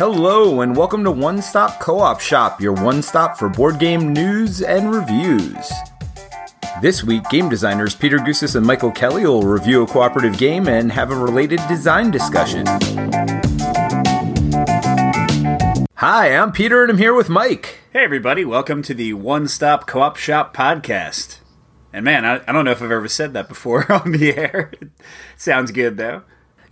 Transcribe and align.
Hello, 0.00 0.62
and 0.62 0.74
welcome 0.74 1.04
to 1.04 1.10
One 1.10 1.42
Stop 1.42 1.78
Co 1.78 1.98
op 1.98 2.20
Shop, 2.20 2.58
your 2.58 2.72
one 2.72 3.02
stop 3.02 3.36
for 3.36 3.50
board 3.50 3.78
game 3.78 4.14
news 4.14 4.62
and 4.62 4.94
reviews. 4.94 5.70
This 6.80 7.04
week, 7.04 7.28
game 7.28 7.50
designers 7.50 7.94
Peter 7.94 8.16
Gousis 8.16 8.56
and 8.56 8.64
Michael 8.64 8.92
Kelly 8.92 9.26
will 9.26 9.42
review 9.42 9.82
a 9.82 9.86
cooperative 9.86 10.38
game 10.38 10.68
and 10.68 10.90
have 10.90 11.10
a 11.10 11.14
related 11.14 11.60
design 11.68 12.10
discussion. 12.10 12.64
Hi, 15.96 16.34
I'm 16.34 16.52
Peter, 16.52 16.82
and 16.82 16.92
I'm 16.92 16.96
here 16.96 17.12
with 17.12 17.28
Mike. 17.28 17.80
Hey, 17.92 18.04
everybody, 18.04 18.42
welcome 18.46 18.80
to 18.84 18.94
the 18.94 19.12
One 19.12 19.46
Stop 19.48 19.86
Co 19.86 20.00
op 20.00 20.16
Shop 20.16 20.56
podcast. 20.56 21.40
And 21.92 22.06
man, 22.06 22.24
I, 22.24 22.40
I 22.48 22.52
don't 22.52 22.64
know 22.64 22.70
if 22.70 22.80
I've 22.80 22.90
ever 22.90 23.06
said 23.06 23.34
that 23.34 23.50
before 23.50 23.92
on 23.92 24.12
the 24.12 24.34
air. 24.34 24.72
sounds 25.36 25.70
good, 25.72 25.98
though. 25.98 26.22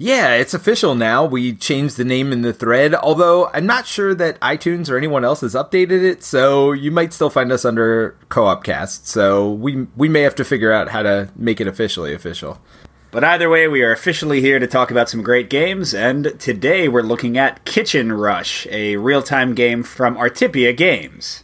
Yeah, 0.00 0.34
it's 0.34 0.54
official 0.54 0.94
now. 0.94 1.24
We 1.24 1.52
changed 1.54 1.96
the 1.96 2.04
name 2.04 2.32
in 2.32 2.42
the 2.42 2.52
thread, 2.52 2.94
although 2.94 3.48
I'm 3.48 3.66
not 3.66 3.84
sure 3.84 4.14
that 4.14 4.38
iTunes 4.38 4.88
or 4.88 4.96
anyone 4.96 5.24
else 5.24 5.40
has 5.40 5.54
updated 5.54 6.04
it, 6.04 6.22
so 6.22 6.70
you 6.70 6.92
might 6.92 7.12
still 7.12 7.30
find 7.30 7.50
us 7.50 7.64
under 7.64 8.16
Co-opcast. 8.28 9.06
So 9.06 9.50
we 9.50 9.88
we 9.96 10.08
may 10.08 10.20
have 10.20 10.36
to 10.36 10.44
figure 10.44 10.72
out 10.72 10.90
how 10.90 11.02
to 11.02 11.30
make 11.34 11.60
it 11.60 11.66
officially 11.66 12.14
official. 12.14 12.60
But 13.10 13.24
either 13.24 13.50
way, 13.50 13.66
we 13.66 13.82
are 13.82 13.90
officially 13.90 14.40
here 14.40 14.60
to 14.60 14.68
talk 14.68 14.92
about 14.92 15.08
some 15.08 15.22
great 15.22 15.50
games, 15.50 15.92
and 15.94 16.38
today 16.38 16.86
we're 16.86 17.02
looking 17.02 17.36
at 17.36 17.64
Kitchen 17.64 18.12
Rush, 18.12 18.68
a 18.70 18.96
real-time 18.98 19.54
game 19.54 19.82
from 19.82 20.14
Artipia 20.16 20.76
Games. 20.76 21.42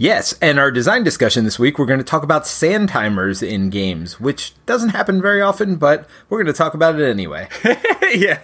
Yes, 0.00 0.38
and 0.40 0.60
our 0.60 0.70
design 0.70 1.02
discussion 1.02 1.42
this 1.44 1.58
week, 1.58 1.76
we're 1.76 1.84
going 1.84 1.98
to 1.98 2.04
talk 2.04 2.22
about 2.22 2.46
sand 2.46 2.88
timers 2.88 3.42
in 3.42 3.68
games, 3.68 4.20
which 4.20 4.54
doesn't 4.64 4.90
happen 4.90 5.20
very 5.20 5.42
often, 5.42 5.74
but 5.74 6.08
we're 6.28 6.38
going 6.38 6.46
to 6.46 6.56
talk 6.56 6.72
about 6.72 7.00
it 7.00 7.10
anyway. 7.10 7.48
yeah. 8.14 8.38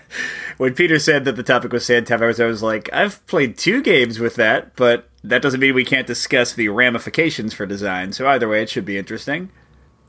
When 0.56 0.74
Peter 0.74 0.98
said 0.98 1.24
that 1.24 1.36
the 1.36 1.44
topic 1.44 1.72
was 1.72 1.86
sand 1.86 2.08
timers, 2.08 2.40
I 2.40 2.46
was 2.46 2.60
like, 2.60 2.92
I've 2.92 3.24
played 3.28 3.56
two 3.56 3.82
games 3.82 4.18
with 4.18 4.34
that, 4.34 4.74
but 4.74 5.08
that 5.22 5.42
doesn't 5.42 5.60
mean 5.60 5.76
we 5.76 5.84
can't 5.84 6.08
discuss 6.08 6.52
the 6.52 6.70
ramifications 6.70 7.54
for 7.54 7.66
design. 7.66 8.12
So 8.12 8.26
either 8.26 8.48
way, 8.48 8.60
it 8.60 8.68
should 8.68 8.84
be 8.84 8.98
interesting. 8.98 9.50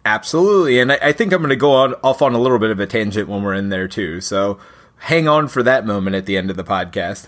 Absolutely, 0.03 0.79
and 0.79 0.93
I, 0.93 0.97
I 0.99 1.11
think 1.11 1.31
I'm 1.31 1.41
going 1.41 1.49
to 1.49 1.55
go 1.55 1.73
on, 1.73 1.93
off 2.03 2.23
on 2.23 2.33
a 2.33 2.39
little 2.39 2.59
bit 2.59 2.71
of 2.71 2.79
a 2.79 2.87
tangent 2.87 3.29
when 3.29 3.43
we're 3.43 3.53
in 3.53 3.69
there 3.69 3.87
too. 3.87 4.19
So 4.19 4.57
hang 4.97 5.27
on 5.27 5.47
for 5.47 5.61
that 5.61 5.85
moment 5.85 6.15
at 6.15 6.25
the 6.25 6.37
end 6.37 6.49
of 6.49 6.57
the 6.57 6.63
podcast. 6.63 7.27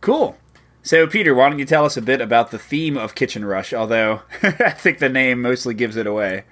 Cool. 0.00 0.38
So, 0.86 1.08
Peter, 1.08 1.34
why 1.34 1.48
don't 1.48 1.58
you 1.58 1.64
tell 1.64 1.84
us 1.84 1.96
a 1.96 2.00
bit 2.00 2.20
about 2.20 2.52
the 2.52 2.60
theme 2.60 2.96
of 2.96 3.16
Kitchen 3.16 3.44
Rush? 3.44 3.72
Although 3.72 4.22
I 4.44 4.70
think 4.70 5.00
the 5.00 5.08
name 5.08 5.42
mostly 5.42 5.74
gives 5.74 5.96
it 5.96 6.06
away. 6.06 6.44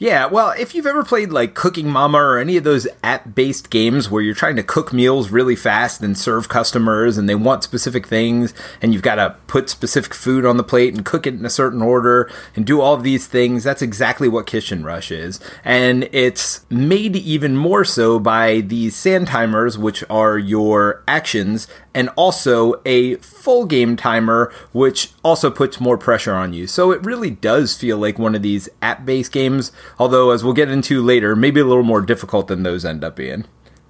Yeah, 0.00 0.26
well, 0.26 0.52
if 0.52 0.76
you've 0.76 0.86
ever 0.86 1.04
played 1.04 1.32
like 1.32 1.54
Cooking 1.54 1.90
Mama 1.90 2.18
or 2.18 2.38
any 2.38 2.56
of 2.56 2.62
those 2.62 2.86
app 3.02 3.34
based 3.34 3.68
games 3.68 4.08
where 4.08 4.22
you're 4.22 4.32
trying 4.32 4.54
to 4.54 4.62
cook 4.62 4.92
meals 4.92 5.30
really 5.30 5.56
fast 5.56 6.00
and 6.02 6.16
serve 6.16 6.48
customers 6.48 7.18
and 7.18 7.28
they 7.28 7.34
want 7.34 7.64
specific 7.64 8.06
things 8.06 8.54
and 8.80 8.94
you've 8.94 9.02
got 9.02 9.16
to 9.16 9.36
put 9.48 9.68
specific 9.68 10.14
food 10.14 10.46
on 10.46 10.56
the 10.56 10.62
plate 10.62 10.94
and 10.94 11.04
cook 11.04 11.26
it 11.26 11.34
in 11.34 11.44
a 11.44 11.50
certain 11.50 11.82
order 11.82 12.30
and 12.54 12.64
do 12.64 12.80
all 12.80 12.94
of 12.94 13.02
these 13.02 13.26
things, 13.26 13.64
that's 13.64 13.82
exactly 13.82 14.28
what 14.28 14.46
Kitchen 14.46 14.84
Rush 14.84 15.10
is. 15.10 15.40
And 15.64 16.08
it's 16.12 16.64
made 16.70 17.16
even 17.16 17.56
more 17.56 17.84
so 17.84 18.20
by 18.20 18.60
these 18.60 18.94
sand 18.94 19.26
timers, 19.26 19.76
which 19.76 20.04
are 20.08 20.38
your 20.38 21.02
actions 21.08 21.66
and 21.98 22.10
also 22.10 22.80
a 22.86 23.16
full 23.16 23.66
game 23.66 23.96
timer, 23.96 24.52
which 24.70 25.10
also 25.24 25.50
puts 25.50 25.80
more 25.80 25.98
pressure 25.98 26.32
on 26.32 26.52
you. 26.52 26.68
So 26.68 26.92
it 26.92 27.04
really 27.04 27.30
does 27.30 27.76
feel 27.76 27.98
like 27.98 28.20
one 28.20 28.36
of 28.36 28.42
these 28.42 28.68
app 28.80 29.04
based 29.04 29.32
games, 29.32 29.72
although, 29.98 30.30
as 30.30 30.44
we'll 30.44 30.52
get 30.52 30.70
into 30.70 31.02
later, 31.02 31.34
maybe 31.34 31.58
a 31.58 31.64
little 31.64 31.82
more 31.82 32.00
difficult 32.00 32.46
than 32.46 32.62
those 32.62 32.84
end 32.84 33.02
up 33.02 33.16
being. 33.16 33.46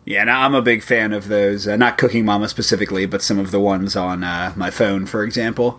Yeah, 0.07 0.25
I'm 0.25 0.55
a 0.55 0.63
big 0.63 0.83
fan 0.83 1.13
of 1.13 1.29
those. 1.29 1.69
Uh, 1.69 1.77
not 1.77 1.99
Cooking 1.99 2.25
Mama 2.25 2.49
specifically, 2.49 3.05
but 3.05 3.21
some 3.21 3.39
of 3.39 3.51
the 3.51 3.61
ones 3.61 3.95
on 3.95 4.25
uh, 4.25 4.55
my 4.57 4.71
phone, 4.71 5.05
for 5.05 5.23
example. 5.23 5.79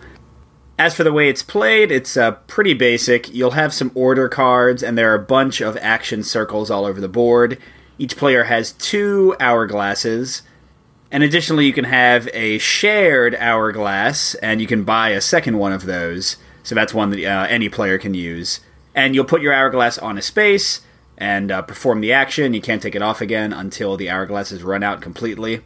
As 0.77 0.94
for 0.94 1.03
the 1.03 1.11
way 1.11 1.30
it's 1.30 1.41
played, 1.41 1.91
it's 1.91 2.16
uh, 2.16 2.33
pretty 2.45 2.75
basic. 2.75 3.33
You'll 3.33 3.52
have 3.52 3.73
some 3.73 3.91
order 3.95 4.29
cards, 4.29 4.84
and 4.84 4.96
there 4.96 5.11
are 5.11 5.16
a 5.16 5.25
bunch 5.25 5.61
of 5.61 5.75
action 5.78 6.22
circles 6.22 6.69
all 6.69 6.85
over 6.85 7.01
the 7.01 7.09
board. 7.09 7.57
Each 7.97 8.16
player 8.16 8.44
has 8.44 8.73
two 8.73 9.35
hourglasses. 9.40 10.44
And 11.12 11.24
additionally, 11.24 11.66
you 11.66 11.74
can 11.74 11.86
have 11.86 12.30
a 12.34 12.59
shared 12.59 13.36
hourglass, 13.36 14.36
and 14.36 14.62
you 14.62 14.68
can 14.68 14.84
buy 14.84 15.09
a 15.09 15.22
second 15.22 15.58
one 15.58 15.74
of 15.74 15.86
those. 15.86 16.38
So 16.62 16.75
that's 16.75 16.94
one 16.94 17.09
that 17.09 17.25
uh, 17.25 17.47
any 17.50 17.68
player 17.68 17.97
can 17.97 18.14
use. 18.14 18.59
And 18.94 19.16
you'll 19.16 19.25
put 19.25 19.42
your 19.42 19.53
hourglass 19.53 19.97
on 19.97 20.18
a 20.18 20.22
space 20.22 20.81
and 21.18 21.52
uh, 21.52 21.62
perform 21.64 22.02
the 22.02 22.14
action. 22.14 22.53
You 22.53 22.62
can't 22.62 22.81
take 22.81 22.96
it 22.96 23.02
off 23.02 23.22
again 23.22 23.53
until 23.53 23.97
the 23.97 24.09
hourglass 24.09 24.52
is 24.52 24.62
run 24.62 24.84
out 24.84 25.02
completely. 25.02 25.62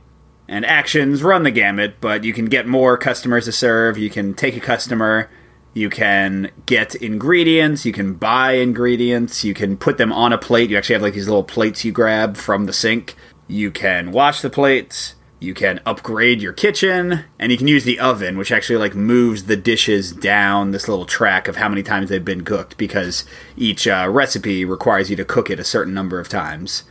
And 0.47 0.65
actions 0.65 1.23
run 1.23 1.43
the 1.43 1.51
gamut, 1.51 1.95
but 1.99 2.23
you 2.23 2.33
can 2.33 2.45
get 2.45 2.67
more 2.67 2.97
customers 2.97 3.45
to 3.45 3.51
serve. 3.51 3.97
You 3.97 4.09
can 4.09 4.33
take 4.33 4.55
a 4.55 4.61
customer. 4.61 5.29
You 5.73 5.89
can 5.89 6.51
get 6.65 6.95
ingredients. 6.95 7.85
You 7.85 7.91
can 7.91 8.13
buy 8.13 8.53
ingredients. 8.53 9.43
You 9.43 9.53
can 9.53 9.77
put 9.77 9.97
them 9.97 10.13
on 10.13 10.31
a 10.31 10.37
plate. 10.37 10.69
You 10.69 10.77
actually 10.77 10.93
have 10.93 11.01
like 11.01 11.15
these 11.15 11.27
little 11.27 11.43
plates 11.43 11.83
you 11.83 11.91
grab 11.91 12.37
from 12.37 12.65
the 12.65 12.73
sink. 12.73 13.15
You 13.47 13.71
can 13.71 14.11
wash 14.11 14.41
the 14.41 14.49
plates 14.49 15.15
you 15.43 15.53
can 15.53 15.81
upgrade 15.85 16.41
your 16.41 16.53
kitchen 16.53 17.25
and 17.37 17.51
you 17.51 17.57
can 17.57 17.67
use 17.67 17.83
the 17.83 17.99
oven 17.99 18.37
which 18.37 18.51
actually 18.51 18.77
like 18.77 18.95
moves 18.95 19.43
the 19.43 19.57
dishes 19.57 20.13
down 20.13 20.71
this 20.71 20.87
little 20.87 21.05
track 21.05 21.47
of 21.47 21.57
how 21.57 21.67
many 21.67 21.83
times 21.83 22.09
they've 22.09 22.23
been 22.23 22.45
cooked 22.45 22.77
because 22.77 23.25
each 23.57 23.87
uh, 23.87 24.07
recipe 24.09 24.63
requires 24.63 25.09
you 25.09 25.15
to 25.15 25.25
cook 25.25 25.49
it 25.49 25.59
a 25.59 25.63
certain 25.63 25.93
number 25.93 26.19
of 26.19 26.29
times. 26.29 26.83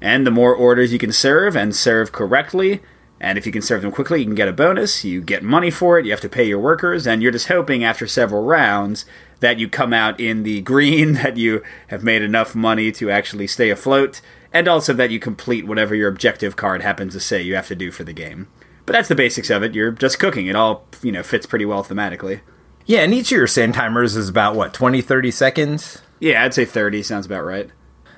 And 0.00 0.26
the 0.26 0.30
more 0.30 0.54
orders 0.54 0.92
you 0.92 0.98
can 0.98 1.12
serve 1.12 1.56
and 1.56 1.74
serve 1.74 2.12
correctly 2.12 2.80
and 3.18 3.38
if 3.38 3.46
you 3.46 3.52
can 3.52 3.62
serve 3.62 3.82
them 3.82 3.90
quickly 3.90 4.20
you 4.20 4.26
can 4.26 4.34
get 4.34 4.48
a 4.48 4.52
bonus 4.52 5.04
you 5.04 5.20
get 5.20 5.42
money 5.42 5.70
for 5.70 5.98
it 5.98 6.04
you 6.04 6.10
have 6.10 6.20
to 6.20 6.28
pay 6.28 6.44
your 6.44 6.60
workers 6.60 7.06
and 7.06 7.22
you're 7.22 7.32
just 7.32 7.48
hoping 7.48 7.82
after 7.82 8.06
several 8.06 8.44
rounds 8.44 9.04
that 9.40 9.58
you 9.58 9.68
come 9.68 9.92
out 9.92 10.20
in 10.20 10.42
the 10.42 10.60
green 10.72 11.14
that 11.14 11.36
you 11.36 11.62
have 11.88 12.04
made 12.04 12.22
enough 12.22 12.54
money 12.54 12.92
to 12.92 13.10
actually 13.10 13.46
stay 13.46 13.70
afloat 13.70 14.20
and 14.56 14.68
also 14.68 14.94
that 14.94 15.10
you 15.10 15.18
complete 15.18 15.66
whatever 15.66 15.94
your 15.94 16.08
objective 16.08 16.56
card 16.56 16.80
happens 16.80 17.12
to 17.12 17.20
say 17.20 17.42
you 17.42 17.54
have 17.54 17.68
to 17.68 17.76
do 17.76 17.90
for 17.90 18.04
the 18.04 18.14
game. 18.14 18.48
But 18.86 18.94
that's 18.94 19.08
the 19.08 19.14
basics 19.14 19.50
of 19.50 19.62
it. 19.62 19.74
You're 19.74 19.90
just 19.90 20.18
cooking. 20.18 20.46
It 20.46 20.56
all, 20.56 20.86
you 21.02 21.12
know, 21.12 21.22
fits 21.22 21.44
pretty 21.44 21.66
well 21.66 21.84
thematically. 21.84 22.40
Yeah, 22.86 23.00
and 23.00 23.12
each 23.12 23.30
of 23.32 23.36
your 23.36 23.46
sand 23.46 23.74
timers 23.74 24.16
is 24.16 24.30
about 24.30 24.54
what, 24.54 24.72
20, 24.72 25.02
30 25.02 25.30
seconds? 25.30 26.02
Yeah, 26.20 26.42
I'd 26.42 26.54
say 26.54 26.64
30 26.64 27.02
sounds 27.02 27.26
about 27.26 27.44
right. 27.44 27.68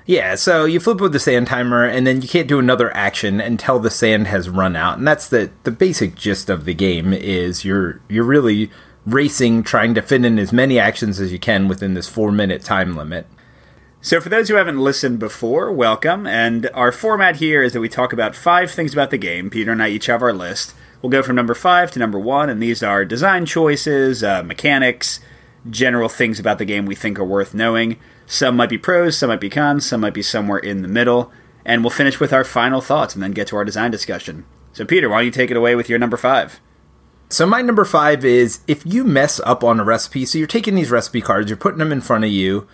Yeah, 0.06 0.37
so 0.37 0.65
you 0.65 0.78
flip 0.78 1.00
with 1.00 1.12
the 1.12 1.19
sand 1.19 1.49
timer, 1.49 1.84
and 1.84 2.06
then 2.06 2.22
you 2.22 2.28
can't 2.28 2.49
do 2.49 2.59
another 2.59 2.94
action 2.97 3.41
until 3.41 3.78
the 3.78 3.91
sand 3.91 4.28
has 4.28 4.49
run 4.49 4.76
out, 4.76 4.97
and 4.97 5.06
that's 5.06 5.28
the 5.28 5.50
the 5.65 5.70
basic 5.70 6.15
gist 6.15 6.49
of 6.49 6.65
the 6.65 6.72
game. 6.72 7.12
Is 7.12 7.62
you're 7.62 8.00
you're 8.09 8.25
really 8.25 8.70
racing, 9.05 9.65
trying 9.65 9.94
to 9.94 10.00
fit 10.00 10.25
in 10.25 10.38
as 10.38 10.50
many 10.50 10.78
actions 10.78 11.20
as 11.20 11.31
you 11.31 11.38
can 11.38 11.69
within 11.69 11.93
this 11.93 12.09
four 12.09 12.32
minute 12.32 12.62
time 12.62 12.97
limit. 12.97 13.26
So, 14.00 14.20
for 14.20 14.28
those 14.28 14.48
who 14.48 14.54
haven't 14.54 14.78
listened 14.78 15.19
before, 15.19 15.72
welcome. 15.72 16.25
And 16.25 16.70
our 16.72 16.92
format 16.92 17.36
here 17.36 17.64
is 17.64 17.72
that 17.72 17.81
we 17.81 17.88
talk 17.88 18.12
about 18.12 18.36
five 18.36 18.70
things 18.70 18.92
about 18.92 19.10
the 19.10 19.19
game. 19.19 19.50
Peter 19.50 19.72
and 19.72 19.82
I 19.82 19.88
each 19.88 20.06
have 20.06 20.22
our 20.22 20.32
list. 20.32 20.72
We'll 21.03 21.10
go 21.10 21.20
from 21.20 21.34
number 21.34 21.54
five 21.54 21.91
to 21.91 21.98
number 21.98 22.19
one, 22.19 22.48
and 22.48 22.62
these 22.62 22.81
are 22.81 23.04
design 23.04 23.44
choices, 23.44 24.22
uh, 24.22 24.44
mechanics, 24.44 25.19
general 25.69 26.08
things 26.08 26.38
about 26.38 26.58
the 26.58 26.64
game 26.64 26.87
we 26.87 26.94
think 26.94 27.19
are 27.19 27.25
worth 27.25 27.54
knowing. 27.54 27.98
Some 28.25 28.56
might 28.56 28.70
be 28.70 28.78
pros, 28.78 29.19
some 29.19 29.31
might 29.31 29.41
be 29.41 29.50
cons, 29.50 29.87
some 29.87 30.00
might 30.00 30.14
be 30.14 30.22
somewhere 30.22 30.58
in 30.58 30.82
the 30.82 30.88
middle. 30.88 31.32
And 31.64 31.82
we'll 31.82 31.91
finish 31.91 32.20
with 32.20 32.32
our 32.32 32.44
final 32.44 32.81
thoughts 32.81 33.14
and 33.14 33.22
then 33.22 33.32
get 33.32 33.48
to 33.48 33.56
our 33.56 33.64
design 33.64 33.91
discussion. 33.91 34.47
So, 34.72 34.84
Peter, 34.84 35.08
why 35.08 35.19
don't 35.19 35.26
you 35.26 35.31
take 35.32 35.50
it 35.50 35.56
away 35.56 35.75
with 35.75 35.88
your 35.88 35.98
number 35.98 36.16
five? 36.16 36.60
So, 37.31 37.47
my 37.47 37.62
number 37.62 37.84
five 37.84 38.25
is 38.25 38.60
if 38.69 38.87
you 38.87 39.03
mess 39.03 39.41
up 39.41 39.64
on 39.64 39.81
a 39.81 39.84
recipe, 39.84 40.25
so 40.25 40.38
you're 40.38 40.47
taking 40.47 40.76
these 40.76 40.92
recipe 40.92 41.20
cards, 41.20 41.50
you're 41.50 41.56
putting 41.56 41.81
them 41.81 41.92
in 41.92 42.00
front 42.00 42.25
of 42.25 42.31
you, 42.31 42.69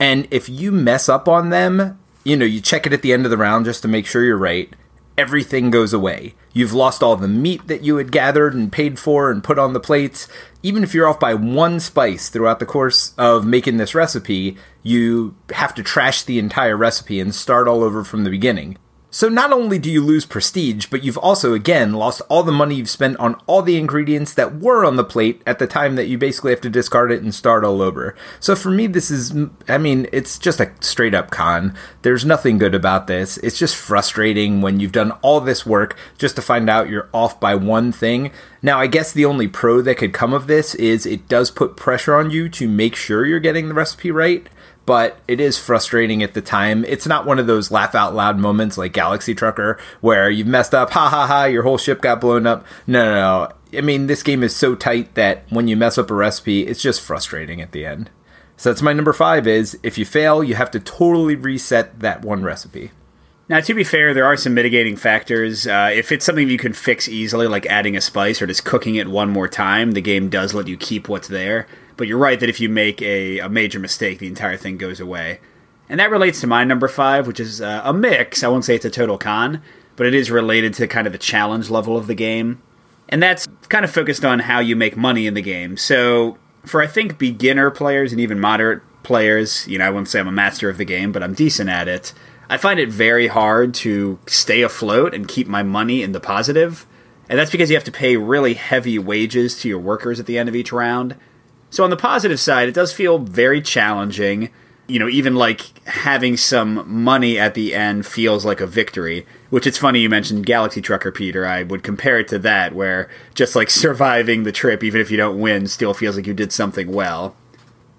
and 0.00 0.26
if 0.30 0.48
you 0.48 0.72
mess 0.72 1.08
up 1.08 1.28
on 1.28 1.50
them, 1.50 2.00
you 2.24 2.36
know, 2.36 2.46
you 2.46 2.60
check 2.60 2.86
it 2.86 2.92
at 2.92 3.02
the 3.02 3.12
end 3.12 3.26
of 3.26 3.30
the 3.30 3.36
round 3.36 3.66
just 3.66 3.82
to 3.82 3.88
make 3.88 4.06
sure 4.06 4.24
you're 4.24 4.36
right, 4.36 4.74
everything 5.18 5.70
goes 5.70 5.92
away. 5.92 6.34
You've 6.54 6.72
lost 6.72 7.02
all 7.02 7.16
the 7.16 7.28
meat 7.28 7.66
that 7.68 7.82
you 7.82 7.96
had 7.96 8.10
gathered 8.10 8.54
and 8.54 8.72
paid 8.72 8.98
for 8.98 9.30
and 9.30 9.44
put 9.44 9.58
on 9.58 9.74
the 9.74 9.80
plates. 9.80 10.26
Even 10.62 10.82
if 10.82 10.94
you're 10.94 11.06
off 11.06 11.20
by 11.20 11.34
one 11.34 11.78
spice 11.78 12.30
throughout 12.30 12.58
the 12.58 12.66
course 12.66 13.14
of 13.18 13.46
making 13.46 13.76
this 13.76 13.94
recipe, 13.94 14.56
you 14.82 15.36
have 15.52 15.74
to 15.74 15.82
trash 15.82 16.22
the 16.22 16.38
entire 16.38 16.76
recipe 16.76 17.20
and 17.20 17.34
start 17.34 17.68
all 17.68 17.84
over 17.84 18.02
from 18.02 18.24
the 18.24 18.30
beginning. 18.30 18.78
So 19.12 19.28
not 19.28 19.52
only 19.52 19.78
do 19.78 19.90
you 19.90 20.04
lose 20.04 20.24
prestige, 20.24 20.86
but 20.86 21.02
you've 21.02 21.18
also 21.18 21.52
again 21.52 21.94
lost 21.94 22.22
all 22.28 22.44
the 22.44 22.52
money 22.52 22.76
you've 22.76 22.88
spent 22.88 23.16
on 23.16 23.34
all 23.46 23.60
the 23.60 23.76
ingredients 23.76 24.34
that 24.34 24.60
were 24.60 24.84
on 24.84 24.94
the 24.94 25.04
plate 25.04 25.42
at 25.46 25.58
the 25.58 25.66
time 25.66 25.96
that 25.96 26.06
you 26.06 26.16
basically 26.16 26.52
have 26.52 26.60
to 26.60 26.70
discard 26.70 27.10
it 27.10 27.22
and 27.22 27.34
start 27.34 27.64
all 27.64 27.82
over. 27.82 28.14
So 28.38 28.54
for 28.54 28.70
me 28.70 28.86
this 28.86 29.10
is 29.10 29.34
I 29.68 29.78
mean, 29.78 30.06
it's 30.12 30.38
just 30.38 30.60
a 30.60 30.70
straight 30.80 31.14
up 31.14 31.30
con. 31.30 31.74
There's 32.02 32.24
nothing 32.24 32.58
good 32.58 32.74
about 32.74 33.08
this. 33.08 33.36
It's 33.38 33.58
just 33.58 33.74
frustrating 33.74 34.60
when 34.60 34.78
you've 34.78 34.92
done 34.92 35.10
all 35.22 35.40
this 35.40 35.66
work 35.66 35.96
just 36.16 36.36
to 36.36 36.42
find 36.42 36.70
out 36.70 36.88
you're 36.88 37.08
off 37.12 37.40
by 37.40 37.56
one 37.56 37.90
thing. 37.90 38.30
Now, 38.62 38.78
I 38.78 38.86
guess 38.86 39.12
the 39.12 39.24
only 39.24 39.48
pro 39.48 39.80
that 39.82 39.96
could 39.96 40.12
come 40.12 40.32
of 40.32 40.46
this 40.46 40.74
is 40.76 41.04
it 41.04 41.28
does 41.28 41.50
put 41.50 41.76
pressure 41.76 42.14
on 42.14 42.30
you 42.30 42.48
to 42.50 42.68
make 42.68 42.94
sure 42.94 43.26
you're 43.26 43.40
getting 43.40 43.68
the 43.68 43.74
recipe 43.74 44.10
right 44.10 44.48
but 44.90 45.18
it 45.28 45.40
is 45.40 45.56
frustrating 45.56 46.20
at 46.20 46.34
the 46.34 46.42
time. 46.42 46.84
It's 46.84 47.06
not 47.06 47.24
one 47.24 47.38
of 47.38 47.46
those 47.46 47.70
laugh 47.70 47.94
out 47.94 48.12
loud 48.12 48.38
moments 48.40 48.76
like 48.76 48.92
Galaxy 48.92 49.36
Trucker 49.36 49.78
where 50.00 50.28
you've 50.28 50.48
messed 50.48 50.74
up, 50.74 50.90
ha 50.90 51.08
ha 51.08 51.28
ha, 51.28 51.44
your 51.44 51.62
whole 51.62 51.78
ship 51.78 52.00
got 52.00 52.20
blown 52.20 52.44
up. 52.44 52.66
No, 52.88 53.04
no, 53.04 53.14
no. 53.14 53.78
I 53.78 53.82
mean, 53.82 54.08
this 54.08 54.24
game 54.24 54.42
is 54.42 54.56
so 54.56 54.74
tight 54.74 55.14
that 55.14 55.44
when 55.48 55.68
you 55.68 55.76
mess 55.76 55.96
up 55.96 56.10
a 56.10 56.14
recipe, 56.14 56.66
it's 56.66 56.82
just 56.82 57.00
frustrating 57.00 57.60
at 57.60 57.70
the 57.70 57.86
end. 57.86 58.10
So 58.56 58.68
that's 58.68 58.82
my 58.82 58.92
number 58.92 59.12
five 59.12 59.46
is 59.46 59.78
if 59.84 59.96
you 59.96 60.04
fail, 60.04 60.42
you 60.42 60.56
have 60.56 60.72
to 60.72 60.80
totally 60.80 61.36
reset 61.36 62.00
that 62.00 62.22
one 62.22 62.42
recipe. 62.42 62.90
Now, 63.48 63.60
to 63.60 63.74
be 63.74 63.84
fair, 63.84 64.12
there 64.12 64.26
are 64.26 64.36
some 64.36 64.54
mitigating 64.54 64.96
factors. 64.96 65.68
Uh, 65.68 65.90
if 65.92 66.10
it's 66.10 66.24
something 66.24 66.48
you 66.48 66.58
can 66.58 66.72
fix 66.72 67.08
easily, 67.08 67.46
like 67.46 67.64
adding 67.66 67.96
a 67.96 68.00
spice 68.00 68.42
or 68.42 68.48
just 68.48 68.64
cooking 68.64 68.96
it 68.96 69.06
one 69.06 69.30
more 69.30 69.46
time, 69.46 69.92
the 69.92 70.00
game 70.00 70.30
does 70.30 70.52
let 70.52 70.66
you 70.66 70.76
keep 70.76 71.08
what's 71.08 71.28
there. 71.28 71.68
But 72.00 72.08
you're 72.08 72.16
right 72.16 72.40
that 72.40 72.48
if 72.48 72.60
you 72.60 72.70
make 72.70 73.02
a, 73.02 73.40
a 73.40 73.50
major 73.50 73.78
mistake, 73.78 74.20
the 74.20 74.26
entire 74.26 74.56
thing 74.56 74.78
goes 74.78 75.00
away. 75.00 75.38
And 75.86 76.00
that 76.00 76.10
relates 76.10 76.40
to 76.40 76.46
my 76.46 76.64
number 76.64 76.88
five, 76.88 77.26
which 77.26 77.38
is 77.38 77.60
uh, 77.60 77.82
a 77.84 77.92
mix. 77.92 78.42
I 78.42 78.48
won't 78.48 78.64
say 78.64 78.74
it's 78.76 78.86
a 78.86 78.90
total 78.90 79.18
con, 79.18 79.60
but 79.96 80.06
it 80.06 80.14
is 80.14 80.30
related 80.30 80.72
to 80.76 80.86
kind 80.86 81.06
of 81.06 81.12
the 81.12 81.18
challenge 81.18 81.68
level 81.68 81.98
of 81.98 82.06
the 82.06 82.14
game. 82.14 82.62
And 83.10 83.22
that's 83.22 83.46
kind 83.68 83.84
of 83.84 83.90
focused 83.90 84.24
on 84.24 84.38
how 84.38 84.60
you 84.60 84.76
make 84.76 84.96
money 84.96 85.26
in 85.26 85.34
the 85.34 85.42
game. 85.42 85.76
So, 85.76 86.38
for 86.64 86.80
I 86.80 86.86
think 86.86 87.18
beginner 87.18 87.70
players 87.70 88.12
and 88.12 88.20
even 88.22 88.40
moderate 88.40 88.80
players, 89.02 89.68
you 89.68 89.76
know, 89.76 89.84
I 89.84 89.90
wouldn't 89.90 90.08
say 90.08 90.20
I'm 90.20 90.26
a 90.26 90.32
master 90.32 90.70
of 90.70 90.78
the 90.78 90.86
game, 90.86 91.12
but 91.12 91.22
I'm 91.22 91.34
decent 91.34 91.68
at 91.68 91.86
it. 91.86 92.14
I 92.48 92.56
find 92.56 92.80
it 92.80 92.88
very 92.88 93.26
hard 93.26 93.74
to 93.74 94.18
stay 94.26 94.62
afloat 94.62 95.12
and 95.12 95.28
keep 95.28 95.48
my 95.48 95.62
money 95.62 96.02
in 96.02 96.12
the 96.12 96.20
positive. 96.20 96.86
And 97.28 97.38
that's 97.38 97.50
because 97.50 97.68
you 97.68 97.76
have 97.76 97.84
to 97.84 97.92
pay 97.92 98.16
really 98.16 98.54
heavy 98.54 98.98
wages 98.98 99.60
to 99.60 99.68
your 99.68 99.78
workers 99.78 100.18
at 100.18 100.24
the 100.24 100.38
end 100.38 100.48
of 100.48 100.56
each 100.56 100.72
round. 100.72 101.14
So, 101.70 101.84
on 101.84 101.90
the 101.90 101.96
positive 101.96 102.40
side, 102.40 102.68
it 102.68 102.74
does 102.74 102.92
feel 102.92 103.18
very 103.18 103.62
challenging 103.62 104.50
you 104.90 104.98
know, 104.98 105.08
even 105.08 105.36
like 105.36 105.86
having 105.86 106.36
some 106.36 106.84
money 106.92 107.38
at 107.38 107.54
the 107.54 107.74
end 107.74 108.04
feels 108.04 108.44
like 108.44 108.60
a 108.60 108.66
victory. 108.66 109.24
Which 109.48 109.66
it's 109.66 109.78
funny 109.78 110.00
you 110.00 110.08
mentioned 110.08 110.46
Galaxy 110.46 110.80
Trucker, 110.80 111.12
Peter. 111.12 111.46
I 111.46 111.62
would 111.62 111.82
compare 111.82 112.18
it 112.18 112.28
to 112.28 112.38
that, 112.40 112.74
where 112.74 113.08
just 113.34 113.54
like 113.54 113.70
surviving 113.70 114.42
the 114.42 114.52
trip, 114.52 114.82
even 114.82 115.00
if 115.00 115.10
you 115.10 115.16
don't 115.16 115.40
win, 115.40 115.68
still 115.68 115.94
feels 115.94 116.16
like 116.16 116.26
you 116.26 116.34
did 116.34 116.52
something 116.52 116.92
well. 116.92 117.36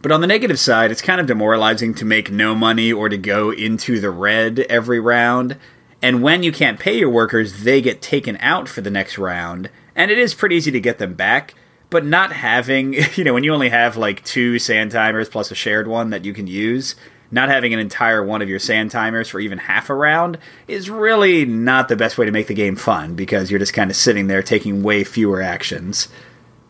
But 0.01 0.11
on 0.11 0.21
the 0.21 0.27
negative 0.27 0.59
side, 0.59 0.91
it's 0.91 1.01
kind 1.01 1.21
of 1.21 1.27
demoralizing 1.27 1.93
to 1.95 2.05
make 2.05 2.31
no 2.31 2.55
money 2.55 2.91
or 2.91 3.07
to 3.07 3.17
go 3.17 3.51
into 3.51 3.99
the 3.99 4.09
red 4.09 4.59
every 4.61 4.99
round. 4.99 5.57
And 6.01 6.23
when 6.23 6.41
you 6.43 6.51
can't 6.51 6.79
pay 6.79 6.97
your 6.97 7.09
workers, 7.09 7.63
they 7.63 7.81
get 7.81 8.01
taken 8.01 8.35
out 8.39 8.67
for 8.67 8.81
the 8.81 8.89
next 8.89 9.17
round. 9.17 9.69
And 9.95 10.09
it 10.09 10.17
is 10.17 10.33
pretty 10.33 10.55
easy 10.55 10.71
to 10.71 10.79
get 10.79 10.97
them 10.97 11.13
back 11.13 11.53
but 11.91 12.03
not 12.03 12.33
having 12.33 12.93
you 13.15 13.23
know 13.23 13.35
when 13.35 13.43
you 13.43 13.53
only 13.53 13.69
have 13.69 13.95
like 13.95 14.23
two 14.23 14.57
sand 14.57 14.89
timers 14.89 15.29
plus 15.29 15.51
a 15.51 15.55
shared 15.55 15.87
one 15.87 16.09
that 16.09 16.25
you 16.25 16.33
can 16.33 16.47
use 16.47 16.95
not 17.33 17.49
having 17.49 17.73
an 17.73 17.79
entire 17.79 18.23
one 18.25 18.41
of 18.41 18.49
your 18.49 18.59
sand 18.59 18.91
timers 18.91 19.29
for 19.29 19.39
even 19.39 19.57
half 19.57 19.89
a 19.89 19.93
round 19.93 20.37
is 20.67 20.89
really 20.89 21.45
not 21.45 21.87
the 21.87 21.95
best 21.95 22.17
way 22.17 22.25
to 22.25 22.31
make 22.31 22.47
the 22.47 22.53
game 22.53 22.75
fun 22.75 23.15
because 23.15 23.49
you're 23.49 23.59
just 23.59 23.73
kind 23.73 23.89
of 23.89 23.95
sitting 23.95 24.27
there 24.27 24.43
taking 24.43 24.83
way 24.83 25.03
fewer 25.03 25.41
actions. 25.41 26.09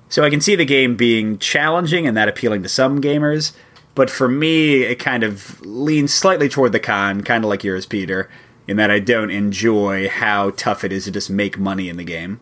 So 0.09 0.23
i 0.23 0.29
can 0.29 0.41
see 0.41 0.55
the 0.55 0.65
game 0.65 0.95
being 0.95 1.39
challenging 1.39 2.05
and 2.05 2.17
that 2.17 2.27
appealing 2.27 2.63
to 2.63 2.69
some 2.69 3.01
gamers 3.01 3.53
but 3.95 4.09
for 4.09 4.27
me 4.27 4.83
it 4.83 4.99
kind 4.99 5.23
of 5.23 5.61
leans 5.61 6.13
slightly 6.13 6.49
toward 6.49 6.73
the 6.73 6.79
con 6.79 7.21
kind 7.21 7.43
of 7.43 7.49
like 7.49 7.63
yours 7.63 7.85
peter 7.85 8.29
in 8.67 8.75
that 8.77 8.91
i 8.91 8.99
don't 8.99 9.31
enjoy 9.31 10.09
how 10.09 10.49
tough 10.51 10.83
it 10.83 10.91
is 10.91 11.05
to 11.05 11.11
just 11.11 11.29
make 11.29 11.57
money 11.57 11.87
in 11.87 11.95
the 11.95 12.03
game 12.03 12.41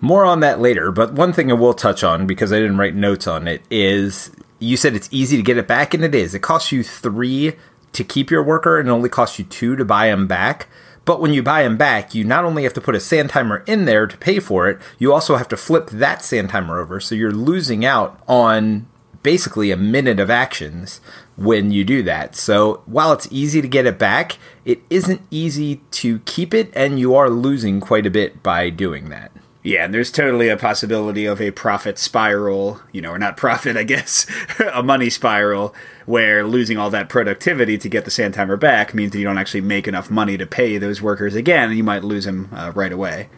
more 0.00 0.24
on 0.24 0.40
that 0.40 0.60
later, 0.60 0.92
but 0.92 1.12
one 1.12 1.32
thing 1.32 1.50
I 1.50 1.54
will 1.54 1.74
touch 1.74 2.04
on 2.04 2.26
because 2.26 2.52
I 2.52 2.58
didn't 2.58 2.78
write 2.78 2.94
notes 2.94 3.26
on 3.26 3.48
it 3.48 3.62
is 3.70 4.30
you 4.58 4.76
said 4.76 4.94
it's 4.94 5.08
easy 5.10 5.36
to 5.36 5.42
get 5.42 5.58
it 5.58 5.68
back, 5.68 5.94
and 5.94 6.04
it 6.04 6.14
is. 6.14 6.34
It 6.34 6.40
costs 6.40 6.72
you 6.72 6.82
three 6.82 7.54
to 7.92 8.04
keep 8.04 8.30
your 8.30 8.42
worker, 8.42 8.78
and 8.78 8.88
it 8.88 8.92
only 8.92 9.08
costs 9.08 9.38
you 9.38 9.44
two 9.44 9.76
to 9.76 9.84
buy 9.84 10.08
them 10.08 10.26
back. 10.26 10.68
But 11.04 11.20
when 11.20 11.32
you 11.32 11.42
buy 11.42 11.62
them 11.62 11.78
back, 11.78 12.14
you 12.14 12.22
not 12.22 12.44
only 12.44 12.64
have 12.64 12.74
to 12.74 12.82
put 12.82 12.94
a 12.94 13.00
sand 13.00 13.30
timer 13.30 13.64
in 13.66 13.86
there 13.86 14.06
to 14.06 14.16
pay 14.18 14.40
for 14.40 14.68
it, 14.68 14.78
you 14.98 15.12
also 15.12 15.36
have 15.36 15.48
to 15.48 15.56
flip 15.56 15.88
that 15.90 16.22
sand 16.22 16.50
timer 16.50 16.78
over. 16.78 17.00
So 17.00 17.14
you're 17.14 17.30
losing 17.30 17.84
out 17.84 18.20
on 18.28 18.86
basically 19.22 19.70
a 19.70 19.76
minute 19.76 20.20
of 20.20 20.30
actions 20.30 21.00
when 21.36 21.70
you 21.70 21.82
do 21.82 22.02
that. 22.02 22.36
So 22.36 22.82
while 22.84 23.12
it's 23.12 23.28
easy 23.30 23.62
to 23.62 23.68
get 23.68 23.86
it 23.86 23.98
back, 23.98 24.36
it 24.64 24.82
isn't 24.90 25.22
easy 25.30 25.76
to 25.92 26.18
keep 26.20 26.52
it, 26.52 26.70
and 26.74 26.98
you 26.98 27.14
are 27.14 27.30
losing 27.30 27.80
quite 27.80 28.04
a 28.04 28.10
bit 28.10 28.42
by 28.42 28.68
doing 28.68 29.08
that. 29.08 29.32
Yeah, 29.62 29.84
and 29.84 29.92
there's 29.92 30.12
totally 30.12 30.48
a 30.48 30.56
possibility 30.56 31.26
of 31.26 31.40
a 31.40 31.50
profit 31.50 31.98
spiral, 31.98 32.80
you 32.92 33.00
know, 33.00 33.10
or 33.10 33.18
not 33.18 33.36
profit, 33.36 33.76
I 33.76 33.82
guess, 33.82 34.26
a 34.72 34.82
money 34.82 35.10
spiral, 35.10 35.74
where 36.06 36.46
losing 36.46 36.78
all 36.78 36.90
that 36.90 37.08
productivity 37.08 37.76
to 37.78 37.88
get 37.88 38.04
the 38.04 38.10
sand 38.10 38.34
timer 38.34 38.56
back 38.56 38.94
means 38.94 39.12
that 39.12 39.18
you 39.18 39.24
don't 39.24 39.38
actually 39.38 39.62
make 39.62 39.88
enough 39.88 40.10
money 40.10 40.38
to 40.38 40.46
pay 40.46 40.78
those 40.78 41.02
workers 41.02 41.34
again, 41.34 41.70
and 41.70 41.76
you 41.76 41.84
might 41.84 42.04
lose 42.04 42.24
them 42.24 42.48
uh, 42.52 42.72
right 42.74 42.92
away. 42.92 43.28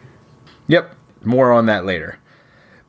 Yep, 0.67 0.95
more 1.23 1.51
on 1.51 1.65
that 1.65 1.85
later. 1.85 2.19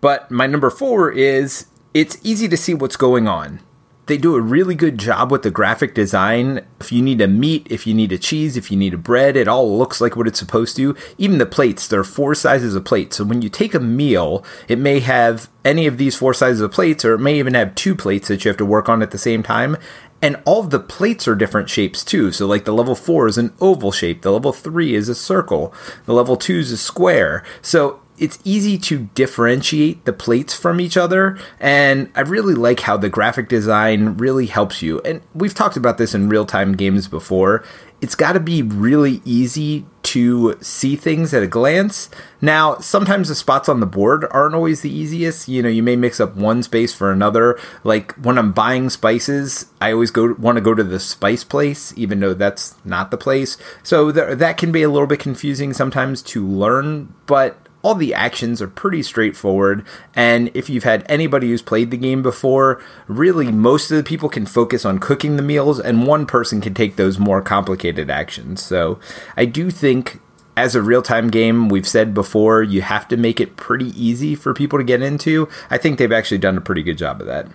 But 0.03 0.31
my 0.31 0.47
number 0.47 0.69
four 0.69 1.11
is 1.11 1.67
it's 1.95 2.19
easy 2.23 2.49
to 2.49 2.57
see 2.57 2.75
what's 2.75 2.97
going 2.97 3.27
on 3.27 3.61
they 4.07 4.19
do 4.19 4.35
a 4.35 4.41
really 4.41 4.75
good 4.75 4.99
job 4.99 5.31
with 5.31 5.43
the 5.43 5.51
graphic 5.51 5.95
design. 5.95 6.65
If 6.81 6.91
you 6.91 7.01
need 7.03 7.21
a 7.21 7.29
meat, 7.29 7.67
if 7.71 7.87
you 7.87 7.95
need 7.95 8.13
a 8.13 8.19
cheese, 8.19 8.57
if 8.57 8.71
you 8.71 8.77
need 8.77 8.95
a 8.95 8.99
bread, 8.99 9.37
it 9.37 9.47
all 9.47 9.79
looks 9.79 10.01
like 10.01 10.17
what 10.17 10.27
it's 10.27 10.39
supposed 10.39 10.77
to. 10.77 10.97
Even 11.19 11.39
the 11.39 11.47
plates, 11.47 11.87
there 11.87 12.01
are 12.01 12.05
four 12.05 12.35
sizes 12.35 12.75
of 12.75 12.85
plates. 12.85 13.17
So 13.17 13.25
when 13.25 13.43
you 13.43 13.49
take 13.49 13.75
a 13.75 13.81
meal, 13.81 14.45
it 14.67 14.79
may 14.79 15.01
have 15.01 15.49
any 15.65 15.87
of 15.87 15.99
these 15.99 16.17
four 16.17 16.35
sizes 16.35 16.61
of 16.61 16.73
plates, 16.73 17.05
or 17.05 17.15
it 17.15 17.21
may 17.21 17.39
even 17.39 17.55
have 17.55 17.75
two 17.77 17.95
plates 17.95 18.29
that 18.29 18.45
you 18.45 18.49
have 18.49 18.59
to 18.59 18.67
work 18.67 18.89
on 18.89 19.03
at 19.03 19.13
the 19.13 19.19
same 19.19 19.43
time. 19.43 19.77
And 20.21 20.41
all 20.45 20.61
of 20.61 20.71
the 20.71 20.81
plates 20.81 21.27
are 21.27 21.35
different 21.35 21.69
shapes 21.69 22.05
too. 22.05 22.31
So, 22.31 22.47
like 22.47 22.65
the 22.65 22.73
level 22.73 22.95
4 22.95 23.27
is 23.27 23.39
an 23.39 23.53
oval 23.61 23.91
shape, 23.91 24.23
the 24.23 24.31
level 24.31 24.53
3 24.53 24.95
is 24.95 25.09
a 25.09 25.17
circle, 25.17 25.75
the 26.07 26.13
level 26.13 26.37
2 26.37 26.59
is 26.61 26.71
a 26.71 26.77
square. 26.77 27.43
So, 27.61 28.02
it's 28.19 28.39
easy 28.45 28.79
to 28.79 29.09
differentiate 29.15 30.05
the 30.05 30.13
plates 30.13 30.55
from 30.55 30.81
each 30.81 30.97
other 30.97 31.39
and 31.59 32.11
i 32.15 32.21
really 32.21 32.55
like 32.55 32.81
how 32.81 32.97
the 32.97 33.09
graphic 33.09 33.49
design 33.49 34.17
really 34.17 34.47
helps 34.47 34.83
you. 34.83 35.01
And 35.01 35.21
we've 35.35 35.55
talked 35.55 35.77
about 35.77 35.99
this 35.99 36.15
in 36.15 36.29
real-time 36.29 36.73
games 36.75 37.09
before. 37.09 37.65
It's 38.01 38.15
got 38.15 38.33
to 38.33 38.41
be 38.41 38.63
really 38.63 39.21
easy 39.25 39.87
to 40.03 40.57
see 40.61 40.97
things 40.97 41.33
at 41.33 41.45
a 41.45 41.47
glance. 41.47 42.11
Now 42.41 42.79
sometimes 42.79 43.29
the 43.29 43.37
spots 43.37 43.69
on 43.69 43.79
the 43.79 43.87
board 43.87 44.27
aren't 44.33 44.57
always 44.57 44.81
the 44.81 44.91
easiest. 44.91 45.49
You 45.49 45.63
know 45.63 45.69
you 45.69 45.83
may 45.83 45.95
mix 45.95 46.19
up 46.19 46.35
one 46.35 46.65
space 46.65 46.93
for 46.93 47.13
another. 47.13 47.59
Like 47.85 48.13
when 48.15 48.39
i'm 48.39 48.51
buying 48.51 48.91
spices 48.91 49.67
i 49.81 49.93
always 49.93 50.11
go 50.11 50.35
want 50.35 50.57
to 50.57 50.61
go 50.61 50.75
to 50.75 50.83
the 50.83 50.99
spice 50.99 51.45
place 51.45 51.95
even 51.97 52.19
though 52.19 52.35
that's 52.35 52.75
not 52.85 53.13
the 53.13 53.17
place. 53.17 53.57
So 53.85 54.11
th- 54.11 54.39
that 54.39 54.59
can 54.59 54.73
be 54.73 54.83
a 54.83 54.91
little 54.91 55.07
bit 55.07 55.21
confusing 55.21 55.73
sometimes 55.73 56.21
to 56.23 56.45
learn 56.45 57.15
but 57.27 57.62
all 57.83 57.95
the 57.95 58.15
actions 58.15 58.63
are 58.63 58.69
pretty 58.69 59.03
straightforward. 59.03 59.85
And 60.15 60.51
if 60.55 60.71
you've 60.71 60.85
had 60.85 61.05
anybody 61.09 61.49
who's 61.49 61.63
played 61.63 61.91
the 61.91 61.97
game 61.97 62.23
before, 62.23 62.83
really 63.09 63.51
most 63.51 63.91
of 63.91 63.97
the 63.97 64.05
people 64.05 64.29
can 64.29 64.47
focus 64.47 64.85
on 64.85 64.99
cooking 64.99 65.37
the 65.37 65.43
meals, 65.43 65.79
and 65.81 66.07
one 66.07 66.27
person 66.27 66.61
can 66.61 66.75
take 66.75 66.97
those 66.97 67.19
more 67.19 67.43
complicated 67.43 68.11
actions. 68.11 68.63
So 68.63 68.99
I 69.37 69.45
do 69.45 69.71
think. 69.71 70.21
As 70.55 70.75
a 70.75 70.83
real 70.83 71.01
time 71.01 71.31
game, 71.31 71.71
we've 71.71 71.89
said 71.89 72.13
before, 72.13 72.63
you 72.63 72.83
have 72.83 73.09
to 73.09 73.17
make 73.17 73.41
it 73.41 73.57
pretty 73.57 73.87
easy 73.99 74.35
for 74.35 74.53
people 74.53 74.79
to 74.79 74.85
get 74.85 75.01
into. 75.01 75.49
I 75.71 75.79
think 75.79 75.99
they've 75.99 76.13
actually 76.13 76.37
done 76.37 76.59
a 76.59 76.61
pretty 76.61 76.83
good 76.83 76.99
job 76.99 77.23
of 77.23 77.27
that. 77.27 77.49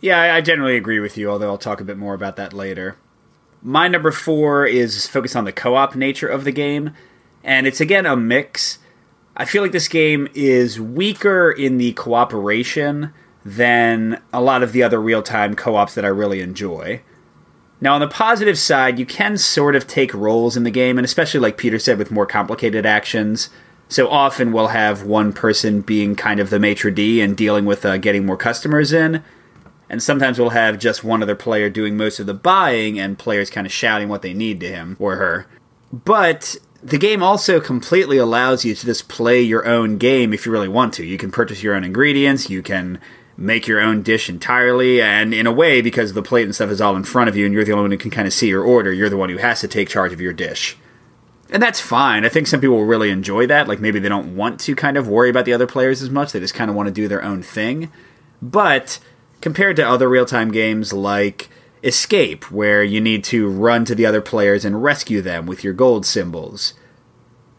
Yeah, 0.00 0.34
I 0.34 0.40
generally 0.40 0.76
agree 0.76 0.98
with 0.98 1.16
you, 1.16 1.30
although 1.30 1.48
I'll 1.48 1.58
talk 1.58 1.80
a 1.80 1.84
bit 1.84 1.96
more 1.96 2.12
about 2.12 2.34
that 2.34 2.52
later. 2.52 2.96
My 3.62 3.86
number 3.86 4.10
four 4.10 4.66
is 4.66 5.06
focused 5.06 5.36
on 5.36 5.44
the 5.44 5.52
co 5.52 5.76
op 5.76 5.94
nature 5.94 6.26
of 6.26 6.42
the 6.42 6.50
game, 6.50 6.90
and 7.44 7.68
it's 7.68 7.80
again 7.80 8.04
a 8.04 8.16
mix 8.16 8.80
I 9.36 9.44
feel 9.44 9.62
like 9.62 9.72
this 9.72 9.88
game 9.88 10.28
is 10.34 10.80
weaker 10.80 11.50
in 11.50 11.78
the 11.78 11.92
cooperation 11.94 13.12
than 13.44 14.22
a 14.32 14.40
lot 14.40 14.62
of 14.62 14.72
the 14.72 14.82
other 14.82 15.00
real 15.00 15.22
time 15.22 15.54
co 15.54 15.76
ops 15.76 15.94
that 15.94 16.04
I 16.04 16.08
really 16.08 16.40
enjoy. 16.40 17.02
Now, 17.80 17.94
on 17.94 18.00
the 18.00 18.08
positive 18.08 18.58
side, 18.58 18.98
you 18.98 19.04
can 19.04 19.36
sort 19.36 19.76
of 19.76 19.86
take 19.86 20.14
roles 20.14 20.56
in 20.56 20.62
the 20.62 20.70
game, 20.70 20.96
and 20.96 21.04
especially 21.04 21.40
like 21.40 21.58
Peter 21.58 21.78
said, 21.78 21.98
with 21.98 22.10
more 22.10 22.26
complicated 22.26 22.86
actions. 22.86 23.50
So 23.88 24.08
often 24.08 24.52
we'll 24.52 24.68
have 24.68 25.02
one 25.02 25.32
person 25.32 25.82
being 25.82 26.16
kind 26.16 26.40
of 26.40 26.48
the 26.48 26.58
maitre 26.58 26.90
d' 26.90 27.20
and 27.20 27.36
dealing 27.36 27.66
with 27.66 27.84
uh, 27.84 27.98
getting 27.98 28.24
more 28.24 28.36
customers 28.36 28.92
in. 28.92 29.22
And 29.90 30.02
sometimes 30.02 30.38
we'll 30.38 30.50
have 30.50 30.78
just 30.78 31.04
one 31.04 31.22
other 31.22 31.34
player 31.34 31.68
doing 31.68 31.96
most 31.96 32.18
of 32.18 32.26
the 32.26 32.34
buying 32.34 32.98
and 32.98 33.18
players 33.18 33.50
kind 33.50 33.66
of 33.66 33.72
shouting 33.72 34.08
what 34.08 34.22
they 34.22 34.32
need 34.32 34.60
to 34.60 34.68
him 34.68 34.96
or 34.98 35.16
her. 35.16 35.46
But 35.92 36.56
the 36.84 36.98
game 36.98 37.22
also 37.22 37.60
completely 37.60 38.18
allows 38.18 38.62
you 38.62 38.74
to 38.74 38.86
just 38.86 39.08
play 39.08 39.40
your 39.40 39.66
own 39.66 39.96
game 39.96 40.34
if 40.34 40.44
you 40.44 40.52
really 40.52 40.68
want 40.68 40.92
to. 40.94 41.04
You 41.04 41.16
can 41.16 41.30
purchase 41.30 41.62
your 41.62 41.74
own 41.74 41.82
ingredients, 41.82 42.50
you 42.50 42.62
can 42.62 43.00
make 43.38 43.66
your 43.66 43.80
own 43.80 44.02
dish 44.02 44.28
entirely, 44.28 45.00
and 45.00 45.32
in 45.32 45.46
a 45.46 45.52
way, 45.52 45.80
because 45.80 46.12
the 46.12 46.22
plate 46.22 46.44
and 46.44 46.54
stuff 46.54 46.70
is 46.70 46.82
all 46.82 46.94
in 46.94 47.02
front 47.02 47.30
of 47.30 47.36
you 47.36 47.46
and 47.46 47.54
you're 47.54 47.64
the 47.64 47.72
only 47.72 47.84
one 47.84 47.90
who 47.90 47.96
can 47.96 48.10
kind 48.10 48.28
of 48.28 48.34
see 48.34 48.48
your 48.48 48.62
order, 48.62 48.92
you're 48.92 49.08
the 49.08 49.16
one 49.16 49.30
who 49.30 49.38
has 49.38 49.60
to 49.60 49.68
take 49.68 49.88
charge 49.88 50.12
of 50.12 50.20
your 50.20 50.34
dish. 50.34 50.76
And 51.50 51.62
that's 51.62 51.80
fine. 51.80 52.24
I 52.26 52.28
think 52.28 52.46
some 52.46 52.60
people 52.60 52.76
will 52.76 52.84
really 52.84 53.10
enjoy 53.10 53.46
that. 53.46 53.66
Like 53.66 53.80
maybe 53.80 53.98
they 53.98 54.08
don't 54.08 54.36
want 54.36 54.60
to 54.60 54.76
kind 54.76 54.98
of 54.98 55.08
worry 55.08 55.30
about 55.30 55.46
the 55.46 55.54
other 55.54 55.66
players 55.66 56.02
as 56.02 56.10
much, 56.10 56.32
they 56.32 56.40
just 56.40 56.54
kind 56.54 56.70
of 56.70 56.76
want 56.76 56.88
to 56.88 56.92
do 56.92 57.08
their 57.08 57.24
own 57.24 57.42
thing. 57.42 57.90
But 58.42 58.98
compared 59.40 59.76
to 59.76 59.88
other 59.88 60.08
real 60.08 60.26
time 60.26 60.52
games 60.52 60.92
like 60.92 61.48
Escape, 61.84 62.50
where 62.50 62.82
you 62.82 63.00
need 63.00 63.22
to 63.24 63.48
run 63.48 63.84
to 63.84 63.94
the 63.94 64.06
other 64.06 64.22
players 64.22 64.64
and 64.64 64.82
rescue 64.82 65.20
them 65.20 65.44
with 65.44 65.62
your 65.62 65.74
gold 65.74 66.06
symbols. 66.06 66.72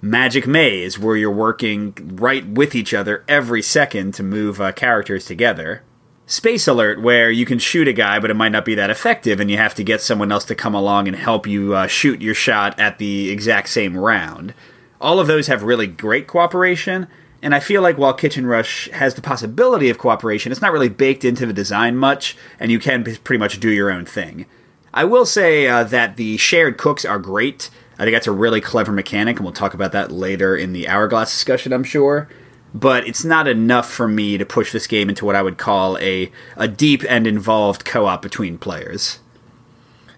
Magic 0.01 0.47
Maze, 0.47 0.99
where 0.99 1.15
you're 1.15 1.31
working 1.31 1.93
right 2.15 2.47
with 2.47 2.75
each 2.75 2.93
other 2.93 3.23
every 3.27 3.61
second 3.61 4.13
to 4.15 4.23
move 4.23 4.59
uh, 4.59 4.71
characters 4.71 5.25
together. 5.25 5.83
Space 6.25 6.67
Alert, 6.67 7.01
where 7.01 7.29
you 7.29 7.45
can 7.45 7.59
shoot 7.59 7.87
a 7.87 7.93
guy, 7.93 8.19
but 8.19 8.31
it 8.31 8.35
might 8.35 8.51
not 8.51 8.65
be 8.65 8.73
that 8.73 8.89
effective, 8.89 9.39
and 9.39 9.51
you 9.51 9.57
have 9.57 9.75
to 9.75 9.83
get 9.83 10.01
someone 10.01 10.31
else 10.31 10.45
to 10.45 10.55
come 10.55 10.73
along 10.73 11.07
and 11.07 11.15
help 11.15 11.45
you 11.45 11.75
uh, 11.75 11.85
shoot 11.85 12.19
your 12.19 12.33
shot 12.33 12.79
at 12.79 12.97
the 12.97 13.29
exact 13.29 13.69
same 13.69 13.95
round. 13.95 14.55
All 14.99 15.19
of 15.19 15.27
those 15.27 15.47
have 15.47 15.61
really 15.61 15.85
great 15.85 16.25
cooperation, 16.25 17.07
and 17.41 17.53
I 17.53 17.59
feel 17.59 17.81
like 17.81 17.97
while 17.97 18.13
Kitchen 18.13 18.45
Rush 18.45 18.89
has 18.91 19.13
the 19.13 19.21
possibility 19.21 19.89
of 19.89 19.97
cooperation, 19.97 20.51
it's 20.51 20.61
not 20.61 20.71
really 20.71 20.89
baked 20.89 21.25
into 21.25 21.45
the 21.45 21.53
design 21.53 21.95
much, 21.95 22.35
and 22.59 22.71
you 22.71 22.79
can 22.79 23.03
pretty 23.03 23.39
much 23.39 23.59
do 23.59 23.69
your 23.69 23.91
own 23.91 24.05
thing. 24.05 24.45
I 24.93 25.03
will 25.03 25.25
say 25.25 25.67
uh, 25.67 25.83
that 25.83 26.15
the 26.15 26.37
shared 26.37 26.77
cooks 26.77 27.03
are 27.03 27.19
great. 27.19 27.69
I 27.99 28.03
think 28.03 28.15
that's 28.15 28.27
a 28.27 28.31
really 28.31 28.61
clever 28.61 28.91
mechanic, 28.91 29.37
and 29.37 29.45
we'll 29.45 29.53
talk 29.53 29.73
about 29.73 29.91
that 29.91 30.11
later 30.11 30.55
in 30.55 30.73
the 30.73 30.87
Hourglass 30.87 31.31
discussion, 31.31 31.73
I'm 31.73 31.83
sure. 31.83 32.29
But 32.73 33.07
it's 33.07 33.23
not 33.23 33.47
enough 33.47 33.89
for 33.89 34.07
me 34.07 34.37
to 34.37 34.45
push 34.45 34.71
this 34.71 34.87
game 34.87 35.07
into 35.07 35.25
what 35.25 35.35
I 35.35 35.41
would 35.41 35.57
call 35.57 35.97
a, 35.99 36.31
a 36.57 36.67
deep 36.67 37.03
and 37.07 37.25
involved 37.25 37.85
co 37.85 38.05
op 38.05 38.21
between 38.21 38.57
players. 38.57 39.19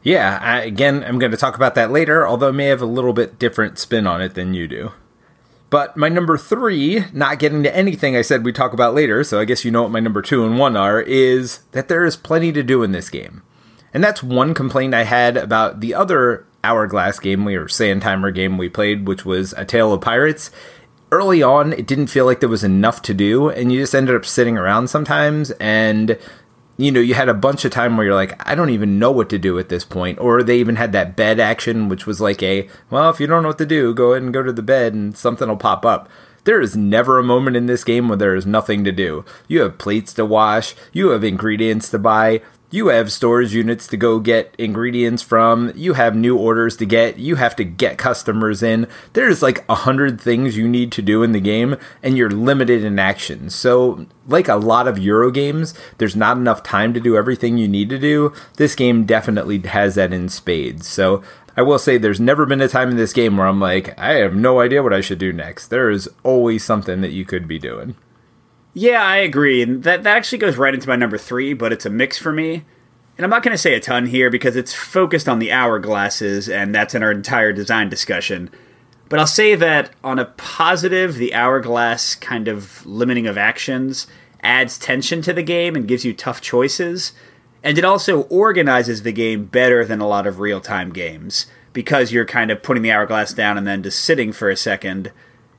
Yeah, 0.01 0.39
I, 0.41 0.61
again, 0.61 1.03
I'm 1.03 1.19
going 1.19 1.31
to 1.31 1.37
talk 1.37 1.55
about 1.55 1.75
that 1.75 1.91
later, 1.91 2.25
although 2.25 2.49
I 2.49 2.51
may 2.51 2.67
have 2.67 2.81
a 2.81 2.85
little 2.85 3.13
bit 3.13 3.37
different 3.37 3.77
spin 3.77 4.07
on 4.07 4.21
it 4.21 4.35
than 4.35 4.53
you 4.53 4.67
do. 4.67 4.91
But 5.69 5.97
my 5.97 6.07
number 6.07 6.37
three, 6.37 7.03
not 7.11 7.39
getting 7.39 7.63
to 7.63 7.75
anything 7.75 8.15
I 8.15 8.21
said 8.21 8.45
we 8.45 8.53
talk 8.53 8.73
about 8.73 8.93
later, 8.93 9.23
so 9.23 9.39
I 9.39 9.45
guess 9.45 9.65
you 9.65 9.71
know 9.71 9.83
what 9.83 9.91
my 9.91 9.99
number 9.99 10.21
two 10.21 10.45
and 10.45 10.57
one 10.57 10.77
are, 10.77 11.01
is 11.01 11.59
that 11.71 11.89
there 11.89 12.05
is 12.05 12.15
plenty 12.15 12.51
to 12.53 12.63
do 12.63 12.83
in 12.83 12.93
this 12.93 13.09
game. 13.09 13.43
And 13.93 14.03
that's 14.03 14.23
one 14.23 14.53
complaint 14.53 14.93
I 14.93 15.03
had 15.03 15.35
about 15.35 15.79
the 15.81 15.93
other 15.93 16.45
Hourglass 16.63 17.19
game 17.19 17.45
we 17.45 17.55
or 17.55 17.67
Sand 17.67 18.01
Timer 18.01 18.31
game 18.31 18.57
we 18.57 18.69
played, 18.69 19.07
which 19.07 19.25
was 19.25 19.53
A 19.53 19.65
Tale 19.65 19.93
of 19.93 20.01
Pirates. 20.01 20.51
Early 21.11 21.41
on, 21.41 21.73
it 21.73 21.87
didn't 21.87 22.07
feel 22.07 22.25
like 22.25 22.39
there 22.39 22.49
was 22.49 22.63
enough 22.63 23.01
to 23.03 23.13
do, 23.13 23.49
and 23.49 23.71
you 23.71 23.81
just 23.81 23.95
ended 23.95 24.15
up 24.15 24.25
sitting 24.25 24.57
around 24.57 24.89
sometimes 24.89 25.51
and 25.51 26.17
you 26.77 26.91
know, 26.91 26.99
you 26.99 27.15
had 27.15 27.29
a 27.29 27.33
bunch 27.33 27.65
of 27.65 27.71
time 27.71 27.97
where 27.97 28.05
you're 28.05 28.15
like, 28.15 28.39
I 28.47 28.53
don't 28.53 28.69
even 28.69 28.99
know 28.99 29.11
what 29.11 29.29
to 29.29 29.39
do 29.39 29.57
at 29.57 29.69
this 29.69 29.83
point. 29.83 30.19
Or 30.19 30.43
they 30.43 30.59
even 30.59 30.75
had 30.75 30.91
that 30.91 31.15
bed 31.15 31.39
action, 31.39 31.89
which 31.89 32.05
was 32.05 32.21
like 32.21 32.41
a, 32.43 32.69
well, 32.89 33.09
if 33.09 33.19
you 33.19 33.27
don't 33.27 33.41
know 33.41 33.49
what 33.49 33.57
to 33.57 33.65
do, 33.65 33.93
go 33.93 34.11
ahead 34.11 34.23
and 34.23 34.33
go 34.33 34.43
to 34.43 34.53
the 34.53 34.61
bed 34.61 34.93
and 34.93 35.17
something 35.17 35.47
will 35.47 35.57
pop 35.57 35.85
up. 35.85 36.07
There 36.43 36.61
is 36.61 36.77
never 36.77 37.19
a 37.19 37.23
moment 37.23 37.57
in 37.57 37.65
this 37.65 37.83
game 37.83 38.07
where 38.07 38.17
there 38.17 38.35
is 38.35 38.45
nothing 38.45 38.85
to 38.85 38.91
do. 38.93 39.25
You 39.49 39.61
have 39.61 39.77
plates 39.77 40.13
to 40.13 40.23
wash, 40.23 40.75
you 40.93 41.09
have 41.09 41.23
ingredients 41.23 41.89
to 41.89 41.99
buy, 41.99 42.41
you 42.69 42.87
have 42.87 43.11
storage 43.11 43.53
units 43.53 43.87
to 43.87 43.97
go 43.97 44.19
get 44.19 44.53
ingredients 44.57 45.23
from. 45.23 45.71
You 45.75 45.93
have 45.93 46.15
new 46.15 46.37
orders 46.37 46.75
to 46.77 46.85
get. 46.85 47.17
You 47.17 47.35
have 47.35 47.55
to 47.55 47.63
get 47.63 47.97
customers 47.97 48.61
in. 48.61 48.87
There's 49.13 49.41
like 49.41 49.63
a 49.69 49.75
hundred 49.75 50.19
things 50.19 50.57
you 50.57 50.67
need 50.67 50.91
to 50.93 51.01
do 51.01 51.23
in 51.23 51.31
the 51.31 51.39
game 51.39 51.77
and 52.03 52.17
you're 52.17 52.29
limited 52.29 52.83
in 52.83 52.99
action. 52.99 53.49
So 53.49 54.05
like 54.27 54.49
a 54.49 54.55
lot 54.55 54.87
of 54.87 54.99
euro 54.99 55.31
games 55.31 55.73
there's 55.97 56.15
not 56.15 56.37
enough 56.37 56.63
time 56.63 56.93
to 56.93 56.99
do 56.99 57.15
everything 57.15 57.57
you 57.57 57.67
need 57.67 57.89
to 57.89 57.97
do. 57.97 58.33
This 58.57 58.75
game 58.75 59.05
definitely 59.05 59.59
has 59.59 59.95
that 59.95 60.11
in 60.11 60.27
spades. 60.27 60.87
So 60.87 61.23
I 61.55 61.61
will 61.61 61.79
say 61.79 61.97
there's 61.97 62.19
never 62.19 62.45
been 62.45 62.61
a 62.61 62.67
time 62.67 62.89
in 62.91 62.97
this 62.97 63.13
game 63.13 63.37
where 63.37 63.47
I'm 63.47 63.59
like, 63.59 63.97
I 63.97 64.15
have 64.15 64.35
no 64.35 64.59
idea 64.59 64.83
what 64.83 64.93
I 64.93 65.01
should 65.01 65.19
do 65.19 65.33
next. 65.33 65.67
There 65.69 65.89
is 65.89 66.09
always 66.23 66.63
something 66.63 67.01
that 67.01 67.13
you 67.13 67.25
could 67.25 67.47
be 67.47 67.57
doing. 67.57 67.95
Yeah, 68.77 69.03
I 69.03 69.17
agree. 69.17 69.63
And 69.63 69.81
that, 69.85 70.03
that 70.03 70.15
actually 70.15 70.37
goes 70.37 70.55
right 70.55 70.71
into 70.75 70.87
my 70.87 70.95
number 70.95 71.17
three, 71.17 71.55
but 71.55 71.73
it's 71.73 71.87
a 71.87 71.89
mix 71.89 72.19
for 72.19 72.31
me. 72.31 72.63
And 73.17 73.23
I'm 73.23 73.31
not 73.31 73.41
going 73.41 73.55
to 73.55 73.57
say 73.57 73.73
a 73.73 73.79
ton 73.79 74.05
here 74.05 74.29
because 74.29 74.55
it's 74.55 74.71
focused 74.71 75.27
on 75.27 75.39
the 75.39 75.49
hourglasses, 75.49 76.47
and 76.53 76.75
that's 76.75 76.93
in 76.93 77.01
our 77.01 77.11
entire 77.11 77.51
design 77.51 77.89
discussion. 77.89 78.51
But 79.09 79.17
I'll 79.17 79.25
say 79.25 79.55
that 79.55 79.89
on 80.03 80.19
a 80.19 80.25
positive, 80.25 81.15
the 81.15 81.33
hourglass 81.33 82.13
kind 82.13 82.47
of 82.47 82.85
limiting 82.85 83.25
of 83.25 83.35
actions 83.35 84.05
adds 84.43 84.77
tension 84.77 85.23
to 85.23 85.33
the 85.33 85.41
game 85.41 85.75
and 85.75 85.87
gives 85.87 86.05
you 86.05 86.13
tough 86.13 86.39
choices. 86.39 87.13
And 87.63 87.79
it 87.79 87.85
also 87.85 88.23
organizes 88.25 89.01
the 89.01 89.11
game 89.11 89.45
better 89.45 89.85
than 89.85 90.01
a 90.01 90.07
lot 90.07 90.27
of 90.27 90.39
real 90.39 90.61
time 90.61 90.93
games 90.93 91.47
because 91.73 92.11
you're 92.11 92.25
kind 92.25 92.51
of 92.51 92.61
putting 92.61 92.83
the 92.83 92.91
hourglass 92.91 93.33
down 93.33 93.57
and 93.57 93.65
then 93.65 93.81
just 93.81 94.03
sitting 94.03 94.31
for 94.31 94.51
a 94.51 94.55
second 94.55 95.11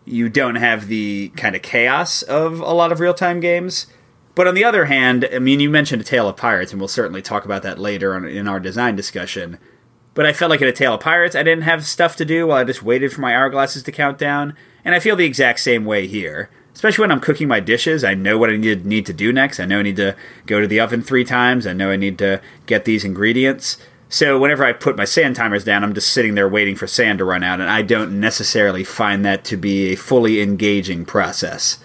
you 0.08 0.28
don't 0.28 0.56
have 0.56 0.88
the 0.88 1.30
kind 1.36 1.54
of 1.54 1.62
chaos 1.62 2.22
of 2.22 2.60
a 2.60 2.72
lot 2.72 2.92
of 2.92 3.00
real 3.00 3.14
time 3.14 3.40
games. 3.40 3.86
But 4.34 4.46
on 4.46 4.54
the 4.54 4.64
other 4.64 4.84
hand, 4.84 5.28
I 5.32 5.40
mean, 5.40 5.58
you 5.58 5.68
mentioned 5.68 6.02
A 6.02 6.04
Tale 6.04 6.28
of 6.28 6.36
Pirates, 6.36 6.70
and 6.70 6.80
we'll 6.80 6.88
certainly 6.88 7.22
talk 7.22 7.44
about 7.44 7.62
that 7.64 7.78
later 7.78 8.14
on, 8.14 8.24
in 8.24 8.46
our 8.46 8.60
design 8.60 8.94
discussion. 8.94 9.58
But 10.14 10.26
I 10.26 10.32
felt 10.32 10.50
like 10.50 10.60
in 10.60 10.68
A 10.68 10.72
Tale 10.72 10.94
of 10.94 11.00
Pirates, 11.00 11.34
I 11.34 11.42
didn't 11.42 11.64
have 11.64 11.84
stuff 11.84 12.14
to 12.16 12.24
do 12.24 12.46
while 12.46 12.58
I 12.58 12.64
just 12.64 12.82
waited 12.82 13.12
for 13.12 13.20
my 13.20 13.32
hourglasses 13.32 13.84
to 13.84 13.92
count 13.92 14.16
down, 14.16 14.54
and 14.84 14.94
I 14.94 15.00
feel 15.00 15.16
the 15.16 15.24
exact 15.24 15.60
same 15.60 15.84
way 15.84 16.06
here. 16.06 16.50
Especially 16.72 17.02
when 17.02 17.10
I'm 17.10 17.20
cooking 17.20 17.48
my 17.48 17.58
dishes, 17.58 18.04
I 18.04 18.14
know 18.14 18.38
what 18.38 18.50
I 18.50 18.56
need, 18.56 18.86
need 18.86 19.06
to 19.06 19.12
do 19.12 19.32
next. 19.32 19.58
I 19.58 19.64
know 19.64 19.80
I 19.80 19.82
need 19.82 19.96
to 19.96 20.14
go 20.46 20.60
to 20.60 20.68
the 20.68 20.78
oven 20.78 21.02
three 21.02 21.24
times. 21.24 21.66
I 21.66 21.72
know 21.72 21.90
I 21.90 21.96
need 21.96 22.18
to 22.18 22.40
get 22.66 22.84
these 22.84 23.04
ingredients. 23.04 23.78
So 24.10 24.38
whenever 24.38 24.64
I 24.64 24.72
put 24.72 24.96
my 24.96 25.04
sand 25.04 25.36
timers 25.36 25.64
down, 25.64 25.84
I'm 25.84 25.94
just 25.94 26.10
sitting 26.10 26.34
there 26.34 26.48
waiting 26.48 26.76
for 26.76 26.86
sand 26.86 27.18
to 27.18 27.24
run 27.24 27.42
out, 27.42 27.60
and 27.60 27.68
I 27.68 27.82
don't 27.82 28.18
necessarily 28.18 28.82
find 28.82 29.24
that 29.24 29.44
to 29.44 29.56
be 29.56 29.92
a 29.92 29.96
fully 29.96 30.40
engaging 30.40 31.04
process. 31.04 31.78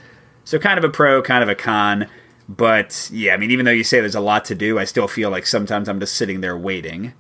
So 0.46 0.58
kind 0.58 0.78
of 0.78 0.86
a 0.86 0.90
pro, 0.90 1.22
kind 1.22 1.44
of 1.44 1.50
a 1.50 1.56
con. 1.56 2.08
But 2.48 3.10
yeah, 3.12 3.34
I 3.34 3.38
mean, 3.38 3.52
even 3.52 3.66
though 3.66 3.72
you 3.72 3.84
say 3.84 4.00
there's 4.00 4.16
a 4.16 4.22
lot 4.22 4.46
to 4.46 4.56
do, 4.56 4.80
I 4.80 4.86
still 4.86 5.08
feel 5.08 5.30
like 5.30 5.46
sometimes 5.46 5.90
I'm 5.90 6.00
just 6.00 6.16
sitting 6.16 6.42
there 6.42 6.58
waiting. 6.58 7.14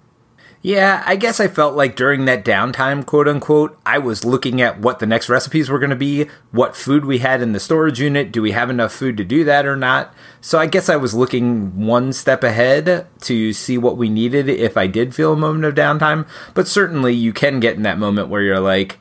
Yeah, 0.65 1.03
I 1.05 1.17
guess 1.17 1.41
I 1.41 1.49
felt 1.49 1.75
like 1.75 1.97
during 1.97 2.23
that 2.23 2.45
downtime, 2.45 3.05
quote 3.05 3.27
unquote, 3.27 3.77
I 3.85 3.97
was 3.97 4.23
looking 4.23 4.61
at 4.61 4.79
what 4.79 4.99
the 4.99 5.05
next 5.05 5.27
recipes 5.27 5.69
were 5.69 5.77
going 5.77 5.89
to 5.89 5.95
be, 5.97 6.27
what 6.51 6.73
food 6.73 7.03
we 7.03 7.17
had 7.17 7.41
in 7.41 7.51
the 7.51 7.59
storage 7.59 7.99
unit, 7.99 8.31
do 8.31 8.41
we 8.41 8.51
have 8.51 8.69
enough 8.69 8.93
food 8.93 9.17
to 9.17 9.25
do 9.25 9.43
that 9.43 9.65
or 9.65 9.75
not? 9.75 10.13
So 10.39 10.59
I 10.59 10.67
guess 10.67 10.87
I 10.87 10.95
was 10.95 11.13
looking 11.13 11.85
one 11.85 12.13
step 12.13 12.45
ahead 12.45 13.07
to 13.23 13.51
see 13.51 13.77
what 13.77 13.97
we 13.97 14.07
needed 14.07 14.47
if 14.47 14.77
I 14.77 14.87
did 14.87 15.13
feel 15.13 15.33
a 15.33 15.37
moment 15.37 15.65
of 15.65 15.75
downtime. 15.75 16.25
But 16.53 16.69
certainly 16.69 17.13
you 17.13 17.33
can 17.33 17.59
get 17.59 17.75
in 17.75 17.83
that 17.83 17.99
moment 17.99 18.29
where 18.29 18.41
you're 18.41 18.61
like, 18.61 18.99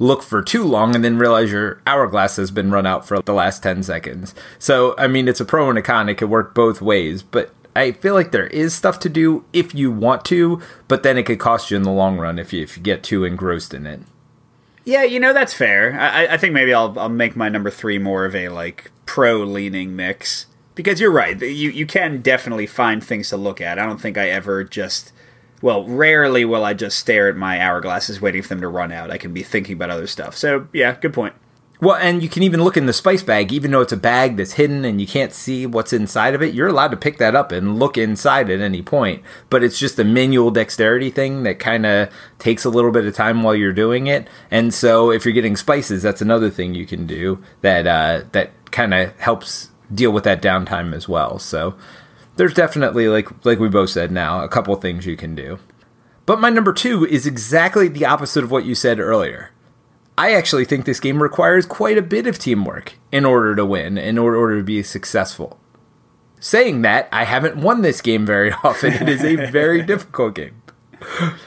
look 0.00 0.20
for 0.20 0.42
too 0.42 0.64
long 0.64 0.96
and 0.96 1.04
then 1.04 1.16
realize 1.16 1.52
your 1.52 1.80
hourglass 1.86 2.34
has 2.36 2.50
been 2.50 2.72
run 2.72 2.86
out 2.86 3.06
for 3.06 3.20
the 3.20 3.32
last 3.32 3.62
10 3.62 3.84
seconds. 3.84 4.34
So, 4.58 4.96
I 4.98 5.06
mean, 5.06 5.28
it's 5.28 5.38
a 5.38 5.44
pro 5.44 5.68
and 5.68 5.78
a 5.78 5.82
con. 5.82 6.08
It 6.08 6.16
could 6.16 6.28
work 6.28 6.56
both 6.56 6.82
ways. 6.82 7.22
But 7.22 7.54
I 7.76 7.92
feel 7.92 8.14
like 8.14 8.30
there 8.30 8.46
is 8.46 8.74
stuff 8.74 9.00
to 9.00 9.08
do 9.08 9.44
if 9.52 9.74
you 9.74 9.90
want 9.90 10.24
to, 10.26 10.60
but 10.86 11.02
then 11.02 11.18
it 11.18 11.24
could 11.24 11.40
cost 11.40 11.70
you 11.70 11.76
in 11.76 11.82
the 11.82 11.90
long 11.90 12.18
run 12.18 12.38
if 12.38 12.52
you 12.52 12.62
if 12.62 12.76
you 12.76 12.82
get 12.82 13.02
too 13.02 13.24
engrossed 13.24 13.74
in 13.74 13.86
it. 13.86 14.00
Yeah, 14.84 15.02
you 15.02 15.18
know 15.18 15.32
that's 15.32 15.54
fair. 15.54 15.98
I, 15.98 16.34
I 16.34 16.36
think 16.36 16.52
maybe 16.52 16.72
I'll 16.72 16.98
I'll 16.98 17.08
make 17.08 17.36
my 17.36 17.48
number 17.48 17.70
three 17.70 17.98
more 17.98 18.24
of 18.24 18.34
a 18.34 18.48
like 18.50 18.90
pro 19.06 19.38
leaning 19.38 19.96
mix 19.96 20.46
because 20.74 21.00
you're 21.00 21.10
right. 21.10 21.40
You 21.40 21.70
you 21.70 21.86
can 21.86 22.22
definitely 22.22 22.66
find 22.66 23.02
things 23.02 23.30
to 23.30 23.36
look 23.36 23.60
at. 23.60 23.78
I 23.78 23.86
don't 23.86 24.00
think 24.00 24.18
I 24.18 24.28
ever 24.28 24.62
just 24.62 25.12
well, 25.62 25.84
rarely 25.84 26.44
will 26.44 26.64
I 26.64 26.74
just 26.74 26.98
stare 26.98 27.28
at 27.28 27.36
my 27.36 27.56
hourglasses 27.56 28.20
waiting 28.20 28.42
for 28.42 28.48
them 28.48 28.60
to 28.60 28.68
run 28.68 28.92
out. 28.92 29.10
I 29.10 29.16
can 29.16 29.32
be 29.32 29.42
thinking 29.42 29.74
about 29.74 29.88
other 29.88 30.06
stuff. 30.06 30.36
So 30.36 30.68
yeah, 30.72 30.96
good 31.00 31.14
point. 31.14 31.34
Well, 31.84 31.96
and 31.96 32.22
you 32.22 32.30
can 32.30 32.42
even 32.42 32.64
look 32.64 32.78
in 32.78 32.86
the 32.86 32.94
spice 32.94 33.22
bag, 33.22 33.52
even 33.52 33.70
though 33.70 33.82
it's 33.82 33.92
a 33.92 33.98
bag 33.98 34.38
that's 34.38 34.54
hidden 34.54 34.86
and 34.86 35.02
you 35.02 35.06
can't 35.06 35.34
see 35.34 35.66
what's 35.66 35.92
inside 35.92 36.34
of 36.34 36.40
it. 36.40 36.54
You're 36.54 36.68
allowed 36.68 36.92
to 36.92 36.96
pick 36.96 37.18
that 37.18 37.36
up 37.36 37.52
and 37.52 37.78
look 37.78 37.98
inside 37.98 38.48
at 38.48 38.60
any 38.60 38.80
point. 38.80 39.22
But 39.50 39.62
it's 39.62 39.78
just 39.78 39.98
a 39.98 40.04
manual 40.04 40.50
dexterity 40.50 41.10
thing 41.10 41.42
that 41.42 41.58
kind 41.58 41.84
of 41.84 42.08
takes 42.38 42.64
a 42.64 42.70
little 42.70 42.90
bit 42.90 43.04
of 43.04 43.14
time 43.14 43.42
while 43.42 43.54
you're 43.54 43.74
doing 43.74 44.06
it. 44.06 44.28
And 44.50 44.72
so, 44.72 45.10
if 45.10 45.26
you're 45.26 45.34
getting 45.34 45.56
spices, 45.56 46.02
that's 46.02 46.22
another 46.22 46.48
thing 46.48 46.74
you 46.74 46.86
can 46.86 47.06
do 47.06 47.44
that 47.60 47.86
uh, 47.86 48.22
that 48.32 48.52
kind 48.70 48.94
of 48.94 49.14
helps 49.20 49.68
deal 49.94 50.10
with 50.10 50.24
that 50.24 50.40
downtime 50.40 50.94
as 50.94 51.06
well. 51.06 51.38
So, 51.38 51.76
there's 52.36 52.54
definitely 52.54 53.08
like 53.08 53.44
like 53.44 53.58
we 53.58 53.68
both 53.68 53.90
said 53.90 54.10
now 54.10 54.42
a 54.42 54.48
couple 54.48 54.74
things 54.76 55.04
you 55.04 55.18
can 55.18 55.34
do. 55.34 55.58
But 56.24 56.40
my 56.40 56.48
number 56.48 56.72
two 56.72 57.04
is 57.04 57.26
exactly 57.26 57.88
the 57.88 58.06
opposite 58.06 58.42
of 58.42 58.50
what 58.50 58.64
you 58.64 58.74
said 58.74 58.98
earlier. 58.98 59.50
I 60.16 60.34
actually 60.34 60.64
think 60.64 60.84
this 60.84 61.00
game 61.00 61.22
requires 61.22 61.66
quite 61.66 61.98
a 61.98 62.02
bit 62.02 62.26
of 62.26 62.38
teamwork 62.38 62.94
in 63.10 63.24
order 63.24 63.56
to 63.56 63.64
win, 63.64 63.98
in 63.98 64.16
order 64.16 64.56
to 64.56 64.62
be 64.62 64.82
successful. 64.82 65.58
Saying 66.38 66.82
that, 66.82 67.08
I 67.10 67.24
haven't 67.24 67.56
won 67.56 67.82
this 67.82 68.00
game 68.00 68.24
very 68.24 68.52
often. 68.64 68.92
It 68.92 69.08
is 69.08 69.24
a 69.24 69.50
very 69.50 69.82
difficult 69.86 70.34
game. 70.34 70.62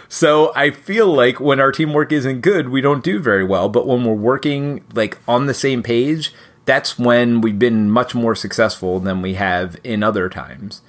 So 0.07 0.51
I 0.55 0.71
feel 0.71 1.07
like 1.07 1.39
when 1.39 1.59
our 1.59 1.71
teamwork 1.71 2.11
isn't 2.11 2.41
good, 2.41 2.69
we 2.69 2.81
don't 2.81 3.03
do 3.03 3.19
very 3.19 3.43
well. 3.43 3.69
But 3.69 3.87
when 3.87 4.03
we're 4.03 4.13
working 4.13 4.83
like 4.93 5.17
on 5.27 5.45
the 5.45 5.53
same 5.53 5.81
page, 5.81 6.33
that's 6.65 6.99
when 6.99 7.41
we've 7.41 7.57
been 7.57 7.89
much 7.89 8.13
more 8.13 8.35
successful 8.35 8.99
than 8.99 9.21
we 9.21 9.35
have 9.35 9.77
in 9.83 10.03
other 10.03 10.29
times. 10.29 10.81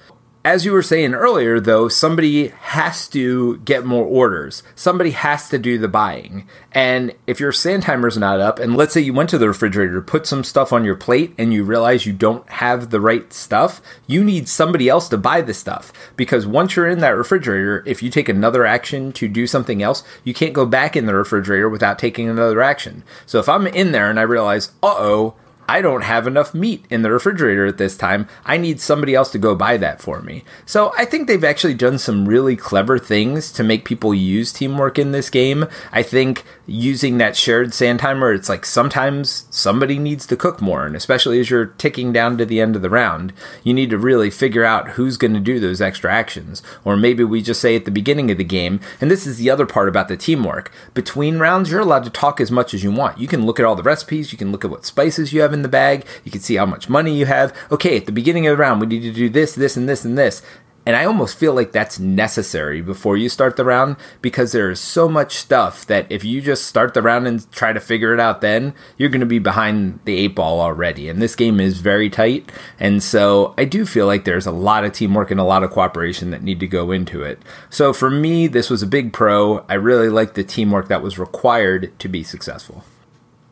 As 0.45 0.63
you 0.63 0.71
were 0.71 0.81
saying 0.81 1.13
earlier, 1.13 1.59
though, 1.59 1.89
somebody 1.89 2.47
has 2.47 3.09
to 3.09 3.57
get 3.57 3.85
more 3.85 4.05
orders. 4.05 4.63
Somebody 4.73 5.11
has 5.11 5.49
to 5.49 5.59
do 5.59 5.77
the 5.77 5.89
buying. 5.89 6.47
And 6.71 7.13
if 7.27 7.41
your 7.41 7.51
sand 7.51 7.83
timer's 7.83 8.17
not 8.17 8.39
up, 8.39 8.57
and 8.57 8.77
let's 8.77 8.93
say 8.93 9.01
you 9.01 9.13
went 9.13 9.29
to 9.31 9.37
the 9.37 9.49
refrigerator 9.49 10.01
put 10.01 10.25
some 10.25 10.45
stuff 10.45 10.71
on 10.71 10.85
your 10.85 10.95
plate 10.95 11.35
and 11.37 11.53
you 11.53 11.65
realize 11.65 12.05
you 12.05 12.13
don't 12.13 12.47
have 12.49 12.89
the 12.89 13.01
right 13.01 13.31
stuff, 13.33 13.81
you 14.07 14.23
need 14.23 14.47
somebody 14.47 14.87
else 14.87 15.09
to 15.09 15.17
buy 15.17 15.41
the 15.41 15.53
stuff. 15.53 15.91
Because 16.15 16.47
once 16.47 16.75
you're 16.75 16.87
in 16.87 16.99
that 16.99 17.09
refrigerator, 17.09 17.83
if 17.85 18.01
you 18.01 18.09
take 18.09 18.29
another 18.29 18.65
action 18.65 19.11
to 19.13 19.27
do 19.27 19.45
something 19.45 19.83
else, 19.83 20.03
you 20.23 20.33
can't 20.33 20.53
go 20.53 20.65
back 20.65 20.95
in 20.95 21.05
the 21.05 21.15
refrigerator 21.15 21.67
without 21.67 21.99
taking 21.99 22.29
another 22.29 22.61
action. 22.61 23.03
So 23.25 23.39
if 23.39 23.49
I'm 23.49 23.67
in 23.67 23.91
there 23.91 24.09
and 24.09 24.17
I 24.17 24.23
realize, 24.23 24.71
uh 24.81 24.95
oh, 24.97 25.35
I 25.69 25.83
don't 25.83 26.01
have 26.01 26.25
enough 26.25 26.55
meat 26.55 26.83
in 26.89 27.03
the 27.03 27.11
refrigerator 27.11 27.67
at 27.67 27.77
this 27.77 27.95
time. 27.95 28.27
I 28.43 28.57
need 28.57 28.81
somebody 28.81 29.13
else 29.13 29.29
to 29.33 29.37
go 29.37 29.53
buy 29.53 29.77
that 29.77 30.01
for 30.01 30.19
me. 30.19 30.43
So 30.65 30.91
I 30.97 31.05
think 31.05 31.27
they've 31.27 31.43
actually 31.43 31.75
done 31.75 31.99
some 31.99 32.27
really 32.27 32.55
clever 32.55 32.97
things 32.97 33.51
to 33.51 33.63
make 33.63 33.85
people 33.85 34.11
use 34.11 34.51
teamwork 34.51 34.97
in 34.97 35.11
this 35.11 35.29
game. 35.29 35.67
I 35.91 36.01
think 36.01 36.43
using 36.65 37.19
that 37.19 37.37
shared 37.37 37.75
sand 37.75 37.99
timer, 37.99 38.33
it's 38.33 38.49
like 38.49 38.65
sometimes 38.65 39.45
somebody 39.51 39.99
needs 39.99 40.25
to 40.27 40.35
cook 40.35 40.59
more, 40.59 40.87
and 40.87 40.95
especially 40.95 41.39
as 41.39 41.51
you're 41.51 41.67
ticking 41.67 42.11
down 42.11 42.39
to 42.39 42.47
the 42.47 42.59
end 42.59 42.75
of 42.75 42.81
the 42.81 42.89
round, 42.89 43.31
you 43.63 43.71
need 43.75 43.91
to 43.91 43.97
really 43.99 44.31
figure 44.31 44.65
out 44.65 44.89
who's 44.91 45.17
going 45.17 45.35
to 45.35 45.39
do 45.39 45.59
those 45.59 45.81
extra 45.81 46.11
actions. 46.11 46.63
Or 46.83 46.97
maybe 46.97 47.23
we 47.23 47.43
just 47.43 47.61
say 47.61 47.75
at 47.75 47.85
the 47.85 47.91
beginning 47.91 48.31
of 48.31 48.39
the 48.39 48.43
game, 48.43 48.79
and 48.99 49.11
this 49.11 49.27
is 49.27 49.37
the 49.37 49.51
other 49.51 49.67
part 49.67 49.87
about 49.87 50.07
the 50.07 50.17
teamwork. 50.17 50.71
Between 50.95 51.37
rounds, 51.37 51.69
you're 51.69 51.79
allowed 51.79 52.05
to 52.05 52.09
talk 52.09 52.41
as 52.41 52.49
much 52.49 52.73
as 52.73 52.83
you 52.83 52.91
want. 52.91 53.19
You 53.19 53.27
can 53.27 53.45
look 53.45 53.59
at 53.59 53.67
all 53.67 53.75
the 53.75 53.83
recipes, 53.83 54.31
you 54.31 54.37
can 54.39 54.51
look 54.51 54.65
at 54.65 54.71
what 54.71 54.83
spices 54.83 55.31
you 55.31 55.41
have 55.41 55.53
in 55.53 55.58
in 55.59 55.63
the 55.63 55.69
bag. 55.69 56.05
You 56.23 56.31
can 56.31 56.41
see 56.41 56.55
how 56.55 56.65
much 56.65 56.89
money 56.89 57.15
you 57.15 57.25
have. 57.25 57.55
Okay, 57.71 57.97
at 57.97 58.05
the 58.05 58.11
beginning 58.11 58.47
of 58.47 58.57
the 58.57 58.61
round, 58.61 58.81
we 58.81 58.87
need 58.87 59.01
to 59.01 59.11
do 59.11 59.29
this, 59.29 59.53
this, 59.55 59.77
and 59.77 59.87
this, 59.87 60.05
and 60.05 60.17
this. 60.17 60.41
And 60.85 60.95
I 60.95 61.05
almost 61.05 61.37
feel 61.37 61.53
like 61.53 61.71
that's 61.71 61.99
necessary 61.99 62.81
before 62.81 63.15
you 63.15 63.29
start 63.29 63.57
the 63.57 63.63
round 63.63 63.97
because 64.23 64.53
there 64.53 64.71
is 64.71 64.79
so 64.79 65.07
much 65.07 65.35
stuff 65.35 65.85
that 65.85 66.11
if 66.11 66.23
you 66.23 66.41
just 66.41 66.65
start 66.65 66.95
the 66.95 67.03
round 67.03 67.27
and 67.27 67.51
try 67.51 67.73
to 67.73 67.79
figure 67.79 68.13
it 68.13 68.19
out, 68.19 68.41
then 68.41 68.73
you're 68.97 69.09
going 69.09 69.19
to 69.19 69.27
be 69.27 69.37
behind 69.37 69.99
the 70.05 70.15
eight 70.15 70.33
ball 70.33 70.59
already. 70.59 71.07
And 71.07 71.21
this 71.21 71.35
game 71.35 71.59
is 71.59 71.79
very 71.79 72.09
tight. 72.09 72.51
And 72.79 73.03
so 73.03 73.53
I 73.57 73.65
do 73.65 73.85
feel 73.85 74.07
like 74.07 74.25
there's 74.25 74.47
a 74.47 74.51
lot 74.51 74.83
of 74.83 74.93
teamwork 74.93 75.29
and 75.29 75.39
a 75.39 75.43
lot 75.43 75.63
of 75.63 75.69
cooperation 75.69 76.31
that 76.31 76.41
need 76.41 76.59
to 76.61 76.67
go 76.67 76.91
into 76.91 77.21
it. 77.21 77.39
So 77.69 77.93
for 77.93 78.09
me, 78.09 78.47
this 78.47 78.71
was 78.71 78.81
a 78.81 78.87
big 78.87 79.13
pro. 79.13 79.65
I 79.69 79.75
really 79.75 80.09
like 80.09 80.33
the 80.33 80.43
teamwork 80.43 80.87
that 80.87 81.03
was 81.03 81.19
required 81.19 81.91
to 81.99 82.07
be 82.07 82.23
successful. 82.23 82.83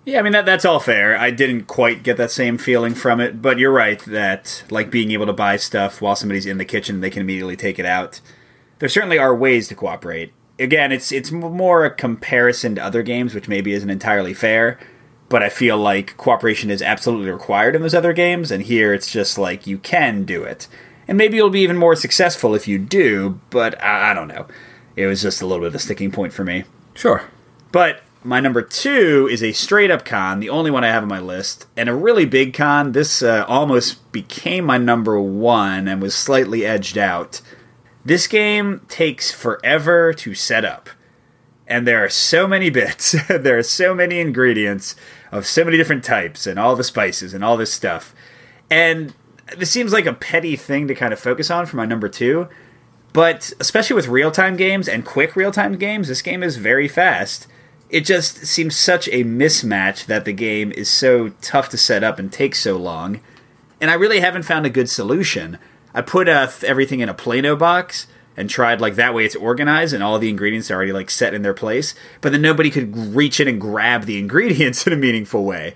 Yeah, 0.08 0.20
I 0.20 0.22
mean 0.22 0.32
that 0.32 0.46
that's 0.46 0.64
all 0.64 0.80
fair. 0.80 1.18
I 1.18 1.32
didn't 1.32 1.66
quite 1.66 2.02
get 2.02 2.16
that 2.16 2.32
same 2.32 2.58
feeling 2.58 2.94
from 2.96 3.20
it, 3.20 3.42
but 3.42 3.60
you're 3.60 3.74
right 3.74 4.02
that 4.06 4.64
like 4.70 4.90
being 4.90 5.12
able 5.12 5.26
to 5.26 5.34
buy 5.34 5.58
stuff 5.58 6.02
while 6.02 6.16
somebody's 6.16 6.46
in 6.46 6.60
the 6.60 6.64
kitchen, 6.64 7.02
they 7.02 7.10
can 7.10 7.24
immediately 7.24 7.58
take 7.58 7.78
it 7.78 7.86
out. 7.86 8.22
There 8.80 8.88
certainly 8.88 9.20
are 9.20 9.36
ways 9.36 9.68
to 9.68 9.76
cooperate. 9.76 10.32
Again, 10.58 10.94
it's 10.94 11.12
it's 11.12 11.34
more 11.34 11.84
a 11.84 11.94
comparison 11.94 12.76
to 12.76 12.84
other 12.86 13.04
games, 13.04 13.36
which 13.36 13.50
maybe 13.50 13.74
isn't 13.74 13.90
entirely 13.90 14.34
fair. 14.34 14.80
But 15.28 15.44
I 15.44 15.50
feel 15.50 15.78
like 15.78 16.16
cooperation 16.16 16.72
is 16.72 16.82
absolutely 16.82 17.30
required 17.30 17.76
in 17.76 17.82
those 17.82 17.94
other 17.94 18.14
games, 18.14 18.50
and 18.50 18.64
here 18.64 18.94
it's 18.94 19.12
just 19.12 19.38
like 19.38 19.68
you 19.68 19.78
can 19.78 20.24
do 20.24 20.42
it, 20.42 20.70
and 21.06 21.18
maybe 21.18 21.36
you'll 21.36 21.50
be 21.50 21.60
even 21.60 21.76
more 21.76 21.98
successful 21.98 22.56
if 22.56 22.66
you 22.66 22.80
do. 22.80 23.42
But 23.50 23.84
I, 23.84 24.12
I 24.12 24.14
don't 24.14 24.30
know. 24.30 24.48
It 24.96 25.08
was 25.08 25.22
just 25.22 25.42
a 25.42 25.46
little 25.46 25.64
bit 25.66 25.68
of 25.68 25.76
a 25.76 25.80
sticking 25.80 26.12
point 26.12 26.32
for 26.32 26.46
me. 26.46 26.64
Sure. 26.94 27.26
But 27.74 28.04
my 28.28 28.42
number 28.42 28.62
two 28.62 29.30
is 29.32 29.42
a 29.42 29.54
straight 29.54 29.90
up 29.90 30.04
con, 30.04 30.42
the 30.42 30.50
only 30.50 30.70
one 30.70 30.84
I 30.84 30.90
have 30.90 31.04
on 31.04 31.08
my 31.08 31.20
list, 31.20 31.66
and 31.78 31.88
a 31.88 31.96
really 31.96 32.26
big 32.26 32.54
con. 32.54 32.92
This 32.92 33.24
uh, 33.24 33.46
almost 33.48 34.12
became 34.12 34.66
my 34.66 34.78
number 34.78 35.18
one 35.18 35.88
and 35.88 36.02
was 36.02 36.14
slightly 36.14 36.66
edged 36.66 36.98
out. 36.98 37.40
This 38.04 38.28
game 38.28 38.82
takes 38.90 39.32
forever 39.32 40.12
to 40.14 40.36
set 40.36 40.66
up. 40.66 40.90
And 41.68 41.88
there 41.88 42.04
are 42.04 42.10
so 42.10 42.48
many 42.48 42.70
bits, 42.82 43.16
there 43.30 43.58
are 43.58 43.64
so 43.64 43.96
many 43.96 44.20
ingredients 44.20 44.98
of 45.32 45.48
so 45.48 45.64
many 45.64 45.78
different 45.78 46.04
types, 46.04 46.46
and 46.46 46.60
all 46.60 46.76
the 46.76 46.84
spices 46.84 47.34
and 47.34 47.46
all 47.46 47.56
this 47.56 47.72
stuff. 47.72 48.14
And 48.70 49.14
this 49.58 49.72
seems 49.72 49.94
like 49.94 50.06
a 50.06 50.12
petty 50.14 50.58
thing 50.58 50.90
to 50.90 50.96
kind 50.96 51.14
of 51.14 51.20
focus 51.20 51.50
on 51.50 51.66
for 51.66 51.78
my 51.78 51.86
number 51.86 52.10
two. 52.10 52.50
But 53.14 53.54
especially 53.62 53.96
with 53.96 54.10
real 54.10 54.32
time 54.32 54.58
games 54.58 54.90
and 54.90 55.06
quick 55.06 55.38
real 55.38 55.54
time 55.54 55.78
games, 55.78 56.10
this 56.10 56.22
game 56.22 56.44
is 56.44 56.58
very 56.58 56.90
fast 56.90 57.48
it 57.90 58.02
just 58.02 58.46
seems 58.46 58.76
such 58.76 59.08
a 59.10 59.24
mismatch 59.24 60.06
that 60.06 60.26
the 60.26 60.34
game 60.34 60.72
is 60.74 60.90
so 60.90 61.30
tough 61.42 61.70
to 61.70 61.78
set 61.78 62.04
up 62.04 62.20
and 62.20 62.32
takes 62.32 62.60
so 62.60 62.78
long. 62.78 63.22
And 63.80 63.90
I 63.90 63.94
really 63.94 64.20
haven't 64.20 64.44
found 64.44 64.66
a 64.66 64.72
good 64.72 64.90
solution. 64.90 65.58
I 65.94 66.02
put 66.02 66.28
uh, 66.28 66.50
everything 66.66 67.00
in 67.00 67.10
a 67.10 67.14
Play-Doh 67.14 67.56
box 67.56 68.08
and 68.36 68.50
tried 68.50 68.82
like 68.82 68.96
that 68.96 69.14
way 69.14 69.26
it's 69.26 69.36
organized 69.36 69.94
and 69.94 70.04
all 70.04 70.20
the 70.20 70.30
ingredients 70.30 70.70
are 70.70 70.76
already 70.76 70.92
like 70.92 71.10
set 71.10 71.34
in 71.34 71.42
their 71.44 71.54
place, 71.54 71.96
but 72.22 72.32
then 72.32 72.42
nobody 72.42 72.70
could 72.70 72.96
reach 72.96 73.40
in 73.40 73.48
and 73.48 73.62
grab 73.62 74.04
the 74.04 74.20
ingredients 74.20 74.86
in 74.86 74.94
a 74.94 74.98
meaningful 74.98 75.46
way. 75.46 75.74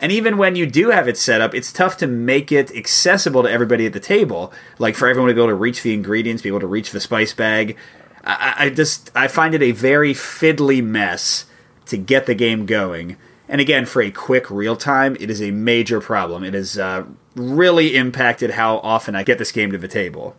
And 0.00 0.12
even 0.12 0.36
when 0.36 0.54
you 0.54 0.66
do 0.66 0.90
have 0.90 1.08
it 1.08 1.16
set 1.16 1.40
up, 1.40 1.54
it's 1.54 1.72
tough 1.72 1.96
to 1.98 2.06
make 2.06 2.52
it 2.52 2.74
accessible 2.76 3.42
to 3.42 3.50
everybody 3.50 3.86
at 3.86 3.92
the 3.92 4.00
table. 4.00 4.52
Like 4.78 4.96
for 4.96 5.08
everyone 5.08 5.28
to 5.28 5.34
be 5.34 5.40
able 5.40 5.48
to 5.48 5.54
reach 5.54 5.82
the 5.82 5.94
ingredients, 5.94 6.42
be 6.42 6.48
able 6.48 6.60
to 6.60 6.66
reach 6.66 6.90
the 6.90 7.00
spice 7.00 7.32
bag. 7.32 7.76
I, 8.22 8.54
I 8.58 8.70
just 8.70 9.10
I 9.14 9.28
find 9.28 9.54
it 9.54 9.62
a 9.62 9.70
very 9.70 10.12
fiddly 10.12 10.84
mess 10.84 11.46
to 11.86 11.96
get 11.96 12.26
the 12.26 12.34
game 12.34 12.66
going. 12.66 13.16
And 13.48 13.60
again, 13.60 13.86
for 13.86 14.00
a 14.00 14.10
quick 14.10 14.50
real 14.50 14.76
time, 14.76 15.16
it 15.20 15.30
is 15.30 15.42
a 15.42 15.50
major 15.50 16.00
problem. 16.00 16.44
It 16.44 16.54
has 16.54 16.78
uh, 16.78 17.04
really 17.34 17.94
impacted 17.94 18.52
how 18.52 18.78
often 18.78 19.14
I 19.14 19.22
get 19.22 19.38
this 19.38 19.52
game 19.52 19.70
to 19.72 19.78
the 19.78 19.88
table. 19.88 20.34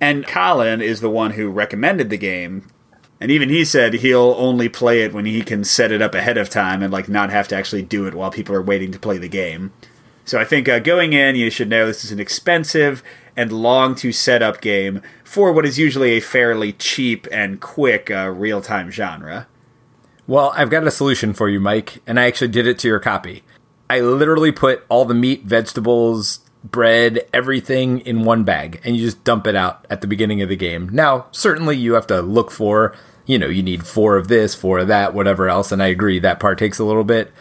And 0.00 0.26
Colin 0.26 0.80
is 0.80 1.00
the 1.00 1.10
one 1.10 1.32
who 1.32 1.48
recommended 1.48 2.10
the 2.10 2.18
game. 2.18 2.68
And 3.20 3.30
even 3.30 3.48
he 3.48 3.64
said 3.64 3.94
he'll 3.94 4.34
only 4.36 4.68
play 4.68 5.02
it 5.02 5.12
when 5.12 5.24
he 5.24 5.42
can 5.42 5.64
set 5.64 5.90
it 5.90 6.02
up 6.02 6.14
ahead 6.14 6.36
of 6.36 6.50
time 6.50 6.82
and 6.82 6.92
like 6.92 7.08
not 7.08 7.30
have 7.30 7.48
to 7.48 7.56
actually 7.56 7.82
do 7.82 8.06
it 8.06 8.14
while 8.14 8.30
people 8.30 8.54
are 8.54 8.62
waiting 8.62 8.92
to 8.92 8.98
play 8.98 9.16
the 9.18 9.28
game. 9.28 9.72
So 10.24 10.38
I 10.38 10.44
think 10.44 10.68
uh, 10.68 10.80
going 10.80 11.12
in, 11.12 11.36
you 11.36 11.50
should 11.50 11.70
know 11.70 11.86
this 11.86 12.04
is 12.04 12.12
an 12.12 12.20
expensive 12.20 13.02
and 13.36 13.52
long 13.52 13.94
to 13.96 14.12
set 14.12 14.42
up 14.42 14.60
game 14.60 15.00
for 15.24 15.52
what 15.52 15.64
is 15.64 15.78
usually 15.78 16.12
a 16.12 16.20
fairly 16.20 16.72
cheap 16.72 17.26
and 17.30 17.60
quick 17.60 18.10
uh, 18.10 18.32
real 18.34 18.60
time 18.60 18.90
genre. 18.90 19.46
Well, 20.26 20.52
I've 20.56 20.70
got 20.70 20.86
a 20.86 20.90
solution 20.90 21.34
for 21.34 21.48
you, 21.48 21.60
Mike, 21.60 22.02
and 22.06 22.18
I 22.18 22.26
actually 22.26 22.48
did 22.48 22.66
it 22.66 22.78
to 22.80 22.88
your 22.88 22.98
copy. 22.98 23.44
I 23.88 24.00
literally 24.00 24.50
put 24.50 24.84
all 24.88 25.04
the 25.04 25.14
meat, 25.14 25.44
vegetables, 25.44 26.40
bread, 26.64 27.28
everything 27.32 28.00
in 28.00 28.24
one 28.24 28.42
bag, 28.42 28.80
and 28.84 28.96
you 28.96 29.04
just 29.04 29.22
dump 29.22 29.46
it 29.46 29.54
out 29.54 29.86
at 29.88 30.00
the 30.00 30.08
beginning 30.08 30.42
of 30.42 30.48
the 30.48 30.56
game. 30.56 30.88
Now, 30.88 31.26
certainly 31.30 31.76
you 31.76 31.94
have 31.94 32.08
to 32.08 32.20
look 32.20 32.50
for, 32.50 32.96
you 33.24 33.38
know, 33.38 33.46
you 33.46 33.62
need 33.62 33.86
four 33.86 34.16
of 34.16 34.26
this, 34.26 34.54
four 34.54 34.80
of 34.80 34.88
that, 34.88 35.14
whatever 35.14 35.48
else, 35.48 35.70
and 35.70 35.80
I 35.82 35.86
agree 35.86 36.18
that 36.18 36.40
part 36.40 36.58
takes 36.58 36.80
a 36.80 36.84
little 36.84 37.04
bit. 37.04 37.32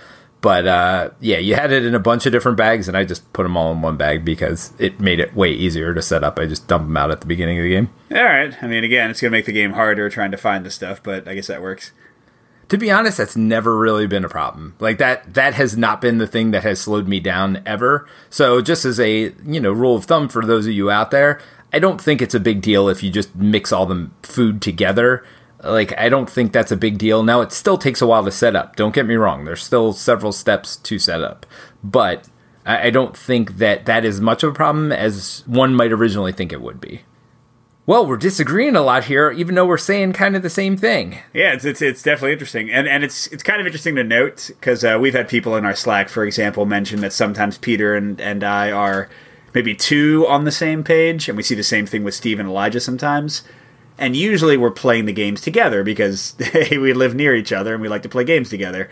But 0.42 0.68
uh, 0.68 1.10
yeah, 1.20 1.40
you 1.40 1.56
had 1.56 1.72
it 1.72 1.86
in 1.86 1.96
a 1.96 2.00
bunch 2.00 2.28
of 2.28 2.32
different 2.32 2.60
bags, 2.60 2.88
and 2.88 2.96
I 2.96 3.04
just 3.04 3.34
put 3.34 3.44
them 3.44 3.58
all 3.58 3.72
in 3.72 3.82
one 3.82 3.98
bag 3.98 4.24
because 4.24 4.74
it 4.78 5.00
made 5.00 5.20
it 5.20 5.34
way 5.34 5.50
easier 5.50 5.92
to 5.96 6.04
set 6.04 6.24
up. 6.24 6.38
I 6.38 6.46
just 6.46 6.68
dump 6.68 6.86
them 6.86 6.98
out 6.98 7.10
at 7.10 7.22
the 7.22 7.26
beginning 7.26 7.58
of 7.58 7.64
the 7.64 7.72
game. 7.72 7.90
All 8.12 8.24
right. 8.24 8.56
I 8.62 8.68
mean, 8.68 8.84
again, 8.84 9.10
it's 9.10 9.22
going 9.22 9.32
to 9.32 9.36
make 9.36 9.48
the 9.48 9.52
game 9.52 9.72
harder 9.72 10.08
trying 10.08 10.30
to 10.30 10.38
find 10.38 10.64
the 10.64 10.70
stuff, 10.70 11.02
but 11.02 11.28
I 11.28 11.34
guess 11.34 11.48
that 11.48 11.64
works 11.64 11.94
to 12.70 12.78
be 12.78 12.92
honest, 12.92 13.18
that's 13.18 13.36
never 13.36 13.78
really 13.78 14.08
been 14.08 14.26
a 14.26 14.30
problem. 14.30 14.76
Like 14.80 14.98
that 14.98 15.34
that 15.34 15.54
has 15.54 15.78
not 15.78 16.02
been 16.02 16.18
the 16.18 16.28
thing 16.28 16.52
that 16.52 16.64
has 16.64 16.82
slowed 16.82 17.08
me 17.08 17.20
down 17.20 17.62
ever. 17.66 18.08
So 18.30 18.62
just 18.62 18.86
as 18.86 19.00
a, 19.00 19.34
you 19.46 19.60
know, 19.60 19.72
rule 19.72 19.96
of 19.96 20.06
thumb 20.06 20.30
for 20.30 20.46
those 20.46 20.66
of 20.66 20.74
you 20.74 20.90
out 20.90 21.12
there, 21.12 21.40
I 21.72 21.80
don't 21.80 22.02
think 22.02 22.22
it's 22.22 22.36
a 22.36 22.40
big 22.40 22.62
deal 22.62 22.90
if 22.90 23.04
you 23.04 23.12
just 23.12 23.36
mix 23.36 23.72
all 23.72 23.86
the 23.86 24.10
food 24.24 24.62
together. 24.62 25.24
Like 25.64 25.98
I 25.98 26.10
don't 26.10 26.30
think 26.30 26.54
that's 26.54 26.72
a 26.72 26.78
big 26.78 26.98
deal. 26.98 27.24
Now 27.24 27.42
it 27.42 27.52
still 27.52 27.78
takes 27.78 28.02
a 28.02 28.08
while 28.08 28.24
to 28.26 28.32
set 28.32 28.56
up. 28.56 28.76
Don't 28.76 28.96
get 28.96 29.06
me 29.06 29.16
wrong. 29.16 29.46
There's 29.46 29.64
still 29.64 29.94
several 29.94 30.32
steps 30.32 30.76
to 30.78 30.98
set 30.98 31.22
up. 31.22 31.46
But 31.84 32.30
I 32.66 32.90
don't 32.90 33.16
think 33.16 33.58
that 33.58 33.86
that 33.86 34.06
is 34.06 34.20
much 34.20 34.42
of 34.42 34.50
a 34.50 34.56
problem 34.56 34.92
as 34.92 35.44
one 35.46 35.76
might 35.76 35.92
originally 35.92 36.32
think 36.32 36.52
it 36.52 36.62
would 36.62 36.82
be. 36.82 37.02
Well, 37.88 38.08
we're 38.08 38.18
disagreeing 38.18 38.76
a 38.76 38.82
lot 38.82 39.06
here, 39.06 39.30
even 39.30 39.54
though 39.54 39.66
we're 39.66 39.78
saying 39.78 40.14
kind 40.14 40.36
of 40.36 40.42
the 40.42 40.50
same 40.50 40.76
thing. 40.76 41.20
Yeah, 41.36 41.54
it's 41.54 41.66
it's, 41.66 41.84
it's 41.84 42.02
definitely 42.02 42.34
interesting, 42.34 42.72
and 42.72 42.88
and 42.88 43.04
it's 43.04 43.28
it's 43.28 43.44
kind 43.44 43.62
of 43.62 43.68
interesting 43.68 43.96
to 43.96 44.04
note 44.04 44.48
because 44.48 44.84
uh, 44.84 44.98
we've 45.00 45.14
had 45.14 45.28
people 45.28 45.56
in 45.56 45.66
our 45.66 45.76
Slack, 45.76 46.10
for 46.10 46.26
example, 46.26 46.66
mention 46.66 47.02
that 47.02 47.14
sometimes 47.14 47.60
Peter 47.60 47.96
and 47.96 48.20
and 48.20 48.44
I 48.44 48.72
are 48.72 49.08
maybe 49.54 49.76
two 49.76 50.26
on 50.28 50.46
the 50.46 50.52
same 50.52 50.84
page, 50.84 51.30
and 51.30 51.38
we 51.38 51.44
see 51.44 51.54
the 51.54 51.62
same 51.64 51.86
thing 51.86 52.04
with 52.04 52.16
Steve 52.16 52.40
and 52.40 52.50
Elijah 52.50 52.80
sometimes. 52.80 53.44
And 53.98 54.16
usually 54.16 54.58
we're 54.58 54.72
playing 54.72 55.06
the 55.06 55.14
games 55.14 55.40
together 55.40 55.84
because 55.84 56.36
hey, 56.40 56.80
we 56.80 56.92
live 56.92 57.14
near 57.14 57.36
each 57.36 57.54
other 57.54 57.74
and 57.74 57.82
we 57.82 57.88
like 57.88 58.04
to 58.04 58.10
play 58.10 58.24
games 58.24 58.50
together. 58.50 58.90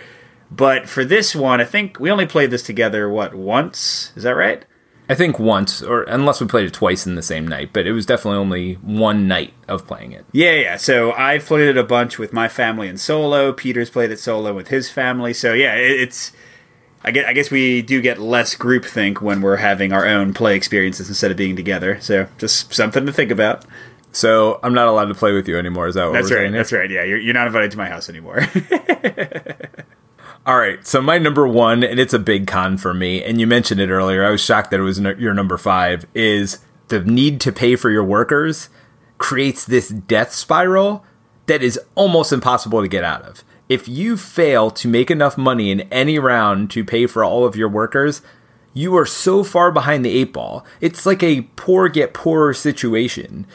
But 0.51 0.87
for 0.87 1.03
this 1.03 1.35
one, 1.35 1.59
I 1.59 1.65
think 1.65 1.99
we 1.99 2.11
only 2.11 2.27
played 2.27 2.51
this 2.51 2.63
together 2.63 3.09
what 3.09 3.33
once. 3.33 4.13
Is 4.15 4.21
that 4.21 4.35
right? 4.35 4.65
I 5.09 5.15
think 5.15 5.37
once, 5.37 5.81
or 5.81 6.03
unless 6.03 6.39
we 6.39 6.47
played 6.47 6.65
it 6.65 6.73
twice 6.73 7.05
in 7.05 7.15
the 7.15 7.21
same 7.21 7.47
night, 7.47 7.71
but 7.73 7.85
it 7.85 7.91
was 7.91 8.05
definitely 8.05 8.39
only 8.39 8.73
one 8.75 9.27
night 9.27 9.53
of 9.67 9.85
playing 9.85 10.13
it. 10.13 10.25
Yeah, 10.31 10.53
yeah. 10.53 10.77
So 10.77 11.11
I've 11.11 11.45
played 11.45 11.67
it 11.67 11.77
a 11.77 11.83
bunch 11.83 12.17
with 12.17 12.31
my 12.31 12.47
family 12.47 12.87
in 12.87 12.97
solo. 12.97 13.51
Peter's 13.51 13.89
played 13.89 14.11
it 14.11 14.19
solo 14.19 14.53
with 14.53 14.69
his 14.69 14.89
family. 14.89 15.33
So 15.33 15.53
yeah, 15.53 15.75
it's 15.75 16.31
I 17.03 17.11
guess, 17.11 17.25
I 17.27 17.33
guess 17.33 17.51
we 17.51 17.81
do 17.81 18.01
get 18.01 18.17
less 18.17 18.55
groupthink 18.55 19.19
when 19.19 19.41
we're 19.41 19.57
having 19.57 19.91
our 19.91 20.05
own 20.05 20.33
play 20.33 20.55
experiences 20.55 21.09
instead 21.09 21.31
of 21.31 21.37
being 21.37 21.55
together. 21.55 21.99
So 21.99 22.27
just 22.37 22.73
something 22.73 23.05
to 23.05 23.11
think 23.11 23.29
about. 23.29 23.65
So 24.13 24.59
I'm 24.63 24.73
not 24.73 24.87
allowed 24.87 25.05
to 25.05 25.15
play 25.15 25.33
with 25.33 25.47
you 25.47 25.57
anymore. 25.57 25.87
Is 25.87 25.95
that 25.95 26.05
what 26.05 26.13
That's 26.13 26.31
right. 26.31 26.37
saying? 26.37 26.53
That's 26.53 26.71
right. 26.71 26.89
Yeah, 26.89 27.03
you're, 27.03 27.19
you're 27.19 27.33
not 27.33 27.47
invited 27.47 27.71
to 27.71 27.77
my 27.77 27.89
house 27.89 28.09
anymore. 28.09 28.41
All 30.45 30.57
right. 30.57 30.85
So 30.85 31.01
my 31.01 31.17
number 31.17 31.47
one, 31.47 31.83
and 31.83 31.99
it's 31.99 32.13
a 32.13 32.19
big 32.19 32.47
con 32.47 32.77
for 32.77 32.93
me, 32.93 33.23
and 33.23 33.39
you 33.39 33.47
mentioned 33.47 33.79
it 33.79 33.89
earlier. 33.89 34.25
I 34.25 34.31
was 34.31 34.43
shocked 34.43 34.71
that 34.71 34.79
it 34.79 34.83
was 34.83 34.99
your 34.99 35.33
number 35.33 35.57
five. 35.57 36.05
Is 36.13 36.59
the 36.89 36.99
need 36.99 37.39
to 37.41 37.51
pay 37.51 37.75
for 37.75 37.89
your 37.89 38.03
workers 38.03 38.69
creates 39.17 39.63
this 39.63 39.87
death 39.87 40.33
spiral 40.33 41.05
that 41.45 41.63
is 41.63 41.79
almost 41.95 42.33
impossible 42.33 42.81
to 42.81 42.87
get 42.87 43.03
out 43.03 43.21
of. 43.21 43.43
If 43.69 43.87
you 43.87 44.17
fail 44.17 44.69
to 44.71 44.87
make 44.87 45.09
enough 45.09 45.37
money 45.37 45.71
in 45.71 45.81
any 45.91 46.19
round 46.19 46.69
to 46.71 46.83
pay 46.83 47.07
for 47.07 47.23
all 47.23 47.45
of 47.45 47.55
your 47.55 47.69
workers, 47.69 48.21
you 48.73 48.95
are 48.97 49.05
so 49.05 49.43
far 49.43 49.71
behind 49.71 50.03
the 50.03 50.15
eight 50.15 50.33
ball. 50.33 50.65
It's 50.81 51.05
like 51.05 51.23
a 51.23 51.43
poor 51.55 51.87
get 51.87 52.13
poorer 52.13 52.53
situation 52.53 53.47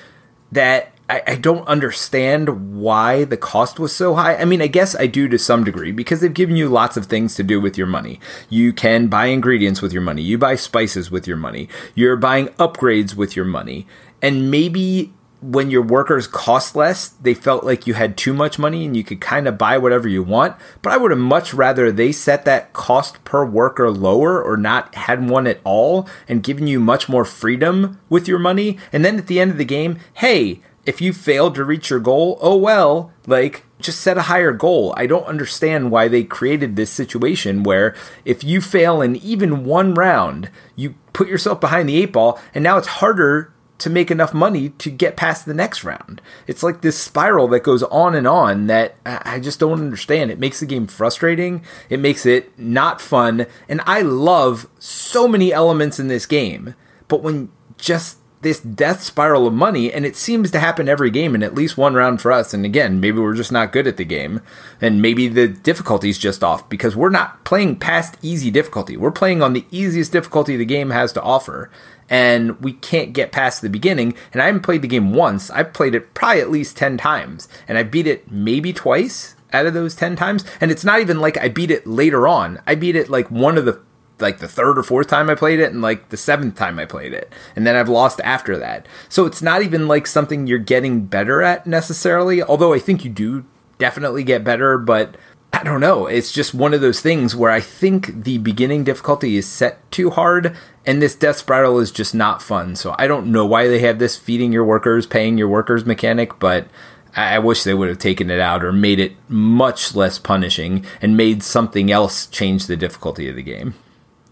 that 0.51 0.93
I, 1.09 1.23
I 1.27 1.35
don't 1.37 1.67
understand 1.67 2.77
why 2.77 3.25
the 3.25 3.37
cost 3.37 3.81
was 3.81 3.95
so 3.95 4.15
high. 4.15 4.37
I 4.37 4.45
mean, 4.45 4.61
I 4.61 4.67
guess 4.67 4.95
I 4.95 5.07
do 5.07 5.29
to 5.29 5.39
some 5.39 5.65
degree 5.65 5.93
because 5.93 6.21
they've 6.21 6.33
given 6.33 6.57
you 6.57 6.69
lots 6.69 6.97
of 6.97 7.07
things 7.07 7.35
to 7.37 7.43
do 7.43 7.61
with 7.61 7.79
your 7.79 7.87
money. 7.87 8.21
You 8.49 8.73
can 8.73 9.09
buy 9.09 9.27
ingredients 9.27 9.81
with 9.81 9.93
your 9.93 10.03
money, 10.03 10.23
you 10.23 10.37
buy 10.39 10.55
spices 10.57 11.11
with 11.11 11.27
your 11.27 11.37
money, 11.37 11.69
you're 11.95 12.17
buying 12.17 12.49
upgrades 12.49 13.15
with 13.15 13.37
your 13.37 13.47
money. 13.47 13.87
And 14.21 14.51
maybe 14.51 15.13
when 15.41 15.71
your 15.71 15.83
workers 15.83 16.27
cost 16.27 16.75
less, 16.75 17.09
they 17.09 17.33
felt 17.33 17.63
like 17.63 17.87
you 17.87 17.95
had 17.95 18.17
too 18.17 18.35
much 18.35 18.59
money 18.59 18.85
and 18.85 18.97
you 18.97 19.05
could 19.05 19.21
kind 19.21 19.47
of 19.47 19.57
buy 19.57 19.79
whatever 19.79 20.09
you 20.09 20.23
want. 20.23 20.57
But 20.83 20.93
I 20.93 20.97
would 20.97 21.13
have 21.13 21.21
much 21.21 21.55
rather 21.55 21.93
they 21.93 22.11
set 22.11 22.45
that 22.45 22.73
cost 22.73 23.23
per 23.25 23.45
worker 23.45 23.91
lower 23.91 24.43
or 24.43 24.57
not 24.57 24.95
had 24.97 25.29
one 25.31 25.47
at 25.47 25.61
all 25.63 26.09
and 26.27 26.43
given 26.43 26.67
you 26.67 26.81
much 26.81 27.09
more 27.09 27.25
freedom 27.25 28.01
with 28.09 28.27
your 28.27 28.41
money. 28.41 28.79
And 28.93 29.05
then 29.05 29.17
at 29.17 29.29
the 29.29 29.39
end 29.39 29.53
of 29.53 29.59
the 29.59 29.65
game, 29.65 30.01
hey, 30.15 30.61
if 30.89 31.03
you 31.03 31.13
failed 31.13 31.55
to 31.55 31.65
reach 31.65 31.91
your 31.91 32.01
goal, 32.01 32.39
oh 32.41 32.57
well, 32.57 33.13
like 33.27 33.67
just 33.79 34.01
set 34.01 34.17
a 34.17 34.23
higher 34.23 34.55
goal. 34.55 34.95
I 34.97 35.07
don't 35.07 35.27
understand 35.27 35.91
why 35.91 36.09
they 36.09 36.25
created 36.25 36.77
this 36.77 36.91
situation 36.91 37.63
where 37.63 37.95
if 38.25 38.43
you 38.43 38.63
fail 38.63 39.03
in 39.03 39.15
even 39.17 39.67
one 39.67 39.93
round, 39.93 40.51
you 40.77 40.95
put 41.13 41.29
yourself 41.29 41.61
behind 41.61 41.91
the 41.91 41.99
eight 41.99 42.15
ball 42.15 42.41
and 42.55 42.65
now 42.65 42.79
it's 42.79 42.87
harder 42.89 43.53
to 43.77 43.91
make 43.91 44.11
enough 44.11 44.33
money 44.33 44.71
to 44.71 44.91
get 44.91 45.15
past 45.15 45.45
the 45.45 45.53
next 45.53 45.85
round. 45.85 46.23
It's 46.47 46.63
like 46.63 46.81
this 46.81 46.99
spiral 46.99 47.49
that 47.49 47.61
goes 47.61 47.83
on 47.83 48.15
and 48.15 48.27
on 48.27 48.67
that 48.69 48.97
I 49.05 49.41
just 49.41 49.61
don't 49.61 49.81
understand. 49.81 50.31
It 50.31 50.39
makes 50.39 50.61
the 50.61 50.67
game 50.67 50.87
frustrating, 50.87 51.67
it 51.91 52.01
makes 52.01 52.25
it 52.25 52.59
not 52.59 53.03
fun, 53.03 53.45
and 53.69 53.83
I 53.85 54.01
love 54.01 54.71
so 54.79 55.29
many 55.29 55.53
elements 55.53 56.01
in 56.01 56.09
this 56.09 56.25
game. 56.25 56.75
But 57.09 57.23
when 57.23 57.51
just 57.77 58.18
this 58.41 58.61
death 58.61 59.03
spiral 59.03 59.47
of 59.47 59.55
money, 59.55 59.93
and 59.93 60.07
it 60.07 60.17
seems 60.17 60.51
to 60.51 60.61
happen 60.61 60.89
every 60.89 61.11
game 61.11 61.35
in 61.35 61.43
at 61.43 61.55
least 61.55 61.77
one 61.77 61.95
round 61.95 62.21
for 62.21 62.31
us. 62.31 62.55
And 62.55 62.65
again, 62.65 63.01
maybe 63.01 63.19
we're 63.19 63.35
just 63.35 63.53
not 63.53 63.73
good 63.73 63.87
at 63.87 63.97
the 63.97 64.05
game, 64.05 64.41
and 64.81 65.03
maybe 65.03 65.29
the 65.29 65.49
difficulty's 65.49 66.19
just 66.19 66.45
off 66.45 66.69
because 66.69 66.95
we're 66.95 67.09
not 67.09 67.45
playing 67.45 67.77
past 67.77 68.17
easy 68.23 68.51
difficulty. 68.51 68.97
We're 68.97 69.11
playing 69.11 69.43
on 69.43 69.53
the 69.53 69.67
easiest 69.71 70.13
difficulty 70.13 70.57
the 70.57 70.65
game 70.65 70.91
has 70.91 71.13
to 71.15 71.23
offer, 71.23 71.71
and 72.09 72.61
we 72.61 72.73
can't 72.73 73.13
get 73.13 73.33
past 73.33 73.61
the 73.61 73.69
beginning. 73.69 74.15
And 74.33 74.41
I 74.41 74.47
haven't 74.47 74.63
played 74.63 74.83
the 74.83 74.89
game 74.89 75.13
once. 75.13 75.51
I've 75.51 75.73
played 75.73 75.95
it 75.95 76.15
probably 76.15 76.41
at 76.41 76.51
least 76.51 76.77
10 76.77 76.97
times, 76.97 77.49
and 77.67 77.77
I 77.77 77.83
beat 77.83 78.07
it 78.07 78.31
maybe 78.31 78.73
twice 78.73 79.35
out 79.53 79.67
of 79.67 79.75
those 79.75 79.95
10 79.95 80.15
times. 80.17 80.45
And 80.61 80.71
it's 80.71 80.85
not 80.85 81.01
even 81.01 81.21
like 81.21 81.37
I 81.39 81.49
beat 81.49 81.71
it 81.71 81.87
later 81.87 82.29
on. 82.29 82.61
I 82.67 82.75
beat 82.75 82.97
it 82.97 83.09
like 83.09 83.31
one 83.31 83.59
of 83.59 83.65
the 83.65 83.81
like 84.21 84.39
the 84.39 84.49
third 84.49 84.79
or 84.79 84.83
fourth 84.83 85.09
time 85.09 85.31
I 85.31 85.35
played 85.35 85.61
it 85.61 85.73
and 85.73 85.83
like 85.83 86.09
the 86.09 86.17
seventh 86.17 86.57
time 86.57 86.79
I 86.79 86.85
played 86.85 87.13
it. 87.13 87.33
And 87.57 87.67
then 87.67 87.77
I've 87.77 87.89
lost 87.89 88.21
after 88.25 88.59
that. 88.59 88.87
So 89.09 89.27
it's 89.27 89.43
not 89.43 89.63
even 89.63 89.89
like 89.89 90.07
something 90.07 90.47
you're 90.47 90.59
getting 90.59 91.07
better 91.07 91.43
at 91.43 91.67
necessarily, 91.67 92.43
although 92.43 92.73
I 92.73 92.79
think 92.79 93.05
you 93.05 93.11
do 93.11 93.45
definitely 93.79 94.25
get 94.25 94.45
better, 94.45 94.79
but 94.79 95.17
I 95.53 95.63
don't 95.63 95.81
know. 95.81 96.07
It's 96.07 96.31
just 96.31 96.55
one 96.55 96.75
of 96.75 96.81
those 96.81 97.01
things 97.01 97.35
where 97.35 97.51
I 97.51 97.61
think 97.61 98.25
the 98.25 98.39
beginning 98.39 98.85
difficulty 98.85 99.37
is 99.37 99.47
set 99.47 99.91
too 99.91 100.11
hard 100.11 100.57
and 100.85 101.01
this 101.01 101.15
death 101.15 101.39
spiral 101.39 101.79
is 101.79 101.91
just 101.91 102.15
not 102.15 102.43
fun. 102.43 102.77
So 102.77 102.95
I 102.99 103.07
don't 103.07 103.33
know 103.33 103.47
why 103.47 103.67
they 103.67 103.79
have 103.81 103.99
this 103.99 104.17
feeding 104.17 104.53
your 104.53 104.65
workers, 104.65 105.07
paying 105.07 105.39
your 105.39 105.49
workers 105.49 105.87
mechanic, 105.87 106.39
but 106.39 106.69
I 107.17 107.39
wish 107.39 107.65
they 107.65 107.75
would 107.75 107.89
have 107.89 107.99
taken 107.99 108.31
it 108.31 108.41
out 108.41 108.63
or 108.63 108.73
made 108.73 109.01
it 109.01 109.15
much 109.29 109.95
less 109.95 110.19
punishing 110.19 110.85
and 111.01 111.17
made 111.17 111.43
something 111.43 111.91
else 111.91 112.27
change 112.27 112.67
the 112.67 112.77
difficulty 112.77 113.29
of 113.29 113.37
the 113.37 113.43
game. 113.43 113.75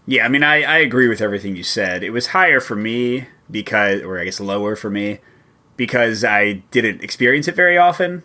Yeah, 0.09 0.25
I 0.25 0.29
mean, 0.29 0.41
I, 0.41 0.63
I 0.63 0.77
agree 0.77 1.09
with 1.09 1.21
everything 1.21 1.57
you 1.57 1.63
said. 1.63 2.01
It 2.01 2.11
was 2.11 2.27
higher 2.27 2.61
for 2.61 2.77
me 2.77 3.27
because, 3.51 4.01
or 4.01 4.17
I 4.17 4.23
guess 4.23 4.39
lower 4.39 4.77
for 4.77 4.89
me, 4.89 5.19
because 5.75 6.23
I 6.23 6.63
didn't 6.71 7.03
experience 7.03 7.49
it 7.49 7.55
very 7.55 7.77
often. 7.77 8.23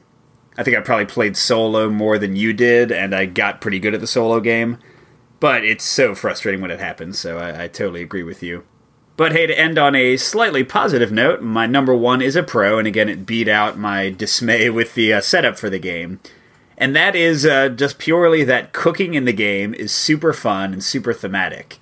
I 0.57 0.63
think 0.63 0.77
I 0.77 0.81
probably 0.81 1.07
played 1.07 1.37
solo 1.37 1.91
more 1.91 2.19
than 2.19 2.37
you 2.37 2.53
did, 2.53 2.93
and 2.93 3.13
I 3.13 3.27
got 3.27 3.61
pretty 3.61 3.81
good 3.81 3.95
at 3.95 4.01
the 4.01 4.07
solo 4.07 4.39
game. 4.39 4.79
But 5.41 5.65
it's 5.65 5.83
so 5.83 6.15
frustrating 6.15 6.61
when 6.61 6.71
it 6.71 6.79
happens, 6.79 7.19
so 7.19 7.39
I, 7.39 7.65
I 7.65 7.69
totally 7.69 8.03
agree 8.03 8.23
with 8.23 8.45
you. 8.45 8.65
But 9.17 9.33
hey, 9.33 9.49
to 9.49 9.59
end 9.59 9.77
on 9.77 9.97
a 9.97 10.17
slightly 10.17 10.63
positive 10.63 11.11
note, 11.11 11.43
my 11.43 11.67
number 11.67 11.97
one 11.97 12.23
is 12.23 12.37
a 12.37 12.45
pro, 12.45 12.79
and 12.79 12.87
again, 12.87 13.09
it 13.09 13.27
beat 13.27 13.49
out 13.49 13.77
my 13.77 14.09
dismay 14.11 14.71
with 14.71 14.95
the 14.95 15.15
uh, 15.15 15.21
setup 15.21 15.59
for 15.59 15.69
the 15.69 15.81
game 15.81 16.21
and 16.83 16.97
that 16.97 17.15
is 17.15 17.47
uh, 17.47 17.69
just 17.69 18.01
purely 18.01 18.43
that 18.43 18.73
cooking 18.73 19.15
in 19.15 19.25
the 19.25 19.33
game 19.33 19.73
is 19.73 19.93
super 19.93 20.33
fun 20.33 20.73
and 20.73 20.83
super 20.83 21.13
thematic. 21.13 21.79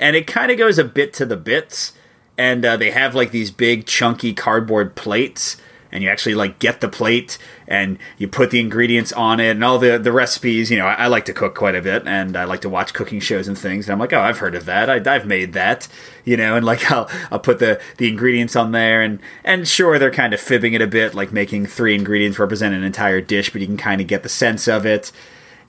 And 0.00 0.16
it 0.16 0.26
kind 0.26 0.50
of 0.50 0.58
goes 0.58 0.76
a 0.76 0.82
bit 0.82 1.12
to 1.12 1.24
the 1.24 1.36
bits, 1.36 1.92
and 2.36 2.64
uh, 2.64 2.76
they 2.76 2.90
have 2.90 3.14
like 3.14 3.30
these 3.30 3.52
big 3.52 3.86
chunky 3.86 4.34
cardboard 4.34 4.96
plates, 4.96 5.56
and 5.94 6.02
you 6.02 6.10
actually 6.10 6.34
like 6.34 6.58
get 6.58 6.80
the 6.80 6.88
plate 6.88 7.38
and 7.68 7.98
you 8.18 8.26
put 8.26 8.50
the 8.50 8.58
ingredients 8.58 9.12
on 9.12 9.38
it 9.38 9.52
and 9.52 9.64
all 9.64 9.78
the 9.78 9.96
the 9.96 10.12
recipes. 10.12 10.70
You 10.70 10.76
know, 10.76 10.86
I, 10.86 10.94
I 10.94 11.06
like 11.06 11.24
to 11.26 11.32
cook 11.32 11.54
quite 11.54 11.76
a 11.76 11.80
bit, 11.80 12.06
and 12.06 12.36
I 12.36 12.44
like 12.44 12.60
to 12.62 12.68
watch 12.68 12.92
cooking 12.92 13.20
shows 13.20 13.46
and 13.46 13.56
things. 13.56 13.86
And 13.86 13.92
I'm 13.92 14.00
like, 14.00 14.12
oh, 14.12 14.20
I've 14.20 14.38
heard 14.38 14.56
of 14.56 14.66
that. 14.66 14.90
I, 14.90 15.14
I've 15.14 15.24
made 15.24 15.52
that. 15.54 15.88
You 16.24 16.36
know, 16.36 16.56
and 16.56 16.66
like 16.66 16.90
I'll 16.90 17.08
I'll 17.30 17.38
put 17.38 17.60
the 17.60 17.80
the 17.96 18.08
ingredients 18.08 18.56
on 18.56 18.72
there, 18.72 19.00
and 19.00 19.20
and 19.44 19.66
sure 19.66 19.98
they're 19.98 20.10
kind 20.10 20.34
of 20.34 20.40
fibbing 20.40 20.74
it 20.74 20.82
a 20.82 20.86
bit, 20.88 21.14
like 21.14 21.32
making 21.32 21.66
three 21.66 21.94
ingredients 21.94 22.38
represent 22.38 22.74
an 22.74 22.82
entire 22.82 23.20
dish, 23.20 23.50
but 23.50 23.60
you 23.60 23.66
can 23.68 23.76
kind 23.76 24.00
of 24.00 24.08
get 24.08 24.24
the 24.24 24.28
sense 24.28 24.68
of 24.68 24.84
it 24.84 25.12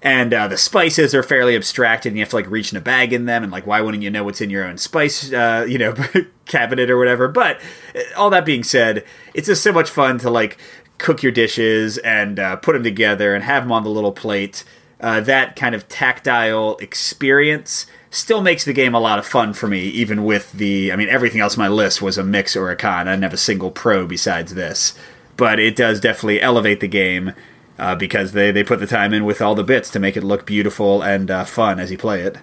and 0.06 0.36
uh, 0.36 0.48
the 0.48 0.56
spices 0.56 1.15
are 1.15 1.24
fairly 1.24 1.56
abstracted 1.56 2.10
and 2.10 2.18
you 2.18 2.22
have 2.22 2.30
to 2.30 2.36
like 2.36 2.50
reach 2.50 2.72
in 2.72 2.78
a 2.78 2.82
bag 2.82 3.12
in 3.12 3.26
them 3.26 3.41
and 3.41 3.52
like 3.52 3.65
why 3.65 3.82
wouldn't 3.82 4.04
you 4.04 4.12
know 4.12 4.24
what's 4.24 4.39
in 4.39 4.52
your 4.52 4.63
own 4.63 4.78
spice 4.78 5.34
uh, 5.34 5.65
you 5.68 5.80
know 5.80 5.96
cabinet 6.46 6.91
or 6.91 6.98
whatever? 6.98 7.28
But 7.28 7.60
uh, 7.96 8.02
all 8.15 8.30
that 8.30 8.46
being 8.46 8.63
said 8.63 9.04
it's 9.34 9.48
just 9.48 9.63
so 9.63 9.74
much 9.74 9.89
fun 9.89 10.20
to 10.20 10.30
like 10.30 10.60
cook 11.00 11.24
your 11.24 11.32
dishes 11.32 11.98
and 11.98 12.39
uh, 12.39 12.56
put 12.58 12.74
them 12.74 12.84
together 12.84 13.34
and 13.34 13.44
have 13.44 13.63
them 13.63 13.72
on 13.72 13.84
the 13.84 13.89
little 13.89 14.12
plate. 14.12 14.63
Uh, 15.02 15.22
that 15.22 15.56
kind 15.56 15.74
of 15.74 15.89
tactile 15.89 16.78
experience 16.78 17.88
still 18.12 18.41
makes 18.41 18.63
the 18.63 18.74
game 18.74 18.94
a 18.94 19.00
lot 19.00 19.18
of 19.20 19.26
fun 19.26 19.54
for 19.54 19.68
me 19.68 19.88
even 19.88 20.24
with 20.24 20.54
the 20.54 20.89
i 20.94 20.96
mean 20.96 21.10
everything 21.10 21.41
else 21.41 21.58
on 21.58 21.63
my 21.63 21.68
list 21.68 22.02
was 22.02 22.18
a 22.18 22.24
mix 22.24 22.56
or 22.56 22.70
a 22.70 22.76
con. 22.76 23.08
I 23.08 23.13
didn't 23.13 23.24
have 23.24 23.34
a 23.34 23.38
single 23.38 23.72
pro 23.72 24.06
besides 24.06 24.54
this. 24.54 24.94
But 25.36 25.60
it 25.60 25.76
does 25.76 26.00
definitely 26.00 26.41
elevate 26.41 26.80
the 26.80 26.88
game 26.88 27.34
uh, 27.78 27.96
because 27.96 28.32
they, 28.32 28.52
they 28.52 28.64
put 28.64 28.80
the 28.80 28.88
time 28.88 29.14
in 29.14 29.26
with 29.26 29.42
all 29.42 29.56
the 29.56 29.64
bits 29.64 29.90
to 29.92 30.00
make 30.00 30.18
it 30.18 30.24
look 30.24 30.46
beautiful 30.46 31.02
and 31.02 31.30
uh, 31.30 31.44
fun 31.44 31.80
as 31.80 31.92
you 31.92 31.98
play 31.98 32.22
it. 32.22 32.38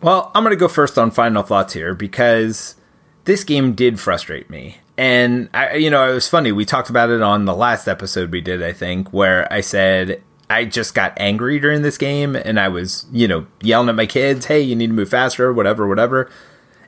Well, 0.00 0.30
I'm 0.34 0.42
going 0.42 0.54
to 0.54 0.60
go 0.60 0.68
first 0.68 0.98
on 0.98 1.10
final 1.10 1.42
thoughts 1.42 1.74
here 1.74 1.94
because 1.94 2.76
this 3.24 3.44
game 3.44 3.74
did 3.74 4.00
frustrate 4.00 4.50
me. 4.50 4.78
And 4.98 5.48
I, 5.54 5.76
you 5.76 5.90
know, 5.90 6.10
it 6.10 6.14
was 6.14 6.28
funny. 6.28 6.52
We 6.52 6.64
talked 6.64 6.90
about 6.90 7.10
it 7.10 7.22
on 7.22 7.44
the 7.44 7.54
last 7.54 7.88
episode 7.88 8.30
we 8.30 8.40
did, 8.40 8.62
I 8.62 8.72
think, 8.72 9.12
where 9.12 9.50
I 9.52 9.60
said 9.60 10.22
I 10.52 10.66
just 10.66 10.94
got 10.94 11.14
angry 11.16 11.58
during 11.58 11.80
this 11.80 11.96
game 11.96 12.36
and 12.36 12.60
I 12.60 12.68
was, 12.68 13.06
you 13.10 13.26
know, 13.26 13.46
yelling 13.62 13.88
at 13.88 13.94
my 13.94 14.06
kids, 14.06 14.46
"Hey, 14.46 14.60
you 14.60 14.76
need 14.76 14.88
to 14.88 14.92
move 14.92 15.08
faster, 15.08 15.52
whatever, 15.52 15.88
whatever." 15.88 16.28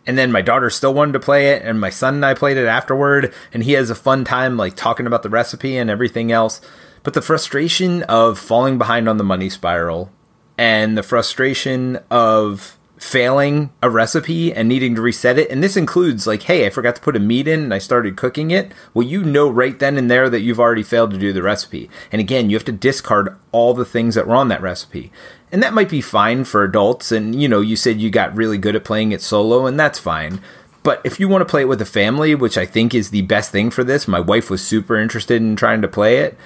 And 0.07 0.19
then 0.19 0.31
my 0.31 0.43
daughter 0.43 0.69
still 0.69 0.93
wanted 0.93 1.13
to 1.13 1.21
play 1.21 1.49
it, 1.53 1.63
and 1.65 1.81
my 1.81 1.89
son 1.89 2.17
and 2.17 2.27
I 2.27 2.35
played 2.35 2.59
it 2.59 2.67
afterward, 2.67 3.33
and 3.55 3.65
he 3.65 3.73
has 3.73 3.89
a 3.89 3.95
fun 3.95 4.23
time 4.25 4.59
like 4.59 4.77
talking 4.77 5.07
about 5.07 5.23
the 5.23 5.31
recipe 5.31 5.79
and 5.79 5.89
everything 5.89 6.31
else. 6.31 6.61
But 7.05 7.15
the 7.15 7.23
frustration 7.23 8.03
of 8.05 8.39
falling 8.39 8.77
behind 8.77 9.09
on 9.09 9.19
the 9.19 9.25
money 9.25 9.49
spiral 9.49 10.11
and 10.59 10.99
the 10.99 11.03
frustration 11.05 12.01
of 12.11 12.77
failing 12.97 13.71
a 13.83 13.91
recipe 13.91 14.53
and 14.53 14.69
needing 14.69 14.95
to 14.95 15.03
reset 15.03 15.39
it. 15.39 15.51
And 15.51 15.63
this 15.63 15.77
includes 15.77 16.27
like, 16.27 16.45
hey, 16.45 16.67
I 16.67 16.71
forgot 16.71 16.97
to 16.97 17.03
put 17.03 17.17
a 17.17 17.21
meat 17.21 17.47
in 17.47 17.63
and 17.63 17.75
I 17.75 17.79
started 17.79 18.17
cooking 18.17 18.51
it. 18.51 18.73
Well, 18.95 19.07
you 19.07 19.23
know 19.23 19.49
right 19.49 19.79
then 19.79 19.99
and 19.99 20.11
there 20.11 20.31
that 20.31 20.41
you've 20.41 20.61
already 20.61 20.83
failed 20.83 21.11
to 21.11 21.19
do 21.19 21.33
the 21.33 21.43
recipe. 21.43 21.91
And 22.11 22.21
again, 22.21 22.49
you 22.49 22.57
have 22.57 22.65
to 22.65 22.73
discard 22.73 23.37
all 23.53 23.75
the 23.75 23.85
things 23.85 24.15
that 24.15 24.27
were 24.27 24.37
on 24.37 24.49
that 24.49 24.63
recipe. 24.63 25.13
And 25.53 25.63
that 25.63 25.75
might 25.75 25.91
be 25.91 26.01
fine 26.01 26.45
for 26.45 26.65
adults. 26.65 27.13
And 27.13 27.41
you 27.41 27.49
know, 27.49 27.61
you 27.61 27.77
said 27.77 28.01
you 28.01 28.09
got 28.09 28.35
really 28.35 28.59
good 28.59 28.75
at 28.75 28.85
playing 28.85 29.13
it 29.13 29.21
solo, 29.21 29.67
and 29.67 29.79
that's 29.79 29.99
fine. 29.99 30.41
But 30.83 31.01
if 31.05 31.21
you 31.21 31.29
want 31.29 31.43
to 31.43 31.51
play 31.51 31.63
it 31.63 31.69
with 31.69 31.81
a 31.81 31.87
family, 31.87 32.35
which 32.35 32.59
I 32.59 32.67
think 32.67 32.95
is 32.95 33.11
the 33.11 33.23
best 33.23 33.51
thing 33.51 33.71
for 33.71 33.85
this, 33.85 34.09
my 34.09 34.21
wife 34.21 34.51
was 34.51 34.65
super 34.65 34.97
interested 34.97 35.41
in 35.41 35.57
trying 35.57 35.83
to 35.83 35.89
play 35.89 36.19
it 36.19 36.37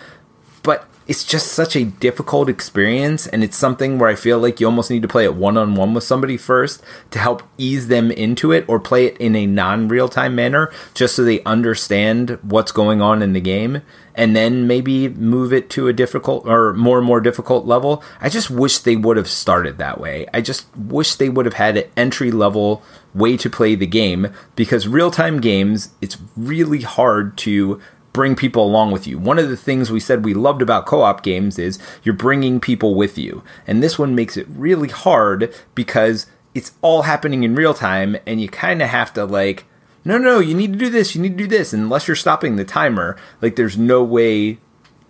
but 0.63 0.89
it's 1.09 1.25
just 1.25 1.53
such 1.53 1.75
a 1.75 1.87
difficult 1.87 2.51
experience 2.51 3.27
and 3.27 3.43
it's 3.43 3.57
something 3.57 3.99
where 3.99 4.11
I 4.11 4.15
feel 4.15 4.39
like 4.39 4.61
you 4.61 4.67
almost 4.67 4.91
need 4.91 5.01
to 5.01 5.09
play 5.09 5.25
it 5.25 5.35
one 5.35 5.57
on 5.57 5.75
one 5.75 5.95
with 5.95 6.05
somebody 6.05 6.37
first 6.37 6.83
to 7.11 7.19
help 7.19 7.43
ease 7.57 7.89
them 7.89 8.11
into 8.11 8.53
it 8.53 8.67
or 8.69 8.79
play 8.79 9.07
it 9.07 9.17
in 9.17 9.35
a 9.35 9.47
non 9.47 9.89
real 9.89 10.11
time 10.11 10.35
manner 10.35 10.71
just 10.93 11.17
so 11.17 11.25
they 11.25 11.43
understand 11.45 12.39
what's 12.43 12.73
going 12.73 13.01
on 13.01 13.23
in 13.23 13.33
the 13.33 13.41
game 13.41 13.81
and 14.15 14.37
then 14.37 14.67
maybe 14.67 15.09
move 15.09 15.51
it 15.53 15.71
to 15.71 15.89
a 15.89 15.95
difficult 15.95 16.45
or 16.47 16.75
more 16.75 16.99
and 16.99 17.07
more 17.07 17.21
difficult 17.21 17.65
level. 17.65 18.03
I 18.21 18.29
just 18.29 18.51
wish 18.51 18.79
they 18.79 18.97
would 18.97 19.17
have 19.17 19.29
started 19.29 19.79
that 19.79 19.99
way. 19.99 20.27
I 20.35 20.43
just 20.43 20.67
wish 20.77 21.15
they 21.15 21.31
would 21.31 21.47
have 21.47 21.55
had 21.55 21.79
an 21.79 21.91
entry 21.97 22.31
level 22.31 22.83
way 23.15 23.39
to 23.39 23.49
play 23.49 23.75
the 23.75 23.87
game 23.87 24.29
because 24.57 24.87
real 24.87 25.11
time 25.11 25.41
games, 25.41 25.91
it's 26.03 26.19
really 26.37 26.83
hard 26.83 27.39
to 27.39 27.81
bring 28.19 28.35
people 28.35 28.65
along 28.65 28.91
with 28.91 29.07
you. 29.07 29.17
One 29.17 29.39
of 29.39 29.49
the 29.49 29.57
things 29.57 29.93
we 29.93 30.01
said 30.01 30.25
we 30.25 30.35
loved 30.35 30.61
about 30.61 30.87
co 30.87 31.03
op 31.03 31.23
games 31.23 31.57
is 31.57 31.79
you're 32.03 32.17
bringing 32.17 32.59
people 32.59 32.97
with 32.97 33.17
you. 33.17 33.45
And 33.65 33.81
this 33.81 33.97
one 33.97 34.17
makes 34.17 34.37
it 34.37 34.45
really 34.49 34.89
hard 34.89 35.55
because 35.77 36.27
it's 36.53 36.73
all 36.83 37.03
happening 37.03 37.45
in 37.45 37.55
real 37.55 37.75
time 37.75 38.17
and 38.27 38.41
you 38.41 38.49
kind 38.49 38.83
of 38.83 38.89
have 38.89 39.15
to, 39.15 39.25
like, 39.25 39.67
no, 40.05 40.19
no, 40.19 40.41
you 40.41 40.53
need 40.53 40.73
to 40.73 40.79
do 40.81 40.91
this, 40.91 41.15
you 41.15 41.23
need 41.23 41.39
to 41.39 41.45
do 41.45 41.47
this. 41.47 41.73
And 41.73 41.85
unless 41.85 42.09
you're 42.09 42.17
stopping 42.17 42.57
the 42.57 42.65
timer, 42.65 43.17
like, 43.41 43.55
there's 43.55 43.79
no 43.79 44.03
way 44.03 44.59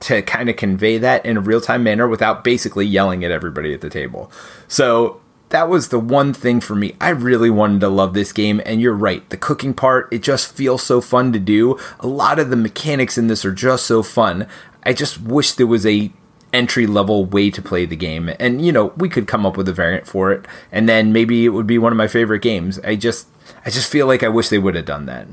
to 0.01 0.21
kind 0.21 0.51
of 0.51 0.57
convey 0.57 0.99
that 0.99 1.25
in 1.25 1.39
a 1.39 1.41
real 1.41 1.63
time 1.63 1.83
manner 1.83 2.07
without 2.07 2.45
basically 2.45 2.85
yelling 2.85 3.25
at 3.25 3.31
everybody 3.31 3.73
at 3.73 3.81
the 3.81 3.89
table. 3.89 4.31
So 4.69 5.23
that 5.51 5.69
was 5.69 5.89
the 5.89 5.99
one 5.99 6.33
thing 6.33 6.61
for 6.61 6.75
me. 6.75 6.95
I 7.01 7.11
really 7.11 7.51
wanted 7.51 7.81
to 7.81 7.89
love 7.89 8.15
this 8.15 8.33
game, 8.33 8.61
and 8.67 8.81
you're 8.81 8.95
right. 8.95 9.29
The 9.31 9.37
cooking 9.37 9.75
part, 9.75 10.13
it 10.13 10.23
just 10.23 10.53
feels 10.53 10.83
so 10.83 11.01
fun 11.01 11.33
to 11.33 11.39
do. 11.39 11.79
A 12.01 12.07
lot 12.07 12.39
of 12.39 12.51
the 12.51 12.57
mechanics 12.57 13.17
in 13.17 13.29
this 13.29 13.45
are 13.45 13.53
just 13.53 13.87
so 13.87 14.03
fun. 14.03 14.47
I 14.83 14.93
just 14.93 15.21
wish 15.21 15.53
there 15.53 15.67
was 15.67 15.87
a 15.87 16.13
entry 16.53 16.87
level 16.87 17.25
way 17.25 17.51
to 17.51 17.63
play 17.63 17.85
the 17.85 17.97
game. 17.97 18.31
And 18.39 18.65
you 18.65 18.73
know, 18.73 18.93
we 18.97 19.09
could 19.09 19.27
come 19.27 19.45
up 19.45 19.57
with 19.57 19.69
a 19.69 19.73
variant 19.73 20.07
for 20.07 20.33
it, 20.33 20.47
and 20.73 20.89
then 20.89 21.13
maybe 21.13 21.45
it 21.45 21.51
would 21.51 21.67
be 21.67 21.79
one 21.79 21.93
of 21.93 21.99
my 21.99 22.09
favorite 22.09 22.43
games. 22.43 22.79
I 22.81 22.97
just 22.97 23.29
I 23.65 23.71
just 23.71 23.91
feel 23.91 24.07
like 24.07 24.23
I 24.23 24.29
wish 24.29 24.49
they 24.49 24.59
would 24.59 24.75
have 24.75 24.85
done 24.85 25.07
that. 25.07 25.27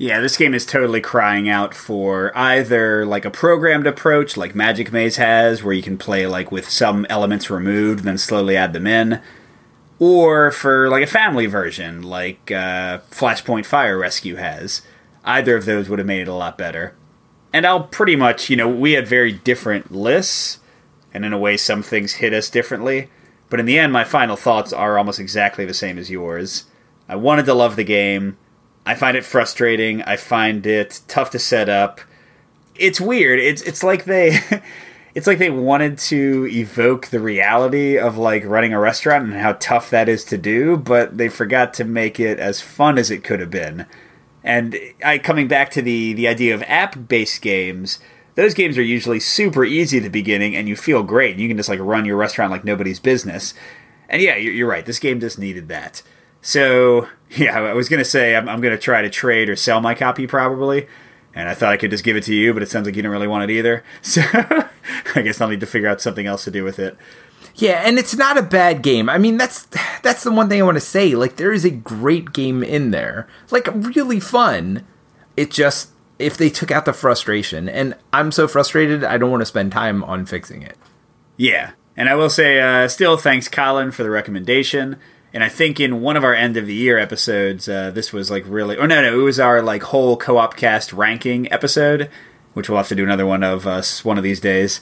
Yeah, 0.00 0.20
this 0.20 0.38
game 0.38 0.54
is 0.54 0.64
totally 0.64 1.02
crying 1.02 1.46
out 1.46 1.74
for 1.74 2.32
either 2.34 3.04
like 3.04 3.26
a 3.26 3.30
programmed 3.30 3.86
approach 3.86 4.34
like 4.34 4.54
Magic 4.54 4.90
Maze 4.90 5.16
has, 5.16 5.62
where 5.62 5.74
you 5.74 5.82
can 5.82 5.98
play 5.98 6.26
like 6.26 6.50
with 6.50 6.70
some 6.70 7.04
elements 7.10 7.50
removed, 7.50 8.04
then 8.04 8.16
slowly 8.16 8.56
add 8.56 8.72
them 8.72 8.86
in, 8.86 9.20
or 9.98 10.52
for 10.52 10.88
like 10.88 11.04
a 11.04 11.06
family 11.06 11.44
version 11.44 12.02
like 12.02 12.50
uh, 12.50 13.00
Flashpoint 13.10 13.66
Fire 13.66 13.98
Rescue 13.98 14.36
has. 14.36 14.80
Either 15.22 15.54
of 15.54 15.66
those 15.66 15.90
would 15.90 15.98
have 15.98 16.08
made 16.08 16.22
it 16.22 16.28
a 16.28 16.32
lot 16.34 16.56
better. 16.56 16.96
And 17.52 17.66
I'll 17.66 17.84
pretty 17.84 18.16
much, 18.16 18.48
you 18.48 18.56
know, 18.56 18.70
we 18.70 18.92
had 18.92 19.06
very 19.06 19.32
different 19.32 19.92
lists, 19.92 20.60
and 21.12 21.26
in 21.26 21.34
a 21.34 21.38
way, 21.38 21.58
some 21.58 21.82
things 21.82 22.14
hit 22.14 22.32
us 22.32 22.48
differently. 22.48 23.10
But 23.50 23.60
in 23.60 23.66
the 23.66 23.78
end, 23.78 23.92
my 23.92 24.04
final 24.04 24.36
thoughts 24.36 24.72
are 24.72 24.96
almost 24.96 25.20
exactly 25.20 25.66
the 25.66 25.74
same 25.74 25.98
as 25.98 26.08
yours. 26.08 26.64
I 27.06 27.16
wanted 27.16 27.44
to 27.44 27.52
love 27.52 27.76
the 27.76 27.84
game. 27.84 28.38
I 28.90 28.96
find 28.96 29.16
it 29.16 29.24
frustrating. 29.24 30.02
I 30.02 30.16
find 30.16 30.66
it 30.66 31.02
tough 31.06 31.30
to 31.30 31.38
set 31.38 31.68
up. 31.68 32.00
It's 32.74 33.00
weird. 33.00 33.38
It's 33.38 33.62
it's 33.62 33.84
like 33.84 34.04
they 34.04 34.40
it's 35.14 35.28
like 35.28 35.38
they 35.38 35.48
wanted 35.48 35.96
to 35.98 36.48
evoke 36.50 37.06
the 37.06 37.20
reality 37.20 37.96
of 37.96 38.18
like 38.18 38.44
running 38.44 38.72
a 38.72 38.80
restaurant 38.80 39.26
and 39.26 39.34
how 39.34 39.52
tough 39.60 39.90
that 39.90 40.08
is 40.08 40.24
to 40.24 40.36
do, 40.36 40.76
but 40.76 41.18
they 41.18 41.28
forgot 41.28 41.72
to 41.74 41.84
make 41.84 42.18
it 42.18 42.40
as 42.40 42.60
fun 42.60 42.98
as 42.98 43.12
it 43.12 43.22
could 43.22 43.38
have 43.38 43.50
been. 43.50 43.86
And 44.42 44.76
I 45.04 45.18
coming 45.18 45.46
back 45.46 45.70
to 45.70 45.82
the 45.82 46.12
the 46.14 46.26
idea 46.26 46.52
of 46.52 46.64
app-based 46.64 47.42
games, 47.42 48.00
those 48.34 48.54
games 48.54 48.76
are 48.76 48.82
usually 48.82 49.20
super 49.20 49.64
easy 49.64 49.98
at 49.98 50.02
the 50.02 50.10
beginning 50.10 50.56
and 50.56 50.68
you 50.68 50.74
feel 50.74 51.04
great. 51.04 51.36
You 51.36 51.46
can 51.46 51.56
just 51.56 51.68
like 51.68 51.78
run 51.78 52.06
your 52.06 52.16
restaurant 52.16 52.50
like 52.50 52.64
nobody's 52.64 52.98
business. 52.98 53.54
And 54.08 54.20
yeah, 54.20 54.34
you're, 54.34 54.52
you're 54.52 54.68
right. 54.68 54.84
This 54.84 54.98
game 54.98 55.20
just 55.20 55.38
needed 55.38 55.68
that. 55.68 56.02
So 56.42 57.08
yeah, 57.30 57.58
I 57.58 57.74
was 57.74 57.88
gonna 57.88 58.04
say 58.04 58.36
I'm, 58.36 58.48
I'm 58.48 58.60
gonna 58.60 58.78
try 58.78 59.02
to 59.02 59.10
trade 59.10 59.48
or 59.48 59.56
sell 59.56 59.80
my 59.80 59.94
copy 59.94 60.26
probably, 60.26 60.86
and 61.34 61.48
I 61.48 61.54
thought 61.54 61.72
I 61.72 61.76
could 61.76 61.90
just 61.90 62.04
give 62.04 62.16
it 62.16 62.24
to 62.24 62.34
you, 62.34 62.52
but 62.52 62.62
it 62.62 62.68
sounds 62.68 62.86
like 62.86 62.96
you 62.96 63.02
don't 63.02 63.12
really 63.12 63.28
want 63.28 63.50
it 63.50 63.54
either. 63.54 63.84
So 64.02 64.22
I 65.14 65.22
guess 65.22 65.40
I'll 65.40 65.48
need 65.48 65.60
to 65.60 65.66
figure 65.66 65.88
out 65.88 66.00
something 66.00 66.26
else 66.26 66.44
to 66.44 66.50
do 66.50 66.64
with 66.64 66.78
it. 66.78 66.96
Yeah, 67.54 67.82
and 67.84 67.98
it's 67.98 68.16
not 68.16 68.38
a 68.38 68.42
bad 68.42 68.82
game. 68.82 69.08
I 69.08 69.18
mean, 69.18 69.36
that's 69.36 69.66
that's 70.02 70.24
the 70.24 70.32
one 70.32 70.48
thing 70.48 70.60
I 70.60 70.64
want 70.64 70.76
to 70.76 70.80
say. 70.80 71.14
Like, 71.14 71.36
there 71.36 71.52
is 71.52 71.64
a 71.64 71.70
great 71.70 72.32
game 72.32 72.62
in 72.62 72.90
there, 72.90 73.28
like 73.50 73.68
really 73.74 74.20
fun. 74.20 74.86
It 75.36 75.50
just 75.50 75.90
if 76.18 76.36
they 76.36 76.50
took 76.50 76.70
out 76.70 76.84
the 76.84 76.92
frustration, 76.92 77.68
and 77.68 77.96
I'm 78.12 78.30
so 78.32 78.46
frustrated, 78.46 79.04
I 79.04 79.18
don't 79.18 79.30
want 79.30 79.40
to 79.40 79.46
spend 79.46 79.72
time 79.72 80.04
on 80.04 80.26
fixing 80.26 80.62
it. 80.62 80.76
Yeah, 81.36 81.72
and 81.96 82.08
I 82.08 82.14
will 82.14 82.30
say, 82.30 82.60
uh, 82.60 82.88
still 82.88 83.16
thanks 83.16 83.48
Colin 83.48 83.90
for 83.90 84.02
the 84.02 84.10
recommendation. 84.10 84.96
And 85.32 85.44
I 85.44 85.48
think 85.48 85.78
in 85.78 86.00
one 86.00 86.16
of 86.16 86.24
our 86.24 86.34
end 86.34 86.56
of 86.56 86.66
the 86.66 86.74
year 86.74 86.98
episodes, 86.98 87.68
uh, 87.68 87.90
this 87.92 88.12
was 88.12 88.30
like 88.30 88.44
really, 88.46 88.76
or 88.76 88.86
no, 88.86 89.00
no, 89.00 89.20
it 89.20 89.22
was 89.22 89.38
our 89.38 89.62
like 89.62 89.84
whole 89.84 90.16
co-op 90.16 90.56
cast 90.56 90.92
ranking 90.92 91.50
episode, 91.52 92.10
which 92.54 92.68
we'll 92.68 92.78
have 92.78 92.88
to 92.88 92.96
do 92.96 93.04
another 93.04 93.26
one 93.26 93.44
of 93.44 93.66
us 93.66 94.04
one 94.04 94.18
of 94.18 94.24
these 94.24 94.40
days. 94.40 94.80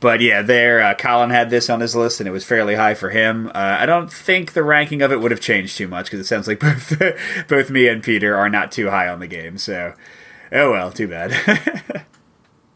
But 0.00 0.20
yeah, 0.20 0.42
there, 0.42 0.82
uh, 0.82 0.94
Colin 0.94 1.30
had 1.30 1.50
this 1.50 1.70
on 1.70 1.80
his 1.80 1.96
list, 1.96 2.20
and 2.20 2.28
it 2.28 2.32
was 2.32 2.44
fairly 2.44 2.74
high 2.74 2.94
for 2.94 3.10
him. 3.10 3.48
Uh, 3.48 3.78
I 3.80 3.86
don't 3.86 4.12
think 4.12 4.52
the 4.52 4.62
ranking 4.62 5.00
of 5.00 5.10
it 5.10 5.20
would 5.20 5.30
have 5.30 5.40
changed 5.40 5.78
too 5.78 5.88
much 5.88 6.06
because 6.06 6.20
it 6.20 6.26
sounds 6.26 6.46
like 6.46 6.60
both 6.60 6.92
both 7.48 7.70
me 7.70 7.88
and 7.88 8.02
Peter 8.02 8.36
are 8.36 8.50
not 8.50 8.70
too 8.70 8.90
high 8.90 9.08
on 9.08 9.20
the 9.20 9.26
game. 9.26 9.56
So, 9.56 9.94
oh 10.52 10.70
well, 10.70 10.92
too 10.92 11.08
bad. 11.08 12.04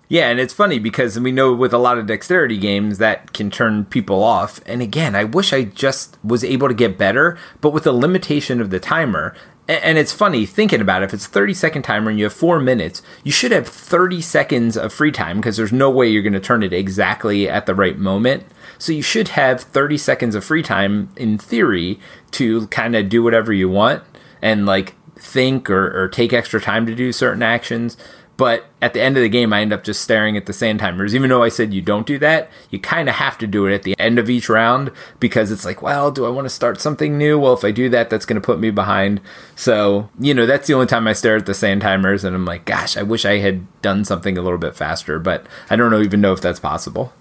Yeah, 0.08 0.30
and 0.30 0.40
it's 0.40 0.54
funny 0.54 0.78
because 0.78 1.20
we 1.20 1.32
know 1.32 1.52
with 1.52 1.74
a 1.74 1.78
lot 1.78 1.98
of 1.98 2.06
dexterity 2.06 2.56
games 2.56 2.96
that 2.96 3.34
can 3.34 3.50
turn 3.50 3.84
people 3.84 4.22
off. 4.22 4.60
And 4.64 4.80
again, 4.80 5.14
I 5.14 5.24
wish 5.24 5.52
I 5.52 5.64
just 5.64 6.16
was 6.24 6.42
able 6.42 6.68
to 6.68 6.74
get 6.74 6.96
better, 6.96 7.38
but 7.60 7.74
with 7.74 7.84
the 7.84 7.92
limitation 7.92 8.60
of 8.60 8.70
the 8.70 8.80
timer. 8.80 9.34
And 9.68 9.98
it's 9.98 10.14
funny 10.14 10.46
thinking 10.46 10.80
about 10.80 11.02
it. 11.02 11.06
If 11.06 11.14
it's 11.14 11.26
30 11.26 11.52
second 11.52 11.82
timer 11.82 12.08
and 12.08 12.18
you 12.18 12.24
have 12.24 12.32
four 12.32 12.58
minutes, 12.58 13.02
you 13.22 13.30
should 13.30 13.52
have 13.52 13.68
30 13.68 14.22
seconds 14.22 14.78
of 14.78 14.94
free 14.94 15.12
time 15.12 15.36
because 15.36 15.58
there's 15.58 15.72
no 15.72 15.90
way 15.90 16.08
you're 16.08 16.22
going 16.22 16.32
to 16.32 16.40
turn 16.40 16.62
it 16.62 16.72
exactly 16.72 17.46
at 17.46 17.66
the 17.66 17.74
right 17.74 17.98
moment. 17.98 18.44
So 18.78 18.92
you 18.92 19.02
should 19.02 19.28
have 19.28 19.60
30 19.60 19.98
seconds 19.98 20.34
of 20.34 20.42
free 20.42 20.62
time 20.62 21.10
in 21.16 21.36
theory 21.36 22.00
to 22.30 22.66
kind 22.68 22.96
of 22.96 23.10
do 23.10 23.22
whatever 23.22 23.52
you 23.52 23.68
want 23.68 24.04
and 24.40 24.64
like 24.64 24.94
think 25.16 25.68
or, 25.68 26.02
or 26.02 26.08
take 26.08 26.32
extra 26.32 26.62
time 26.62 26.86
to 26.86 26.94
do 26.94 27.12
certain 27.12 27.42
actions. 27.42 27.98
But 28.38 28.66
at 28.80 28.94
the 28.94 29.02
end 29.02 29.16
of 29.16 29.22
the 29.24 29.28
game, 29.28 29.52
I 29.52 29.62
end 29.62 29.72
up 29.72 29.82
just 29.82 30.00
staring 30.00 30.36
at 30.36 30.46
the 30.46 30.52
sand 30.52 30.78
timers. 30.78 31.12
Even 31.12 31.28
though 31.28 31.42
I 31.42 31.48
said 31.48 31.74
you 31.74 31.82
don't 31.82 32.06
do 32.06 32.20
that, 32.20 32.48
you 32.70 32.78
kind 32.78 33.08
of 33.08 33.16
have 33.16 33.36
to 33.38 33.48
do 33.48 33.66
it 33.66 33.74
at 33.74 33.82
the 33.82 33.98
end 33.98 34.16
of 34.16 34.30
each 34.30 34.48
round 34.48 34.92
because 35.18 35.50
it's 35.50 35.64
like, 35.64 35.82
well, 35.82 36.12
do 36.12 36.24
I 36.24 36.28
want 36.28 36.44
to 36.44 36.50
start 36.50 36.80
something 36.80 37.18
new? 37.18 37.36
Well, 37.36 37.52
if 37.52 37.64
I 37.64 37.72
do 37.72 37.88
that, 37.88 38.10
that's 38.10 38.24
going 38.24 38.40
to 38.40 38.46
put 38.46 38.60
me 38.60 38.70
behind. 38.70 39.20
So, 39.56 40.08
you 40.20 40.34
know, 40.34 40.46
that's 40.46 40.68
the 40.68 40.74
only 40.74 40.86
time 40.86 41.08
I 41.08 41.14
stare 41.14 41.34
at 41.34 41.46
the 41.46 41.52
sand 41.52 41.82
timers 41.82 42.22
and 42.22 42.36
I'm 42.36 42.44
like, 42.44 42.64
gosh, 42.64 42.96
I 42.96 43.02
wish 43.02 43.24
I 43.24 43.38
had 43.38 43.66
done 43.82 44.04
something 44.04 44.38
a 44.38 44.42
little 44.42 44.56
bit 44.56 44.76
faster, 44.76 45.18
but 45.18 45.44
I 45.68 45.74
don't 45.74 45.90
know, 45.90 46.00
even 46.00 46.20
know 46.20 46.32
if 46.32 46.40
that's 46.40 46.60
possible. 46.60 47.12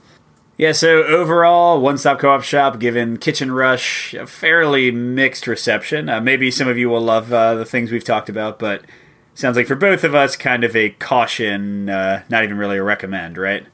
Yeah, 0.55 0.71
so 0.71 1.03
overall, 1.03 1.81
One 1.81 1.97
Stop 1.97 2.19
Co 2.19 2.29
op 2.29 2.43
Shop 2.43 2.77
given 2.77 3.17
Kitchen 3.17 3.51
Rush 3.51 4.13
a 4.13 4.27
fairly 4.27 4.91
mixed 4.91 5.47
reception. 5.47 6.09
Uh, 6.09 6.21
maybe 6.21 6.51
some 6.51 6.67
of 6.67 6.77
you 6.77 6.89
will 6.89 7.01
love 7.01 7.33
uh, 7.33 7.55
the 7.55 7.65
things 7.65 7.91
we've 7.91 8.03
talked 8.03 8.29
about, 8.29 8.59
but 8.59 8.83
sounds 9.37 9.55
like 9.55 9.67
for 9.67 9.75
both 9.75 10.03
of 10.03 10.15
us, 10.15 10.35
kind 10.35 10.63
of 10.63 10.75
a 10.75 10.89
caution, 10.89 11.89
uh, 11.89 12.23
not 12.29 12.43
even 12.43 12.57
really 12.57 12.77
a 12.77 12.83
recommend, 12.83 13.37
right? 13.37 13.65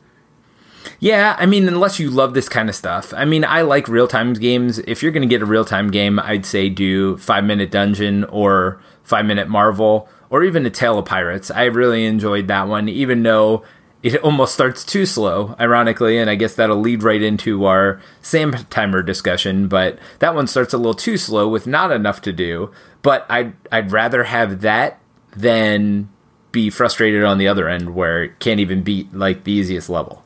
Yeah, 1.00 1.38
I 1.40 1.46
mean, 1.46 1.68
unless 1.68 2.00
you 2.00 2.10
love 2.10 2.34
this 2.34 2.50
kind 2.50 2.68
of 2.68 2.76
stuff. 2.76 3.14
I 3.16 3.24
mean, 3.24 3.46
I 3.46 3.62
like 3.62 3.88
real 3.88 4.08
time 4.08 4.34
games. 4.34 4.80
If 4.80 5.02
you're 5.02 5.14
going 5.14 5.28
to 5.28 5.34
get 5.34 5.42
a 5.42 5.46
real 5.46 5.64
time 5.64 5.90
game, 5.90 6.20
I'd 6.20 6.46
say 6.46 6.68
do 6.68 7.18
Five 7.18 7.46
Minute 7.46 7.72
Dungeon 7.72 8.26
or 8.26 8.82
Five 9.04 9.26
Minute 9.26 9.48
Marvel 9.48 10.10
or 10.30 10.44
even 10.44 10.66
A 10.66 10.70
Tale 10.70 11.00
of 11.00 11.06
Pirates. 11.06 11.50
I 11.50 11.66
really 11.66 12.06
enjoyed 12.06 12.48
that 12.50 12.68
one, 12.68 12.90
even 12.90 13.24
though 13.24 13.64
it 14.02 14.18
almost 14.18 14.54
starts 14.54 14.84
too 14.84 15.06
slow, 15.06 15.56
ironically, 15.62 16.18
and 16.18 16.30
I 16.30 16.36
guess 16.36 16.56
that'll 16.56 16.80
lead 16.80 17.04
right 17.04 17.22
into 17.22 17.64
our 17.64 18.02
sand 18.22 18.70
timer 18.70 19.02
discussion. 19.02 19.70
But 19.70 19.98
that 20.20 20.36
one 20.36 20.48
starts 20.48 20.74
a 20.74 20.78
little 20.78 20.94
too 20.94 21.16
slow 21.16 21.48
with 21.48 21.66
not 21.66 21.92
enough 21.92 22.22
to 22.24 22.34
do. 22.34 22.72
But 23.02 23.26
I'd 23.30 23.54
I'd 23.72 23.94
rather 23.94 24.26
have 24.26 24.60
that 24.62 25.00
than 25.36 26.10
be 26.52 26.70
frustrated 26.70 27.24
on 27.24 27.38
the 27.38 27.48
other 27.48 27.68
end 27.68 27.96
where 27.96 28.24
it 28.24 28.40
can't 28.40 28.60
even 28.60 28.84
beat 28.84 29.14
like 29.14 29.44
the 29.44 29.52
easiest 29.52 29.90
level. 29.90 30.24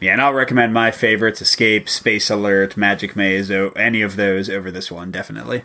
Yeah, 0.00 0.12
and 0.12 0.22
I'll 0.22 0.34
recommend 0.34 0.72
my 0.72 0.90
favorites: 0.90 1.42
Escape, 1.42 1.88
Space 1.88 2.30
Alert, 2.30 2.76
Magic 2.76 3.16
Maze, 3.16 3.50
any 3.50 4.02
of 4.02 4.16
those 4.16 4.48
over 4.48 4.70
this 4.70 4.92
one, 4.92 5.10
definitely. 5.10 5.64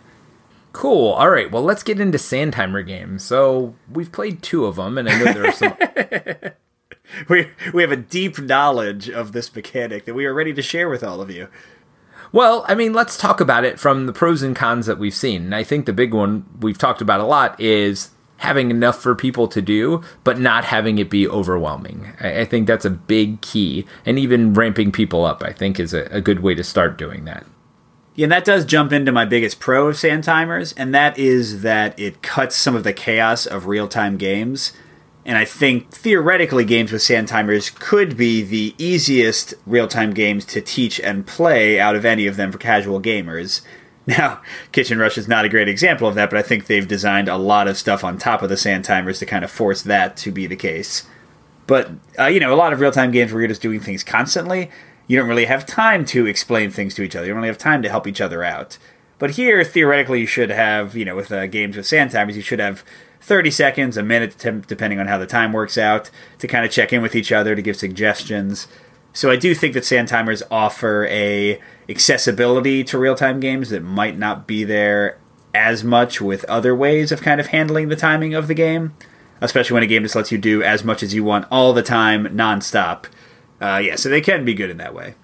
Cool. 0.72 1.12
All 1.12 1.30
right. 1.30 1.52
Well, 1.52 1.62
let's 1.62 1.84
get 1.84 2.00
into 2.00 2.18
sand 2.18 2.54
timer 2.54 2.82
games. 2.82 3.22
So 3.22 3.76
we've 3.90 4.10
played 4.10 4.42
two 4.42 4.64
of 4.66 4.74
them, 4.74 4.98
and 4.98 5.08
I 5.08 5.16
know 5.16 5.32
there 5.32 5.46
are 5.46 5.52
some. 5.52 5.76
we 7.28 7.48
we 7.72 7.82
have 7.82 7.92
a 7.92 7.96
deep 7.96 8.40
knowledge 8.40 9.08
of 9.08 9.30
this 9.30 9.54
mechanic 9.54 10.04
that 10.04 10.14
we 10.14 10.26
are 10.26 10.34
ready 10.34 10.52
to 10.52 10.62
share 10.62 10.88
with 10.88 11.04
all 11.04 11.20
of 11.20 11.30
you. 11.30 11.46
Well, 12.32 12.64
I 12.66 12.74
mean, 12.74 12.92
let's 12.92 13.16
talk 13.16 13.40
about 13.40 13.64
it 13.64 13.78
from 13.78 14.06
the 14.06 14.12
pros 14.12 14.42
and 14.42 14.56
cons 14.56 14.86
that 14.86 14.98
we've 14.98 15.14
seen. 15.14 15.44
And 15.44 15.54
I 15.54 15.62
think 15.62 15.86
the 15.86 15.92
big 15.92 16.12
one 16.12 16.44
we've 16.58 16.76
talked 16.76 17.00
about 17.00 17.20
a 17.20 17.24
lot 17.24 17.60
is 17.60 18.10
having 18.38 18.70
enough 18.70 19.00
for 19.00 19.14
people 19.14 19.48
to 19.48 19.62
do, 19.62 20.02
but 20.22 20.38
not 20.38 20.64
having 20.64 20.98
it 20.98 21.08
be 21.08 21.26
overwhelming. 21.26 22.12
I, 22.20 22.40
I 22.40 22.44
think 22.44 22.66
that's 22.66 22.84
a 22.84 22.90
big 22.90 23.40
key. 23.40 23.86
And 24.04 24.18
even 24.18 24.54
ramping 24.54 24.92
people 24.92 25.24
up, 25.24 25.42
I 25.42 25.52
think, 25.52 25.80
is 25.80 25.94
a, 25.94 26.04
a 26.10 26.20
good 26.20 26.40
way 26.40 26.54
to 26.54 26.64
start 26.64 26.98
doing 26.98 27.24
that. 27.24 27.46
Yeah, 28.14 28.24
and 28.24 28.32
that 28.32 28.44
does 28.44 28.64
jump 28.64 28.92
into 28.92 29.10
my 29.10 29.24
biggest 29.24 29.58
pro 29.58 29.88
of 29.88 29.96
sand 29.96 30.22
timers, 30.22 30.72
and 30.74 30.94
that 30.94 31.18
is 31.18 31.62
that 31.62 31.98
it 31.98 32.22
cuts 32.22 32.54
some 32.54 32.76
of 32.76 32.84
the 32.84 32.92
chaos 32.92 33.44
of 33.44 33.66
real 33.66 33.88
time 33.88 34.16
games. 34.16 34.72
And 35.24 35.38
I 35.38 35.44
think 35.44 35.90
theoretically, 35.90 36.64
games 36.64 36.92
with 36.92 37.02
sand 37.02 37.28
timers 37.28 37.70
could 37.70 38.16
be 38.16 38.42
the 38.42 38.74
easiest 38.78 39.54
real 39.66 39.88
time 39.88 40.12
games 40.12 40.44
to 40.46 40.60
teach 40.60 41.00
and 41.00 41.26
play 41.26 41.80
out 41.80 41.96
of 41.96 42.04
any 42.04 42.26
of 42.26 42.36
them 42.36 42.52
for 42.52 42.58
casual 42.58 43.00
gamers. 43.00 43.62
Now, 44.18 44.42
Kitchen 44.70 44.98
Rush 44.98 45.16
is 45.16 45.28
not 45.28 45.46
a 45.46 45.48
great 45.48 45.66
example 45.66 46.06
of 46.06 46.14
that, 46.14 46.28
but 46.28 46.38
I 46.38 46.42
think 46.42 46.66
they've 46.66 46.86
designed 46.86 47.26
a 47.26 47.38
lot 47.38 47.68
of 47.68 47.78
stuff 47.78 48.04
on 48.04 48.18
top 48.18 48.42
of 48.42 48.50
the 48.50 48.56
sand 48.56 48.84
timers 48.84 49.18
to 49.20 49.26
kind 49.26 49.42
of 49.42 49.50
force 49.50 49.80
that 49.82 50.14
to 50.18 50.30
be 50.30 50.46
the 50.46 50.56
case. 50.56 51.04
But, 51.66 51.90
uh, 52.18 52.26
you 52.26 52.38
know, 52.38 52.52
a 52.52 52.56
lot 52.56 52.74
of 52.74 52.80
real 52.80 52.92
time 52.92 53.10
games 53.10 53.32
where 53.32 53.40
you're 53.40 53.48
just 53.48 53.62
doing 53.62 53.80
things 53.80 54.04
constantly, 54.04 54.70
you 55.06 55.18
don't 55.18 55.28
really 55.28 55.46
have 55.46 55.64
time 55.64 56.04
to 56.06 56.26
explain 56.26 56.70
things 56.70 56.94
to 56.94 57.02
each 57.02 57.16
other. 57.16 57.26
You 57.26 57.32
don't 57.32 57.38
really 57.38 57.48
have 57.48 57.58
time 57.58 57.80
to 57.82 57.88
help 57.88 58.06
each 58.06 58.20
other 58.20 58.44
out. 58.44 58.76
But 59.18 59.30
here, 59.32 59.64
theoretically, 59.64 60.20
you 60.20 60.26
should 60.26 60.50
have, 60.50 60.94
you 60.94 61.04
know, 61.04 61.16
with 61.16 61.32
uh, 61.32 61.46
games 61.46 61.76
with 61.76 61.86
sand 61.86 62.10
timers, 62.10 62.36
you 62.36 62.42
should 62.42 62.58
have 62.58 62.84
30 63.20 63.50
seconds, 63.50 63.96
a 63.96 64.02
minute, 64.02 64.36
depending 64.66 65.00
on 65.00 65.06
how 65.06 65.16
the 65.16 65.26
time 65.26 65.52
works 65.52 65.78
out, 65.78 66.10
to 66.40 66.46
kind 66.46 66.66
of 66.66 66.70
check 66.70 66.92
in 66.92 67.00
with 67.00 67.14
each 67.14 67.32
other, 67.32 67.54
to 67.54 67.62
give 67.62 67.76
suggestions. 67.76 68.66
So 69.14 69.30
I 69.30 69.36
do 69.36 69.54
think 69.54 69.72
that 69.74 69.84
sand 69.84 70.08
timers 70.08 70.42
offer 70.50 71.06
a 71.06 71.60
accessibility 71.88 72.84
to 72.84 72.98
real 72.98 73.14
time 73.14 73.40
games 73.40 73.70
that 73.70 73.82
might 73.82 74.18
not 74.18 74.46
be 74.46 74.64
there 74.64 75.18
as 75.54 75.84
much 75.84 76.20
with 76.20 76.44
other 76.44 76.74
ways 76.74 77.12
of 77.12 77.22
kind 77.22 77.40
of 77.40 77.48
handling 77.48 77.88
the 77.88 77.96
timing 77.96 78.34
of 78.34 78.48
the 78.48 78.54
game, 78.54 78.92
especially 79.40 79.74
when 79.74 79.82
a 79.82 79.86
game 79.86 80.02
just 80.02 80.16
lets 80.16 80.32
you 80.32 80.38
do 80.38 80.62
as 80.62 80.84
much 80.84 81.02
as 81.02 81.14
you 81.14 81.22
want 81.22 81.46
all 81.50 81.72
the 81.72 81.82
time, 81.82 82.26
nonstop. 82.36 83.06
Uh, 83.60 83.80
yeah, 83.82 83.96
so 83.96 84.08
they 84.08 84.20
can 84.20 84.44
be 84.44 84.54
good 84.54 84.70
in 84.70 84.78
that 84.78 84.94
way. 84.94 85.14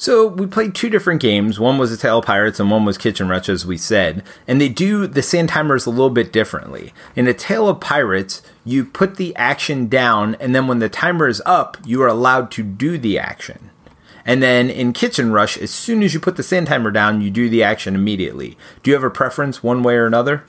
So 0.00 0.26
we 0.26 0.46
played 0.46 0.74
two 0.74 0.88
different 0.88 1.20
games. 1.20 1.60
One 1.60 1.76
was 1.76 1.92
A 1.92 1.96
Tale 1.98 2.20
of 2.20 2.24
Pirates 2.24 2.58
and 2.58 2.70
one 2.70 2.86
was 2.86 2.96
Kitchen 2.96 3.28
Rush, 3.28 3.50
as 3.50 3.66
we 3.66 3.76
said. 3.76 4.24
And 4.48 4.58
they 4.58 4.70
do 4.70 5.06
the 5.06 5.20
sand 5.20 5.50
timers 5.50 5.84
a 5.84 5.90
little 5.90 6.08
bit 6.08 6.32
differently. 6.32 6.94
In 7.14 7.28
A 7.28 7.34
Tale 7.34 7.68
of 7.68 7.80
Pirates, 7.80 8.40
you 8.64 8.86
put 8.86 9.16
the 9.16 9.36
action 9.36 9.88
down, 9.88 10.36
and 10.36 10.54
then 10.54 10.66
when 10.66 10.78
the 10.78 10.88
timer 10.88 11.28
is 11.28 11.42
up, 11.44 11.76
you 11.84 12.00
are 12.02 12.08
allowed 12.08 12.50
to 12.52 12.62
do 12.62 12.96
the 12.96 13.18
action. 13.18 13.69
And 14.30 14.40
then 14.40 14.70
in 14.70 14.92
Kitchen 14.92 15.32
Rush, 15.32 15.58
as 15.58 15.72
soon 15.72 16.04
as 16.04 16.14
you 16.14 16.20
put 16.20 16.36
the 16.36 16.44
sand 16.44 16.68
timer 16.68 16.92
down, 16.92 17.20
you 17.20 17.32
do 17.32 17.48
the 17.48 17.64
action 17.64 17.96
immediately. 17.96 18.56
Do 18.80 18.92
you 18.92 18.94
have 18.94 19.02
a 19.02 19.10
preference 19.10 19.60
one 19.60 19.82
way 19.82 19.96
or 19.96 20.06
another? 20.06 20.44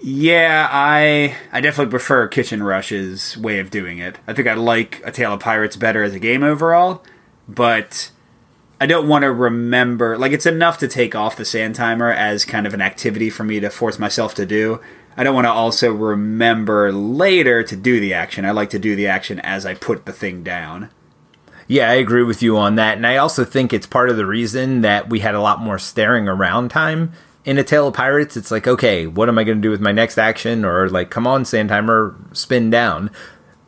Yeah, 0.00 0.66
I 0.70 1.36
I 1.52 1.60
definitely 1.60 1.90
prefer 1.90 2.26
Kitchen 2.26 2.62
Rush's 2.62 3.36
way 3.36 3.58
of 3.58 3.68
doing 3.68 3.98
it. 3.98 4.18
I 4.26 4.32
think 4.32 4.48
I 4.48 4.54
like 4.54 5.02
A 5.04 5.12
Tale 5.12 5.34
of 5.34 5.40
Pirates 5.40 5.76
better 5.76 6.02
as 6.02 6.14
a 6.14 6.18
game 6.18 6.42
overall, 6.42 7.04
but 7.46 8.10
I 8.80 8.86
don't 8.86 9.08
want 9.08 9.24
to 9.24 9.30
remember 9.30 10.16
like 10.16 10.32
it's 10.32 10.46
enough 10.46 10.78
to 10.78 10.88
take 10.88 11.14
off 11.14 11.36
the 11.36 11.44
sand 11.44 11.74
timer 11.74 12.10
as 12.10 12.46
kind 12.46 12.66
of 12.66 12.72
an 12.72 12.80
activity 12.80 13.28
for 13.28 13.44
me 13.44 13.60
to 13.60 13.68
force 13.68 13.98
myself 13.98 14.34
to 14.36 14.46
do. 14.46 14.80
I 15.18 15.22
don't 15.22 15.34
want 15.34 15.44
to 15.44 15.52
also 15.52 15.92
remember 15.92 16.90
later 16.92 17.62
to 17.62 17.76
do 17.76 18.00
the 18.00 18.14
action. 18.14 18.46
I 18.46 18.52
like 18.52 18.70
to 18.70 18.78
do 18.78 18.96
the 18.96 19.06
action 19.06 19.38
as 19.40 19.66
I 19.66 19.74
put 19.74 20.06
the 20.06 20.14
thing 20.14 20.42
down. 20.42 20.88
Yeah, 21.68 21.90
I 21.90 21.94
agree 21.94 22.22
with 22.22 22.42
you 22.42 22.56
on 22.56 22.76
that. 22.76 22.96
And 22.96 23.06
I 23.06 23.16
also 23.16 23.44
think 23.44 23.72
it's 23.72 23.86
part 23.86 24.08
of 24.08 24.16
the 24.16 24.26
reason 24.26 24.82
that 24.82 25.08
we 25.08 25.20
had 25.20 25.34
a 25.34 25.40
lot 25.40 25.60
more 25.60 25.78
staring 25.78 26.28
around 26.28 26.70
time 26.70 27.12
in 27.44 27.58
A 27.58 27.64
Tale 27.64 27.88
of 27.88 27.94
Pirates. 27.94 28.36
It's 28.36 28.50
like, 28.50 28.66
okay, 28.66 29.06
what 29.06 29.28
am 29.28 29.38
I 29.38 29.44
going 29.44 29.58
to 29.58 29.62
do 29.62 29.70
with 29.70 29.80
my 29.80 29.92
next 29.92 30.18
action? 30.18 30.64
Or 30.64 30.88
like, 30.88 31.10
come 31.10 31.26
on, 31.26 31.44
sand 31.44 31.70
timer, 31.70 32.16
spin 32.32 32.70
down 32.70 33.10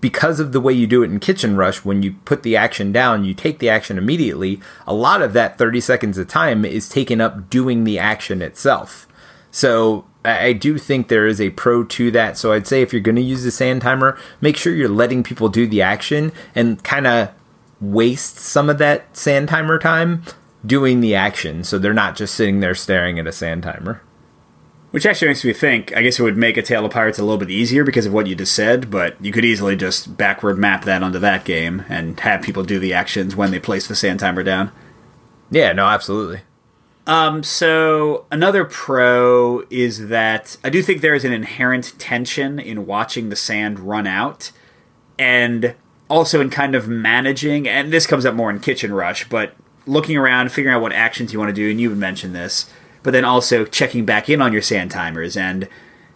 because 0.01 0.39
of 0.39 0.53
the 0.53 0.61
way 0.61 0.73
you 0.73 0.87
do 0.87 1.03
it 1.03 1.11
in 1.11 1.21
Kitchen 1.21 1.57
Rush, 1.57 1.85
when 1.85 2.03
you 2.03 2.13
put 2.25 2.43
the 2.43 2.57
action 2.57 2.93
down, 2.93 3.25
you 3.25 3.35
take 3.35 3.59
the 3.59 3.69
action 3.69 3.99
immediately. 3.99 4.61
A 4.87 4.95
lot 4.95 5.23
of 5.23 5.33
that 5.33 5.59
30 5.59 5.81
seconds 5.81 6.19
of 6.19 6.29
time 6.29 6.65
is 6.65 6.89
taken 6.89 7.21
up 7.21 7.51
doing 7.51 7.85
the 7.85 7.99
action 7.99 8.41
itself. 8.41 9.09
So 9.51 10.07
I 10.25 10.53
do 10.53 10.79
think 10.79 11.09
there 11.09 11.27
is 11.27 11.41
a 11.41 11.51
pro 11.51 11.85
to 11.85 12.11
that. 12.13 12.37
So 12.39 12.53
I'd 12.53 12.67
say 12.67 12.83
if 12.83 12.93
you're 12.93 13.03
going 13.03 13.17
to 13.17 13.23
use 13.23 13.43
the 13.43 13.51
sand 13.51 13.83
timer, 13.83 14.19
make 14.41 14.57
sure 14.57 14.75
you're 14.75 14.89
letting 14.89 15.23
people 15.23 15.49
do 15.49 15.67
the 15.67 15.83
action 15.83 16.33
and 16.55 16.83
kind 16.85 17.07
of 17.07 17.31
waste 17.81 18.39
some 18.39 18.69
of 18.69 18.79
that 18.79 19.17
sand 19.17 19.49
timer 19.49 19.79
time 19.79 20.23
doing 20.67 21.01
the 21.01 21.15
action 21.15 21.63
so 21.63 21.79
they're 21.79 21.95
not 21.95 22.17
just 22.17 22.35
sitting 22.35 22.61
there 22.61 22.75
staring 22.75 23.19
at 23.19 23.27
a 23.27 23.33
sand 23.33 23.63
timer. 23.63 24.03
Which 24.91 25.05
actually 25.05 25.29
makes 25.29 25.45
me 25.45 25.53
think, 25.53 25.95
I 25.95 26.01
guess 26.01 26.19
it 26.19 26.23
would 26.23 26.39
make 26.39 26.57
a 26.57 26.63
Tale 26.63 26.87
of 26.87 26.93
Pirates 26.93 27.19
a 27.19 27.23
little 27.23 27.37
bit 27.37 27.51
easier 27.51 27.85
because 27.85 28.07
of 28.07 28.13
what 28.13 28.27
you 28.27 28.35
just 28.35 28.55
said, 28.55 28.91
but 28.91 29.23
you 29.23 29.33
could 29.33 29.45
easily 29.45 29.77
just 29.77 30.17
backward 30.17 30.59
map 30.59 30.85
that 30.87 31.03
onto 31.03 31.19
that 31.19 31.45
game 31.45 31.85
and 31.91 32.19
have 32.21 32.41
people 32.41 32.63
do 32.63 32.79
the 32.79 32.95
actions 32.95 33.37
when 33.37 33.51
they 33.51 33.61
place 33.61 33.87
the 33.87 33.95
sand 33.95 34.21
timer 34.21 34.43
down. 34.43 34.73
Yeah, 35.51 35.73
no, 35.73 35.87
absolutely. 35.87 36.41
Um, 37.07 37.43
so 37.43 38.27
another 38.31 38.65
pro 38.65 39.65
is 39.71 40.09
that 40.09 40.57
I 40.65 40.71
do 40.71 40.83
think 40.83 41.01
there 41.01 41.15
is 41.15 41.25
an 41.25 41.33
inherent 41.33 41.99
tension 41.99 42.59
in 42.59 42.87
watching 42.87 43.29
the 43.29 43.37
sand 43.37 43.81
run 43.81 44.07
out 44.07 44.53
and 45.19 45.75
also 46.09 46.41
in 46.41 46.51
kind 46.51 46.75
of 46.75 46.89
managing, 46.89 47.69
and 47.69 47.93
this 47.93 48.07
comes 48.07 48.25
up 48.25 48.35
more 48.35 48.51
in 48.51 48.61
Kitchen 48.61 48.93
Rush, 48.93 49.29
but 49.29 49.55
looking 49.87 50.17
around, 50.17 50.53
figuring 50.53 50.75
out 50.77 50.83
what 50.83 50.93
actions 50.93 51.33
you 51.33 51.39
want 51.39 51.49
to 51.49 51.55
do, 51.55 51.71
and 51.71 51.81
you 51.81 51.89
would 51.91 51.99
mention 51.99 52.33
this 52.33 52.71
but 53.03 53.13
then 53.13 53.25
also 53.25 53.65
checking 53.65 54.05
back 54.05 54.29
in 54.29 54.43
on 54.43 54.53
your 54.53 54.63
sand 54.63 54.91
timers 54.91 55.37
and 55.37 55.69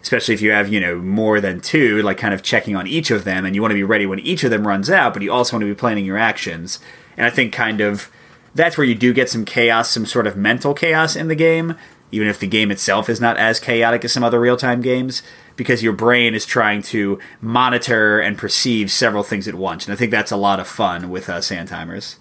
especially 0.03 0.35
if 0.35 0.43
you 0.43 0.51
have 0.51 0.69
you 0.69 0.81
know 0.81 0.97
more 0.97 1.41
than 1.41 1.61
two 1.61 2.03
like 2.03 2.19
kind 2.19 2.35
of 2.35 2.43
checking 2.43 2.77
on 2.77 2.87
each 2.87 3.11
of 3.11 3.25
them 3.25 3.45
and 3.45 3.55
you 3.55 3.63
want 3.63 3.71
to 3.71 3.77
be 3.77 3.85
ready 3.85 4.07
when 4.07 4.19
each 4.21 4.45
of 4.45 4.51
them 4.51 4.67
runs 4.67 4.91
out 4.91 5.15
but 5.15 5.23
you 5.23 5.33
also 5.33 5.57
want 5.57 5.63
to 5.63 5.67
be 5.67 5.79
planning 5.79 6.05
your 6.05 6.19
actions. 6.19 6.79
And 7.17 7.27
i 7.27 7.31
think 7.31 7.53
kind 7.53 7.81
of 7.81 8.11
that's 8.55 8.77
where 8.77 8.87
you 8.87 8.95
do 8.95 9.13
get 9.13 9.31
some 9.31 9.45
chaos 9.45 9.91
some 9.91 10.07
sort 10.07 10.27
of 10.27 10.37
mental 10.37 10.75
chaos 10.75 11.17
in 11.17 11.29
the 11.29 11.35
game 11.35 11.77
even 12.11 12.29
if 12.29 12.39
the 12.39 12.47
game 12.47 12.71
itself 12.71 13.09
is 13.09 13.21
not 13.21 13.39
as 13.39 13.59
chaotic 13.59 14.05
as 14.05 14.13
some 14.13 14.25
other 14.25 14.41
real-time 14.41 14.83
games 14.83 15.23
because 15.57 15.83
your 15.83 15.93
brain 15.93 16.35
is 16.35 16.47
trying 16.47 16.83
to 16.83 17.19
monitor 17.41 18.19
and 18.19 18.39
perceive 18.39 18.91
several 18.91 19.23
things 19.23 19.47
at 19.47 19.55
once 19.55 19.87
and 19.87 19.93
i 19.93 19.97
think 19.97 20.11
that's 20.11 20.33
a 20.33 20.37
lot 20.37 20.61
of 20.61 20.67
fun 20.67 21.11
with 21.11 21.29
uh, 21.29 21.41
sand 21.41 21.69
timers 21.69 22.19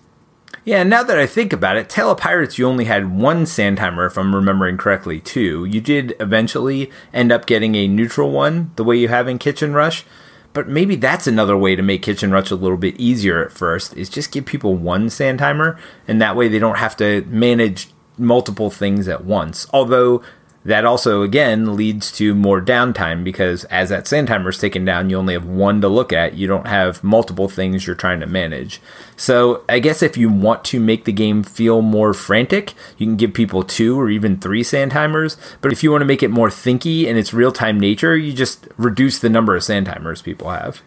yeah, 0.63 0.84
now 0.84 1.02
that 1.02 1.17
I 1.17 1.26
think 1.26 1.54
about 1.54 1.78
it, 1.78 1.89
Tale 1.89 2.12
of 2.12 2.20
Pirates, 2.20 2.60
you 2.60 2.67
only 2.67 2.86
had 2.86 3.17
one 3.17 3.48
sand 3.48 3.78
timer, 3.78 4.06
if 4.06 4.17
I'm 4.17 4.36
remembering 4.36 4.78
correctly, 4.78 5.20
too. 5.20 5.65
You 5.65 5.82
did 5.82 6.13
eventually 6.20 6.91
end 7.13 7.32
up 7.32 7.48
getting 7.48 7.74
a 7.74 7.88
neutral 7.88 8.30
one, 8.32 8.72
the 8.76 8.84
way 8.84 8.96
you 8.96 9.08
have 9.08 9.28
in 9.28 9.39
Kitchen 9.39 9.74
Rush. 9.74 10.06
But 10.54 10.67
maybe 10.67 10.96
that's 10.96 11.26
another 11.26 11.58
way 11.58 11.76
to 11.76 11.82
make 11.82 12.04
Kitchen 12.04 12.32
Rush 12.32 12.52
a 12.52 12.56
little 12.56 12.78
bit 12.78 13.00
easier 13.00 13.44
at 13.44 13.52
first, 13.52 13.98
is 13.98 14.10
just 14.10 14.32
give 14.32 14.46
people 14.46 14.76
one 14.76 15.10
sand 15.10 15.39
timer, 15.39 15.80
and 16.08 16.22
that 16.22 16.36
way 16.36 16.48
they 16.48 16.60
don't 16.60 16.78
have 16.78 16.96
to 16.98 17.24
manage 17.24 17.89
multiple 18.17 18.70
things 18.70 19.08
at 19.08 19.26
once. 19.26 19.65
Although 19.74 20.22
that 20.63 20.86
also, 20.86 21.24
again, 21.24 21.76
leads 21.76 22.12
to 22.13 22.36
more 22.36 22.62
downtime 22.62 23.24
because 23.24 23.63
as 23.65 23.89
that 23.89 24.08
sand 24.08 24.28
timer 24.28 24.50
is 24.50 24.60
taken 24.60 24.86
down, 24.86 25.10
you 25.10 25.17
only 25.17 25.34
have 25.34 25.45
one 25.45 25.82
to 25.82 25.88
look 25.88 26.13
at. 26.13 26.36
You 26.36 26.45
don't 26.45 26.67
have 26.67 27.04
multiple 27.04 27.47
things 27.47 27.88
you're 27.88 27.95
trying 27.95 28.19
to 28.19 28.28
manage. 28.28 28.80
So, 29.15 29.63
I 29.67 29.80
guess 29.80 30.04
if 30.04 30.17
you 30.17 30.30
want 30.30 30.63
to 30.65 30.80
make 30.80 31.06
the 31.06 31.12
game 31.12 31.41
feel 31.41 31.82
more 31.82 32.13
frantic, 32.13 32.74
you 32.97 33.08
can 33.08 33.15
give 33.15 33.34
people 33.34 33.63
two 33.63 34.00
or 34.00 34.10
even 34.12 34.39
three 34.39 34.62
sand 34.62 34.91
timers. 34.91 35.36
But 35.62 35.71
if 35.71 35.84
you 35.84 35.89
want 35.89 36.02
to 36.02 36.06
make 36.06 36.21
it 36.21 36.30
more 36.30 36.50
thinky 36.50 37.08
and 37.08 37.17
its 37.17 37.34
real 37.34 37.52
time 37.52 37.80
nature, 37.80 38.15
you 38.15 38.32
just 38.32 38.67
reduce 38.78 39.17
the 39.17 39.30
number 39.30 39.56
of 39.56 39.63
sand 39.63 39.88
timers 39.88 40.21
people 40.21 40.52
have. 40.52 40.84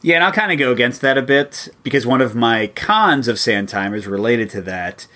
Yeah, 0.00 0.16
and 0.16 0.24
I'll 0.24 0.32
kind 0.32 0.50
of 0.50 0.58
go 0.58 0.72
against 0.72 1.00
that 1.02 1.16
a 1.16 1.22
bit 1.22 1.68
because 1.82 2.06
one 2.06 2.20
of 2.20 2.34
my 2.34 2.68
cons 2.68 3.28
of 3.28 3.38
sand 3.38 3.68
timers 3.68 4.06
related 4.06 4.50
to 4.50 4.62
that 4.62 5.06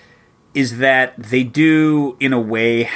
is 0.57 0.79
that 0.79 1.13
they 1.17 1.43
do 1.43 2.17
in 2.19 2.33
a 2.33 2.39
way 2.39 2.89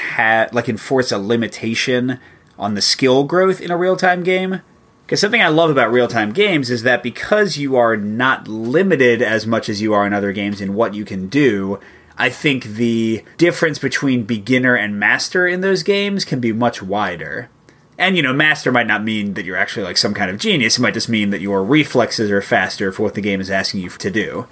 like 0.51 0.67
enforce 0.67 1.11
a 1.11 1.19
limitation 1.19 2.19
on 2.57 2.73
the 2.73 2.81
skill 2.81 3.23
growth 3.23 3.61
in 3.61 3.69
a 3.69 3.77
real-time 3.77 4.23
game. 4.23 4.63
Because 5.05 5.19
something 5.19 5.43
i 5.43 5.47
love 5.47 5.69
about 5.69 5.91
real-time 5.91 6.31
games 6.31 6.71
is 6.71 6.81
that 6.81 7.03
because 7.03 7.57
you 7.57 7.75
are 7.75 7.95
not 7.95 8.47
limited 8.47 9.21
as 9.21 9.45
much 9.45 9.69
as 9.69 9.79
you 9.79 9.93
are 9.93 10.07
in 10.07 10.13
other 10.13 10.31
games 10.31 10.59
in 10.59 10.73
what 10.73 10.95
you 10.95 11.05
can 11.05 11.27
do 11.27 11.79
i 12.17 12.29
think 12.29 12.63
the 12.63 13.23
difference 13.37 13.77
between 13.77 14.23
beginner 14.23 14.73
and 14.73 14.99
master 14.99 15.45
in 15.45 15.61
those 15.61 15.83
games 15.83 16.25
can 16.25 16.39
be 16.39 16.51
much 16.51 16.81
wider. 16.81 17.47
And 17.95 18.17
you 18.17 18.23
know 18.23 18.33
master 18.33 18.71
might 18.71 18.87
not 18.87 19.03
mean 19.03 19.35
that 19.35 19.45
you're 19.45 19.55
actually 19.55 19.83
like 19.83 19.97
some 19.97 20.15
kind 20.15 20.31
of 20.31 20.39
genius. 20.39 20.79
It 20.79 20.81
might 20.81 20.95
just 20.95 21.09
mean 21.09 21.29
that 21.29 21.41
your 21.41 21.63
reflexes 21.63 22.31
are 22.31 22.41
faster 22.41 22.91
for 22.91 23.03
what 23.03 23.13
the 23.13 23.21
game 23.21 23.39
is 23.39 23.51
asking 23.51 23.81
you 23.81 23.89
to 23.89 24.09
do 24.09 24.47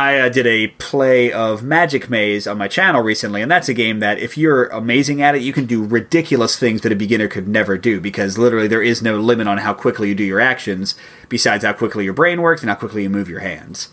I 0.00 0.18
uh, 0.18 0.28
did 0.30 0.46
a 0.46 0.68
play 0.68 1.30
of 1.30 1.62
Magic 1.62 2.08
Maze 2.08 2.46
on 2.46 2.56
my 2.56 2.68
channel 2.68 3.02
recently, 3.02 3.42
and 3.42 3.50
that's 3.50 3.68
a 3.68 3.74
game 3.74 4.00
that 4.00 4.18
if 4.18 4.38
you're 4.38 4.64
amazing 4.68 5.20
at 5.20 5.34
it, 5.34 5.42
you 5.42 5.52
can 5.52 5.66
do 5.66 5.84
ridiculous 5.84 6.58
things 6.58 6.80
that 6.80 6.90
a 6.90 6.96
beginner 6.96 7.28
could 7.28 7.46
never 7.46 7.76
do 7.76 8.00
because 8.00 8.38
literally 8.38 8.66
there 8.66 8.82
is 8.82 9.02
no 9.02 9.20
limit 9.20 9.46
on 9.46 9.58
how 9.58 9.74
quickly 9.74 10.08
you 10.08 10.14
do 10.14 10.24
your 10.24 10.40
actions, 10.40 10.94
besides 11.28 11.64
how 11.66 11.74
quickly 11.74 12.04
your 12.04 12.14
brain 12.14 12.40
works 12.40 12.62
and 12.62 12.70
how 12.70 12.76
quickly 12.76 13.02
you 13.02 13.10
move 13.10 13.28
your 13.28 13.40
hands. 13.40 13.90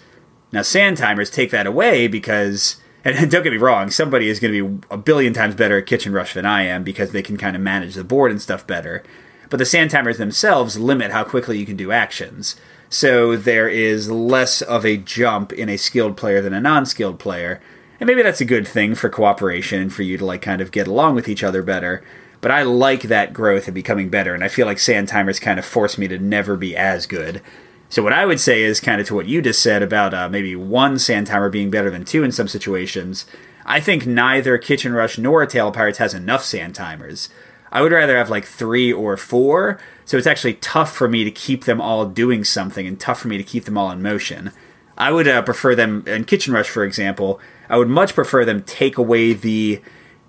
Now, 0.53 0.61
sand 0.61 0.95
timers 0.95 1.29
take 1.29 1.51
that 1.51 1.67
away 1.67 2.07
because, 2.07 2.77
and 3.03 3.13
don't 3.29 3.43
get 3.43 3.51
me 3.51 3.57
wrong, 3.57 3.91
somebody 3.91 4.29
is 4.29 4.39
going 4.39 4.53
to 4.53 4.63
be 4.77 4.87
a 4.89 4.97
billion 4.97 5.33
times 5.33 5.55
better 5.55 5.77
at 5.77 5.87
Kitchen 5.87 6.13
Rush 6.13 6.33
than 6.33 6.45
I 6.45 6.63
am 6.63 6.85
because 6.85 7.11
they 7.11 7.21
can 7.21 7.35
kind 7.35 7.53
of 7.53 7.61
manage 7.61 7.95
the 7.95 8.05
board 8.05 8.31
and 8.31 8.41
stuff 8.41 8.65
better. 8.65 9.03
but 9.49 9.57
the 9.57 9.65
sand 9.65 9.91
timers 9.91 10.17
themselves 10.17 10.79
limit 10.79 11.11
how 11.11 11.25
quickly 11.25 11.57
you 11.59 11.65
can 11.65 11.75
do 11.75 11.91
actions. 11.91 12.55
So 12.89 13.35
there 13.35 13.67
is 13.67 14.09
less 14.09 14.61
of 14.61 14.85
a 14.85 14.97
jump 14.97 15.51
in 15.51 15.69
a 15.69 15.77
skilled 15.77 16.15
player 16.17 16.41
than 16.41 16.53
a 16.53 16.61
non 16.61 16.85
skilled 16.85 17.19
player. 17.19 17.61
And 17.99 18.07
maybe 18.07 18.21
that's 18.21 18.41
a 18.41 18.45
good 18.45 18.67
thing 18.67 18.95
for 18.95 19.09
cooperation 19.09 19.89
for 19.89 20.03
you 20.03 20.17
to 20.17 20.25
like 20.25 20.41
kind 20.41 20.61
of 20.61 20.71
get 20.71 20.87
along 20.87 21.15
with 21.15 21.27
each 21.27 21.43
other 21.43 21.63
better. 21.63 22.03
But 22.39 22.51
I 22.51 22.61
like 22.63 23.03
that 23.03 23.33
growth 23.33 23.67
and 23.67 23.73
becoming 23.73 24.09
better, 24.09 24.35
and 24.35 24.43
I 24.43 24.47
feel 24.47 24.67
like 24.67 24.77
sand 24.77 25.07
timers 25.07 25.39
kind 25.39 25.57
of 25.57 25.65
force 25.65 25.97
me 25.97 26.07
to 26.07 26.19
never 26.19 26.55
be 26.55 26.77
as 26.77 27.07
good. 27.07 27.41
So 27.89 28.03
what 28.03 28.13
I 28.13 28.25
would 28.25 28.39
say 28.39 28.61
is 28.61 28.79
kind 28.79 29.01
of 29.01 29.07
to 29.07 29.15
what 29.15 29.27
you 29.27 29.41
just 29.41 29.61
said 29.61 29.81
about 29.81 30.13
uh, 30.13 30.29
maybe 30.29 30.55
one 30.55 30.99
sand 30.99 31.27
timer 31.27 31.49
being 31.49 31.71
better 31.71 31.89
than 31.89 32.05
two 32.05 32.23
in 32.23 32.31
some 32.31 32.47
situations. 32.47 33.25
I 33.65 33.79
think 33.79 34.05
neither 34.05 34.57
Kitchen 34.57 34.93
Rush 34.93 35.17
nor 35.17 35.41
of 35.41 35.73
Pirates 35.73 35.97
has 35.97 36.13
enough 36.13 36.43
sand 36.43 36.75
timers. 36.75 37.29
I 37.71 37.81
would 37.81 37.91
rather 37.91 38.17
have 38.17 38.29
like 38.29 38.45
three 38.45 38.93
or 38.93 39.17
four, 39.17 39.79
so 40.07 40.17
it's 40.17 40.25
actually 40.25 40.53
tough 40.53 40.95
for 40.95 41.09
me 41.09 41.25
to 41.25 41.31
keep 41.31 41.65
them 41.65 41.81
all 41.81 42.05
doing 42.05 42.45
something 42.45 42.87
and 42.87 42.97
tough 42.97 43.19
for 43.19 43.27
me 43.27 43.37
to 43.37 43.43
keep 43.43 43.65
them 43.65 43.77
all 43.77 43.91
in 43.91 44.01
motion. 44.01 44.51
I 44.97 45.11
would 45.11 45.27
uh, 45.27 45.41
prefer 45.41 45.75
them 45.75 46.05
in 46.07 46.23
Kitchen 46.23 46.53
Rush, 46.53 46.69
for 46.69 46.85
example. 46.85 47.41
I 47.69 47.77
would 47.77 47.89
much 47.89 48.15
prefer 48.15 48.45
them 48.45 48.63
take 48.63 48.97
away 48.97 49.33
the 49.33 49.81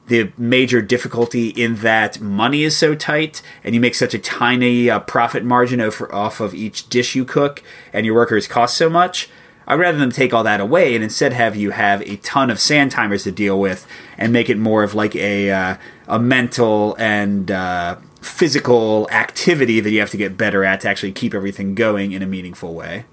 the 0.09 0.33
major 0.39 0.81
difficulty 0.81 1.49
in 1.51 1.77
that 1.77 2.19
money 2.19 2.63
is 2.63 2.75
so 2.75 2.95
tight 2.95 3.43
and 3.63 3.75
you 3.75 3.81
make 3.81 3.95
such 3.95 4.15
a 4.15 4.19
tiny 4.19 4.89
uh, 4.89 4.99
profit 5.01 5.45
margin 5.45 5.83
over, 5.83 6.13
off 6.15 6.41
of 6.41 6.55
each 6.55 6.89
dish 6.89 7.15
you 7.15 7.27
cook 7.27 7.63
and 7.93 8.07
your 8.07 8.15
workers 8.15 8.47
cost 8.47 8.75
so 8.75 8.89
much. 8.89 9.29
I'd 9.67 9.79
rather 9.79 9.99
them 9.99 10.11
take 10.11 10.33
all 10.33 10.45
that 10.45 10.63
away 10.63 10.95
and 10.95 11.05
instead 11.05 11.35
have 11.35 11.57
you 11.57 11.73
have 11.73 12.01
a 12.03 12.17
ton 12.17 12.49
of 12.49 12.59
sand 12.59 12.91
timers 12.91 13.25
to 13.25 13.31
deal 13.31 13.61
with 13.61 13.87
and 14.17 14.33
make 14.33 14.49
it 14.49 14.57
more 14.57 14.83
of 14.83 14.95
like 14.95 15.15
a 15.15 15.51
uh, 15.51 15.77
a 16.09 16.19
mental 16.19 16.97
and 16.99 17.51
uh, 17.51 17.97
physical 18.29 19.09
activity 19.11 19.81
that 19.81 19.91
you 19.91 20.01
have 20.01 20.11
to 20.11 20.17
get 20.17 20.37
better 20.37 20.65
at 20.65 20.81
to 20.81 20.89
actually 20.89 21.13
keep 21.13 21.35
everything 21.35 21.75
going 21.75 22.13
in 22.13 22.23
a 22.23 22.27
meaningful 22.27 22.75
way. 22.75 23.05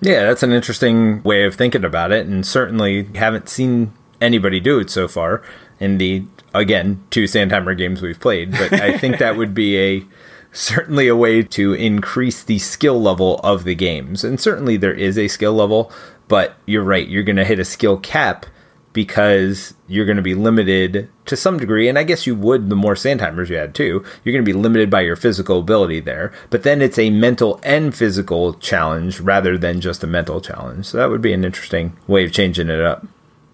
Yeah, 0.00 0.24
that's 0.24 0.42
an 0.42 0.52
interesting 0.52 1.22
way 1.22 1.44
of 1.44 1.54
thinking 1.54 1.84
about 1.84 2.10
it, 2.10 2.26
and 2.26 2.46
certainly 2.46 3.04
haven't 3.14 3.48
seen 3.48 3.92
anybody 4.20 4.60
do 4.60 4.78
it 4.78 4.90
so 4.90 5.06
far 5.08 5.42
in 5.78 5.98
the 5.98 6.24
again 6.54 7.02
two 7.10 7.26
sand 7.26 7.50
timer 7.50 7.74
games 7.74 8.02
we've 8.02 8.20
played. 8.20 8.52
But 8.52 8.72
I 8.72 8.98
think 8.98 9.18
that 9.18 9.36
would 9.36 9.54
be 9.54 9.78
a 9.78 10.06
certainly 10.52 11.08
a 11.08 11.16
way 11.16 11.42
to 11.42 11.72
increase 11.72 12.42
the 12.42 12.58
skill 12.58 13.00
level 13.00 13.38
of 13.44 13.64
the 13.64 13.74
games, 13.74 14.24
and 14.24 14.40
certainly 14.40 14.76
there 14.76 14.94
is 14.94 15.16
a 15.16 15.28
skill 15.28 15.54
level. 15.54 15.92
But 16.28 16.56
you're 16.66 16.84
right, 16.84 17.06
you're 17.06 17.22
going 17.22 17.36
to 17.36 17.44
hit 17.44 17.58
a 17.58 17.64
skill 17.64 17.98
cap 17.98 18.46
because 18.92 19.74
you're 19.88 20.04
going 20.04 20.16
to 20.16 20.22
be 20.22 20.34
limited 20.34 21.08
to 21.26 21.36
some 21.36 21.58
degree, 21.58 21.88
and 21.88 21.98
I 21.98 22.02
guess 22.02 22.26
you 22.26 22.34
would 22.34 22.68
the 22.68 22.76
more 22.76 22.96
sand 22.96 23.20
timers 23.20 23.50
you 23.50 23.56
had 23.56 23.74
too. 23.74 24.04
You're 24.24 24.32
going 24.32 24.44
to 24.44 24.52
be 24.52 24.58
limited 24.58 24.90
by 24.90 25.00
your 25.02 25.16
physical 25.16 25.60
ability 25.60 26.00
there, 26.00 26.32
but 26.50 26.62
then 26.62 26.82
it's 26.82 26.98
a 26.98 27.10
mental 27.10 27.60
and 27.62 27.94
physical 27.94 28.54
challenge 28.54 29.20
rather 29.20 29.56
than 29.56 29.80
just 29.80 30.04
a 30.04 30.06
mental 30.06 30.40
challenge. 30.40 30.86
So 30.86 30.98
that 30.98 31.10
would 31.10 31.22
be 31.22 31.32
an 31.32 31.44
interesting 31.44 31.96
way 32.06 32.24
of 32.24 32.32
changing 32.32 32.68
it 32.68 32.80
up. 32.80 33.06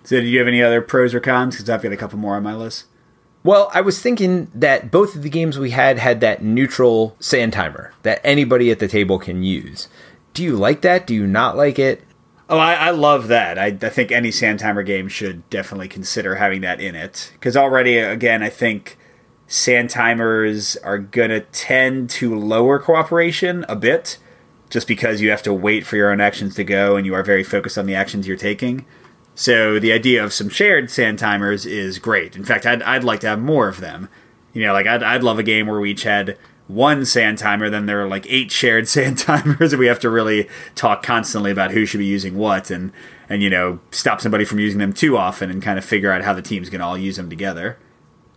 So, 0.04 0.20
do 0.20 0.26
you 0.26 0.38
have 0.38 0.48
any 0.48 0.62
other 0.62 0.80
pros 0.80 1.14
or 1.14 1.20
cons? 1.20 1.56
Because 1.56 1.68
I've 1.68 1.82
got 1.82 1.92
a 1.92 1.96
couple 1.96 2.18
more 2.18 2.36
on 2.36 2.42
my 2.42 2.54
list. 2.54 2.86
Well, 3.44 3.70
I 3.72 3.82
was 3.82 4.00
thinking 4.00 4.50
that 4.54 4.90
both 4.90 5.14
of 5.14 5.22
the 5.22 5.28
games 5.28 5.58
we 5.58 5.70
had 5.70 5.98
had 5.98 6.20
that 6.20 6.42
neutral 6.42 7.14
sand 7.20 7.52
timer 7.52 7.92
that 8.02 8.20
anybody 8.24 8.70
at 8.70 8.78
the 8.78 8.88
table 8.88 9.18
can 9.18 9.42
use. 9.42 9.88
Do 10.34 10.42
you 10.42 10.56
like 10.56 10.80
that? 10.82 11.06
Do 11.06 11.14
you 11.14 11.26
not 11.26 11.56
like 11.56 11.78
it? 11.78 12.02
Oh, 12.50 12.58
I, 12.58 12.74
I 12.74 12.90
love 12.90 13.28
that. 13.28 13.58
I, 13.58 13.66
I 13.66 13.90
think 13.90 14.10
any 14.10 14.30
sand 14.30 14.60
timer 14.60 14.82
game 14.82 15.08
should 15.08 15.48
definitely 15.50 15.88
consider 15.88 16.36
having 16.36 16.62
that 16.62 16.80
in 16.80 16.94
it. 16.94 17.30
Because 17.34 17.56
already, 17.56 17.98
again, 17.98 18.42
I 18.42 18.48
think 18.48 18.96
sand 19.46 19.90
timers 19.90 20.76
are 20.76 20.98
going 20.98 21.30
to 21.30 21.40
tend 21.40 22.08
to 22.10 22.38
lower 22.38 22.78
cooperation 22.78 23.66
a 23.68 23.76
bit 23.76 24.18
just 24.70 24.86
because 24.86 25.20
you 25.20 25.30
have 25.30 25.42
to 25.42 25.52
wait 25.52 25.86
for 25.86 25.96
your 25.96 26.10
own 26.10 26.20
actions 26.20 26.54
to 26.54 26.64
go 26.64 26.96
and 26.96 27.06
you 27.06 27.14
are 27.14 27.22
very 27.22 27.44
focused 27.44 27.78
on 27.78 27.86
the 27.86 27.94
actions 27.94 28.26
you're 28.26 28.36
taking. 28.36 28.84
So 29.34 29.78
the 29.78 29.92
idea 29.92 30.24
of 30.24 30.32
some 30.32 30.48
shared 30.48 30.90
sand 30.90 31.18
timers 31.18 31.64
is 31.64 31.98
great. 31.98 32.34
In 32.34 32.44
fact, 32.44 32.66
I'd, 32.66 32.82
I'd 32.82 33.04
like 33.04 33.20
to 33.20 33.28
have 33.28 33.40
more 33.40 33.68
of 33.68 33.80
them. 33.80 34.08
You 34.52 34.62
know, 34.62 34.72
like 34.72 34.86
I'd, 34.86 35.02
I'd 35.02 35.22
love 35.22 35.38
a 35.38 35.42
game 35.42 35.66
where 35.66 35.80
we 35.80 35.90
each 35.90 36.02
had 36.02 36.36
one 36.68 37.04
sand 37.04 37.38
timer, 37.38 37.68
then 37.68 37.86
there 37.86 38.02
are 38.02 38.08
like 38.08 38.26
eight 38.28 38.52
shared 38.52 38.86
sand 38.88 39.18
timers, 39.18 39.72
and 39.72 39.80
we 39.80 39.86
have 39.86 40.00
to 40.00 40.10
really 40.10 40.48
talk 40.74 41.02
constantly 41.02 41.50
about 41.50 41.72
who 41.72 41.84
should 41.84 41.98
be 41.98 42.06
using 42.06 42.36
what, 42.36 42.70
and 42.70 42.92
and 43.28 43.42
you 43.42 43.50
know 43.50 43.80
stop 43.90 44.20
somebody 44.20 44.44
from 44.44 44.60
using 44.60 44.78
them 44.78 44.92
too 44.92 45.16
often, 45.16 45.50
and 45.50 45.62
kind 45.62 45.78
of 45.78 45.84
figure 45.84 46.12
out 46.12 46.22
how 46.22 46.32
the 46.32 46.42
team's 46.42 46.70
going 46.70 46.80
to 46.80 46.86
all 46.86 46.98
use 46.98 47.16
them 47.16 47.28
together. 47.28 47.78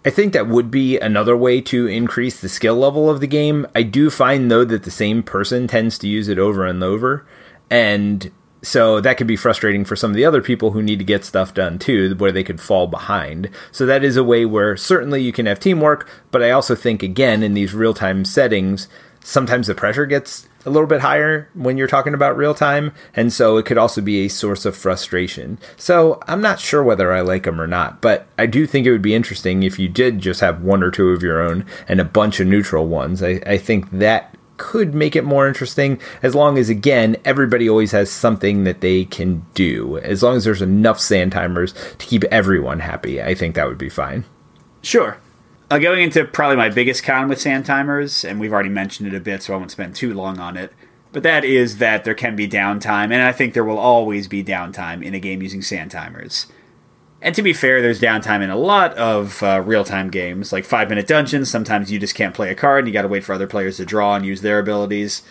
I 0.04 0.10
think 0.10 0.34
that 0.34 0.48
would 0.48 0.72
be 0.72 0.98
another 0.98 1.38
way 1.38 1.62
to 1.62 1.86
increase 1.86 2.42
the 2.42 2.50
skill 2.50 2.76
level 2.76 3.08
of 3.08 3.20
the 3.20 3.28
game. 3.28 3.68
I 3.76 3.84
do 3.84 4.10
find 4.10 4.50
though 4.50 4.66
that 4.66 4.84
the 4.84 4.92
same 4.92 5.22
person 5.22 5.68
tends 5.68 6.00
to 6.00 6.08
use 6.08 6.28
it 6.28 6.40
over 6.40 6.66
and 6.66 6.84
over, 6.84 7.26
and 7.70 8.32
so 8.62 9.02
that 9.02 9.18
could 9.18 9.28
be 9.28 9.36
frustrating 9.36 9.86
for 9.86 9.96
some 9.96 10.12
of 10.12 10.16
the 10.16 10.26
other 10.26 10.42
people 10.42 10.72
who 10.72 10.84
need 10.84 11.00
to 11.00 11.06
get 11.06 11.26
stuff 11.26 11.54
done 11.54 11.80
too, 11.80 12.16
where 12.16 12.32
they 12.32 12.44
could 12.44 12.62
fall 12.62 12.88
behind. 12.88 13.50
So 13.72 13.86
that 13.86 14.04
is 14.04 14.18
a 14.18 14.24
way 14.24 14.46
where 14.46 14.78
certainly 14.78 15.22
you 15.22 15.32
can 15.32 15.46
have 15.46 15.60
teamwork, 15.60 16.08
but 16.30 16.44
I 16.44 16.52
also 16.52 16.76
think 16.76 17.02
again 17.02 17.44
in 17.44 17.54
these 17.54 17.74
real 17.74 17.94
time 17.94 18.24
settings, 18.26 18.88
sometimes 19.24 19.68
the 19.68 19.76
pressure 19.76 20.06
gets 20.06 20.48
a 20.66 20.70
little 20.70 20.88
bit 20.88 21.02
higher 21.02 21.50
when 21.54 21.78
you're 21.78 21.88
talking 21.88 22.14
about 22.14 22.38
real 22.38 22.54
time, 22.54 22.94
and 23.16 23.34
so 23.34 23.58
it 23.58 23.66
could 23.66 23.78
also 23.78 24.02
be 24.02 24.26
a 24.26 24.30
source 24.30 24.66
of 24.66 24.76
frustration. 24.76 25.58
So 25.76 26.20
I'm 26.28 26.42
not 26.42 26.60
sure 26.60 26.84
whether 26.84 27.12
I 27.12 27.22
like 27.22 27.44
them 27.44 27.60
or 27.60 27.68
not, 27.68 28.02
but 28.02 28.28
I 28.38 28.46
do 28.46 28.68
think 28.68 28.86
it 28.86 28.92
would 28.92 29.02
be 29.02 29.16
interesting 29.16 29.64
if 29.64 29.80
you 29.80 29.90
did 29.90 30.20
just 30.20 30.42
have 30.42 30.62
one 30.62 30.84
or 30.84 30.92
two 30.92 31.10
of 31.10 31.24
your 31.24 31.42
own 31.42 31.66
and 31.88 32.00
a 32.00 32.06
bunch 32.06 32.40
of 32.40 32.48
neutral 32.48 32.88
ones. 32.88 33.24
I, 33.24 33.42
I 33.46 33.58
think 33.58 33.90
that 33.92 34.36
could 34.62 34.94
make 34.94 35.16
it 35.16 35.24
more 35.24 35.48
interesting 35.48 36.00
as 36.22 36.36
long 36.36 36.60
as 36.60 36.70
again 36.70 37.18
everybody 37.26 37.68
always 37.68 37.94
has 37.94 38.12
something 38.12 38.64
that 38.64 38.82
they 38.82 39.06
can 39.06 39.44
do. 39.56 39.98
As 39.98 40.22
long 40.22 40.38
as 40.38 40.44
there's 40.44 40.62
enough 40.62 41.00
sand 41.00 41.32
timers 41.32 41.74
to 41.74 42.06
keep 42.06 42.24
everyone 42.26 42.80
happy 42.80 43.22
i 43.22 43.34
think 43.34 43.56
that 43.56 43.68
would 43.68 43.78
be 43.78 43.90
fine. 43.90 44.24
Sure. 44.84 45.18
Uh, 45.70 45.80
going 45.80 46.04
into 46.04 46.26
probably 46.26 46.58
my 46.58 46.70
biggest 46.70 47.04
con 47.04 47.28
with 47.28 47.42
sand 47.42 47.66
timers 47.66 48.24
and 48.24 48.40
we've 48.40 48.54
already 48.54 48.70
mentioned 48.70 49.08
it 49.08 49.16
a 49.16 49.20
bit 49.20 49.42
so 49.42 49.54
i 49.54 49.58
won't 49.58 49.72
spend 49.72 49.96
too 49.96 50.14
long 50.14 50.38
on 50.40 50.58
it 50.58 50.74
but 51.12 51.24
that 51.24 51.44
is 51.44 51.78
that 51.78 52.04
there 52.04 52.14
can 52.14 52.36
be 52.36 52.48
downtime 52.48 53.06
and 53.06 53.22
i 53.22 53.32
think 53.32 53.54
there 53.54 53.64
will 53.64 53.80
always 53.80 54.28
be 54.28 54.44
downtime 54.44 55.04
in 55.04 55.16
a 55.16 55.20
game 55.20 55.42
using 55.42 55.62
sand 55.62 55.90
timers 55.90 56.48
and 57.22 57.36
to 57.36 57.44
be 57.44 57.54
fair, 57.54 57.82
there's 57.82 58.02
downtime 58.02 58.42
in 58.42 58.50
a 58.50 58.56
lot 58.56 58.98
of 58.98 59.44
uh, 59.44 59.62
real 59.64 59.84
time 59.84 60.10
games, 60.10 60.52
like 60.52 60.66
five 60.66 60.90
minute 60.90 61.06
dungeons. 61.06 61.52
Sometimes 61.52 61.92
you 61.92 62.00
just 62.00 62.16
can't 62.16 62.34
play 62.34 62.50
a 62.50 62.56
card 62.56 62.80
and 62.80 62.88
you 62.88 62.94
got 62.94 63.04
to 63.04 63.08
wait 63.08 63.24
for 63.24 63.34
other 63.34 63.48
players 63.48 63.78
to 63.78 63.86
draw 63.86 64.16
and 64.16 64.26
use 64.26 64.42
their 64.42 64.58
abilities. 64.58 65.22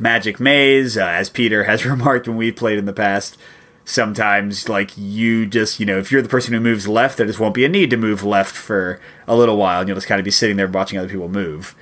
Magic 0.00 0.40
Maze, 0.40 0.96
uh, 0.96 1.06
as 1.06 1.30
Peter 1.30 1.64
has 1.64 1.86
remarked 1.86 2.26
when 2.26 2.36
we've 2.36 2.56
played 2.56 2.78
in 2.78 2.86
the 2.86 2.92
past, 2.92 3.38
sometimes 3.84 4.68
like 4.68 4.90
you 4.96 5.46
just, 5.46 5.78
you 5.78 5.86
know, 5.86 5.98
if 5.98 6.10
you're 6.10 6.22
the 6.22 6.28
person 6.28 6.54
who 6.54 6.60
moves 6.60 6.88
left, 6.88 7.16
there 7.16 7.26
just 7.26 7.40
won't 7.40 7.54
be 7.54 7.64
a 7.64 7.68
need 7.68 7.90
to 7.90 7.96
move 7.96 8.24
left 8.24 8.54
for 8.56 9.00
a 9.28 9.36
little 9.36 9.56
while 9.56 9.80
and 9.80 9.88
you'll 9.88 9.96
just 9.96 10.08
kind 10.08 10.20
of 10.20 10.24
be 10.24 10.30
sitting 10.32 10.56
there 10.56 10.66
watching 10.66 10.98
other 10.98 11.08
people 11.08 11.28
move. 11.28 11.76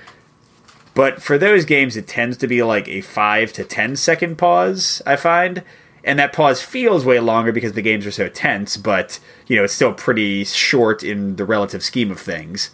But 0.95 1.23
for 1.23 1.37
those 1.37 1.65
games, 1.65 1.97
it 1.97 2.07
tends 2.07 2.37
to 2.39 2.47
be 2.47 2.63
like 2.63 2.89
a 2.89 3.01
five 3.01 3.53
to 3.55 3.65
ten 3.65 3.97
second 3.97 4.37
pause, 4.37 5.03
I 5.05 5.17
find 5.17 5.63
and 6.07 6.21
that 6.21 6.33
pause 6.33 6.63
feels 6.63 7.05
way 7.05 7.19
longer 7.19 7.51
because 7.51 7.73
the 7.73 7.83
games 7.83 8.07
are 8.07 8.13
so 8.13 8.29
tense, 8.29 8.77
but 8.77 9.19
you 9.49 9.57
know 9.57 9.65
it's 9.65 9.75
still 9.75 9.93
pretty 9.93 10.45
short 10.45 11.03
in 11.03 11.37
the 11.37 11.45
relative 11.45 11.83
scheme 11.83 12.11
of 12.11 12.21
things. 12.21 12.71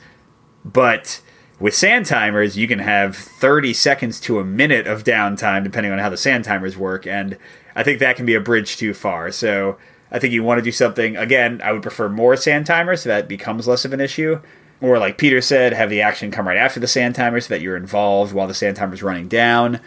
But 0.65 1.21
with 1.59 1.75
sand 1.75 2.07
timers, 2.07 2.57
you 2.57 2.69
can 2.69 2.79
have 2.79 3.17
30 3.17 3.73
seconds 3.73 4.21
to 4.21 4.39
a 4.39 4.45
minute 4.45 4.87
of 4.87 5.03
downtime 5.03 5.65
depending 5.65 5.93
on 5.93 5.99
how 5.99 6.11
the 6.11 6.17
sand 6.17 6.45
timers 6.45 6.77
work, 6.77 7.07
and 7.07 7.39
I 7.75 7.83
think 7.83 7.99
that 7.99 8.17
can 8.17 8.27
be 8.27 8.35
a 8.35 8.41
bridge 8.41 8.77
too 8.77 8.93
far. 8.93 9.33
So 9.33 9.79
I 10.11 10.19
think 10.19 10.35
you 10.35 10.45
want 10.45 10.59
to 10.59 10.63
do 10.63 10.71
something 10.71 11.17
again. 11.17 11.63
I 11.65 11.73
would 11.73 11.83
prefer 11.83 12.11
more 12.11 12.37
sand 12.37 12.67
timers 12.67 13.03
so 13.03 13.09
that 13.09 13.29
becomes 13.29 13.67
less 13.67 13.87
of 13.87 13.95
an 13.95 14.01
issue. 14.01 14.41
Or 14.83 14.99
like 14.99 15.17
Peter 15.17 15.41
said, 15.41 15.73
have 15.73 15.91
the 15.91 16.03
action 16.03 16.33
come 16.33 16.47
right 16.47 16.57
after 16.57 16.81
the 16.81 16.89
sand 16.89 17.15
timer 17.15 17.41
so 17.41 17.55
that 17.55 17.63
you're 17.63 17.77
involved 17.77 18.35
while 18.35 18.49
the 18.49 18.53
sand 18.53 18.77
timer's 18.77 19.03
running 19.03 19.29
down 19.29 19.81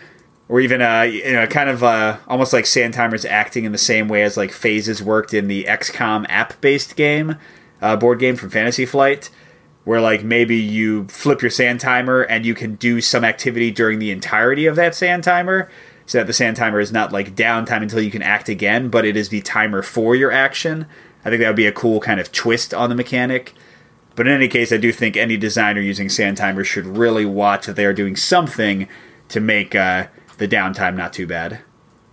or 0.48 0.60
even 0.60 0.82
uh, 0.82 1.02
you 1.02 1.34
know, 1.34 1.48
kind 1.48 1.70
of 1.70 1.84
uh, 1.84 2.18
almost 2.28 2.54
like 2.54 2.66
sand 2.66 2.94
timers 2.94 3.26
acting 3.26 3.66
in 3.66 3.72
the 3.72 3.78
same 3.78 4.08
way 4.08 4.22
as 4.24 4.38
like 4.38 4.52
phases 4.52 5.02
worked 5.02 5.34
in 5.34 5.48
the 5.48 5.64
XCOM 5.66 6.26
app-based 6.30 6.96
game, 6.96 7.38
uh, 7.82 7.96
board 7.96 8.20
game 8.20 8.36
from 8.36 8.50
Fantasy 8.50 8.86
Flight, 8.86 9.30
where 9.84 10.02
like 10.02 10.24
maybe 10.24 10.56
you 10.56 11.06
flip 11.08 11.42
your 11.42 11.52
sand 11.52 11.80
timer 11.80 12.22
and 12.22 12.46
you 12.46 12.54
can 12.54 12.76
do 12.76 13.02
some 13.02 13.24
activity 13.24 13.72
during 13.72 14.00
the 14.00 14.12
entirety 14.12 14.66
of 14.66 14.76
that 14.76 14.94
sand 14.94 15.24
timer, 15.24 15.70
so 16.06 16.20
that 16.20 16.28
the 16.28 16.34
sand 16.34 16.58
timer 16.58 16.80
is 16.80 16.92
not 16.92 17.12
like 17.12 17.36
downtime 17.36 17.82
until 17.82 18.02
you 18.02 18.12
can 18.12 18.22
act 18.22 18.48
again, 18.48 18.90
but 18.90 19.06
it 19.06 19.18
is 19.18 19.30
the 19.30 19.42
timer 19.42 19.82
for 19.82 20.16
your 20.16 20.32
action. 20.32 20.86
I 21.24 21.30
think 21.30 21.42
that 21.42 21.48
would 21.48 21.56
be 21.56 21.66
a 21.66 21.72
cool 21.72 22.00
kind 22.00 22.20
of 22.20 22.32
twist 22.32 22.72
on 22.72 22.90
the 22.90 22.96
mechanic. 22.96 23.54
But 24.16 24.28
in 24.28 24.34
any 24.34 24.48
case, 24.48 24.72
I 24.72 24.78
do 24.78 24.92
think 24.92 25.18
any 25.18 25.36
designer 25.36 25.82
using 25.82 26.08
sand 26.08 26.38
timers 26.38 26.68
should 26.68 26.86
really 26.86 27.26
watch 27.26 27.66
that 27.66 27.76
they 27.76 27.86
are 27.86 27.94
doing 27.94 28.16
something 28.16 28.88
to 29.30 29.40
make 29.40 29.74
uh, 29.76 30.08
the 30.38 30.48
downtime 30.48 30.96
not 30.96 31.14
too 31.14 31.28
bad. 31.28 31.62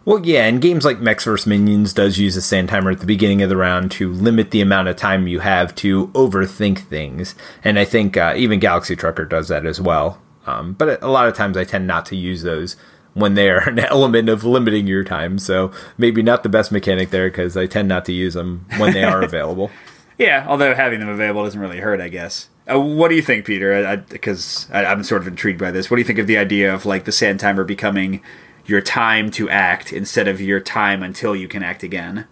Well, 0.04 0.26
yeah, 0.26 0.46
and 0.46 0.60
games 0.60 0.84
like 0.84 0.98
Mechs 0.98 1.24
vs. 1.24 1.46
Minions 1.46 1.92
does 1.92 2.18
use 2.18 2.36
a 2.36 2.42
sand 2.42 2.70
timer 2.70 2.90
at 2.90 2.98
the 2.98 3.06
beginning 3.06 3.40
of 3.40 3.48
the 3.48 3.56
round 3.56 3.92
to 3.92 4.12
limit 4.12 4.50
the 4.50 4.60
amount 4.60 4.88
of 4.88 4.96
time 4.96 5.28
you 5.28 5.38
have 5.38 5.74
to 5.76 6.08
overthink 6.08 6.80
things. 6.80 7.36
And 7.62 7.78
I 7.78 7.84
think 7.84 8.16
uh, 8.16 8.34
even 8.36 8.58
Galaxy 8.58 8.96
Trucker 8.96 9.24
does 9.24 9.46
that 9.48 9.64
as 9.64 9.80
well. 9.80 10.20
Um, 10.44 10.72
but 10.72 11.00
a 11.02 11.08
lot 11.08 11.28
of 11.28 11.34
times 11.34 11.56
I 11.56 11.62
tend 11.62 11.86
not 11.86 12.04
to 12.06 12.16
use 12.16 12.42
those 12.42 12.76
when 13.14 13.34
they 13.34 13.48
are 13.48 13.58
an 13.68 13.78
element 13.78 14.28
of 14.28 14.42
limiting 14.42 14.88
your 14.88 15.04
time. 15.04 15.38
So 15.38 15.70
maybe 15.96 16.20
not 16.20 16.42
the 16.42 16.48
best 16.48 16.72
mechanic 16.72 17.10
there 17.10 17.30
because 17.30 17.56
I 17.56 17.66
tend 17.66 17.88
not 17.88 18.04
to 18.06 18.12
use 18.12 18.34
them 18.34 18.66
when 18.78 18.92
they 18.92 19.04
are 19.04 19.22
available. 19.24 19.70
Yeah, 20.18 20.44
although 20.48 20.74
having 20.74 20.98
them 20.98 21.08
available 21.08 21.44
doesn't 21.44 21.60
really 21.60 21.78
hurt, 21.78 22.00
I 22.00 22.08
guess. 22.08 22.48
Uh, 22.70 22.80
what 22.80 23.08
do 23.08 23.16
you 23.16 23.22
think, 23.22 23.44
Peter? 23.44 24.04
Because 24.08 24.68
I'm 24.72 25.02
sort 25.02 25.22
of 25.22 25.28
intrigued 25.28 25.58
by 25.58 25.70
this. 25.70 25.90
What 25.90 25.96
do 25.96 26.00
you 26.00 26.06
think 26.06 26.18
of 26.18 26.26
the 26.26 26.38
idea 26.38 26.72
of 26.72 26.86
like 26.86 27.04
the 27.04 27.12
sand 27.12 27.40
timer 27.40 27.64
becoming 27.64 28.22
your 28.66 28.80
time 28.80 29.30
to 29.32 29.50
act 29.50 29.92
instead 29.92 30.28
of 30.28 30.40
your 30.40 30.60
time 30.60 31.02
until 31.02 31.34
you 31.34 31.48
can 31.48 31.62
act 31.62 31.82
again? 31.82 32.26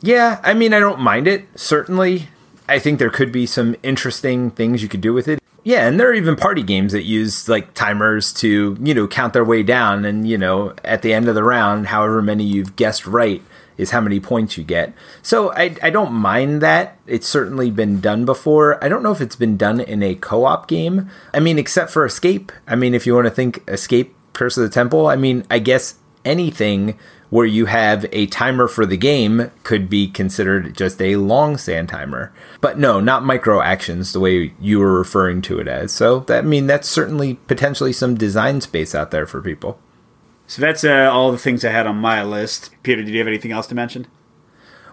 Yeah, 0.00 0.40
I 0.42 0.54
mean, 0.54 0.72
I 0.72 0.80
don't 0.80 1.00
mind 1.00 1.26
it. 1.26 1.46
Certainly, 1.56 2.28
I 2.68 2.78
think 2.78 2.98
there 2.98 3.10
could 3.10 3.32
be 3.32 3.46
some 3.46 3.76
interesting 3.82 4.50
things 4.50 4.82
you 4.82 4.88
could 4.88 5.00
do 5.00 5.12
with 5.12 5.28
it. 5.28 5.40
Yeah, 5.64 5.86
and 5.86 5.98
there 5.98 6.08
are 6.08 6.14
even 6.14 6.34
party 6.34 6.62
games 6.62 6.92
that 6.92 7.04
use 7.04 7.48
like 7.48 7.72
timers 7.74 8.32
to, 8.34 8.76
you 8.80 8.94
know, 8.94 9.06
count 9.06 9.32
their 9.32 9.44
way 9.44 9.62
down 9.62 10.04
and, 10.04 10.26
you 10.26 10.36
know, 10.36 10.74
at 10.82 11.02
the 11.02 11.14
end 11.14 11.28
of 11.28 11.36
the 11.36 11.44
round, 11.44 11.86
however 11.86 12.20
many 12.20 12.42
you've 12.42 12.74
guessed 12.74 13.06
right 13.06 13.42
is 13.82 13.90
how 13.90 14.00
many 14.00 14.20
points 14.20 14.56
you 14.56 14.64
get. 14.64 14.94
So 15.20 15.52
I, 15.52 15.76
I 15.82 15.90
don't 15.90 16.12
mind 16.12 16.62
that. 16.62 16.96
It's 17.06 17.28
certainly 17.28 17.70
been 17.70 18.00
done 18.00 18.24
before. 18.24 18.82
I 18.82 18.88
don't 18.88 19.02
know 19.02 19.12
if 19.12 19.20
it's 19.20 19.36
been 19.36 19.56
done 19.56 19.80
in 19.80 20.02
a 20.02 20.14
co 20.14 20.44
op 20.44 20.68
game. 20.68 21.10
I 21.34 21.40
mean, 21.40 21.58
except 21.58 21.90
for 21.90 22.06
Escape. 22.06 22.52
I 22.66 22.76
mean, 22.76 22.94
if 22.94 23.06
you 23.06 23.14
want 23.14 23.26
to 23.26 23.30
think 23.30 23.62
Escape, 23.68 24.14
Curse 24.32 24.56
of 24.56 24.62
the 24.62 24.70
Temple, 24.70 25.08
I 25.08 25.16
mean, 25.16 25.44
I 25.50 25.58
guess 25.58 25.96
anything 26.24 26.98
where 27.32 27.46
you 27.46 27.64
have 27.64 28.04
a 28.12 28.26
timer 28.26 28.68
for 28.68 28.84
the 28.84 28.96
game 28.96 29.50
could 29.62 29.88
be 29.88 30.06
considered 30.06 30.76
just 30.76 31.00
a 31.00 31.16
long 31.16 31.56
sand 31.56 31.88
timer. 31.88 32.30
But 32.60 32.78
no, 32.78 33.00
not 33.00 33.24
micro 33.24 33.62
actions 33.62 34.12
the 34.12 34.20
way 34.20 34.52
you 34.60 34.78
were 34.78 34.98
referring 34.98 35.40
to 35.42 35.58
it 35.58 35.66
as. 35.66 35.92
So 35.92 36.20
that 36.20 36.44
I 36.44 36.46
mean 36.46 36.66
that's 36.66 36.88
certainly 36.88 37.36
potentially 37.46 37.94
some 37.94 38.16
design 38.16 38.60
space 38.60 38.94
out 38.94 39.12
there 39.12 39.26
for 39.26 39.40
people. 39.40 39.78
So 40.46 40.60
that's 40.60 40.84
uh, 40.84 41.08
all 41.10 41.32
the 41.32 41.38
things 41.38 41.64
I 41.64 41.70
had 41.70 41.86
on 41.86 41.96
my 41.96 42.22
list. 42.22 42.70
Peter, 42.82 43.02
did 43.02 43.12
you 43.12 43.18
have 43.18 43.28
anything 43.28 43.52
else 43.52 43.66
to 43.68 43.74
mention? 43.74 44.06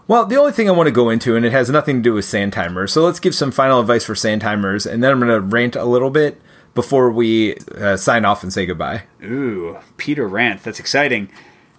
Well, 0.07 0.25
the 0.25 0.37
only 0.37 0.53
thing 0.53 0.67
I 0.67 0.71
want 0.71 0.87
to 0.87 0.91
go 0.91 1.09
into, 1.09 1.35
and 1.35 1.45
it 1.45 1.51
has 1.51 1.69
nothing 1.69 1.97
to 1.97 2.01
do 2.01 2.13
with 2.15 2.25
sand 2.25 2.53
timers, 2.53 2.91
so 2.91 3.05
let's 3.05 3.19
give 3.19 3.35
some 3.35 3.51
final 3.51 3.79
advice 3.79 4.03
for 4.05 4.15
sand 4.15 4.41
timers, 4.41 4.87
and 4.87 5.03
then 5.03 5.11
I'm 5.11 5.19
going 5.19 5.29
to 5.29 5.39
rant 5.39 5.75
a 5.75 5.85
little 5.85 6.09
bit 6.09 6.41
before 6.73 7.11
we 7.11 7.57
uh, 7.77 7.97
sign 7.97 8.25
off 8.25 8.41
and 8.41 8.51
say 8.51 8.65
goodbye. 8.65 9.03
Ooh, 9.23 9.77
Peter 9.97 10.27
rant. 10.27 10.63
That's 10.63 10.79
exciting. 10.79 11.29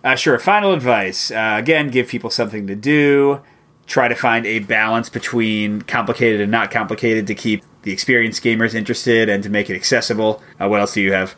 Uh, 0.04 0.14
sure. 0.14 0.38
Final 0.38 0.72
advice. 0.72 1.30
Uh, 1.30 1.56
again, 1.58 1.88
give 1.88 2.08
people 2.08 2.30
something 2.30 2.66
to 2.66 2.76
do. 2.76 3.40
Try 3.86 4.08
to 4.08 4.14
find 4.14 4.46
a 4.46 4.60
balance 4.60 5.08
between 5.08 5.82
complicated 5.82 6.40
and 6.40 6.50
not 6.50 6.70
complicated 6.70 7.26
to 7.26 7.34
keep 7.34 7.64
the 7.82 7.92
experienced 7.92 8.42
gamers 8.42 8.74
interested 8.74 9.28
and 9.28 9.42
to 9.42 9.50
make 9.50 9.68
it 9.68 9.74
accessible. 9.74 10.42
Uh, 10.60 10.68
what 10.68 10.80
else 10.80 10.94
do 10.94 11.00
you 11.00 11.12
have? 11.12 11.34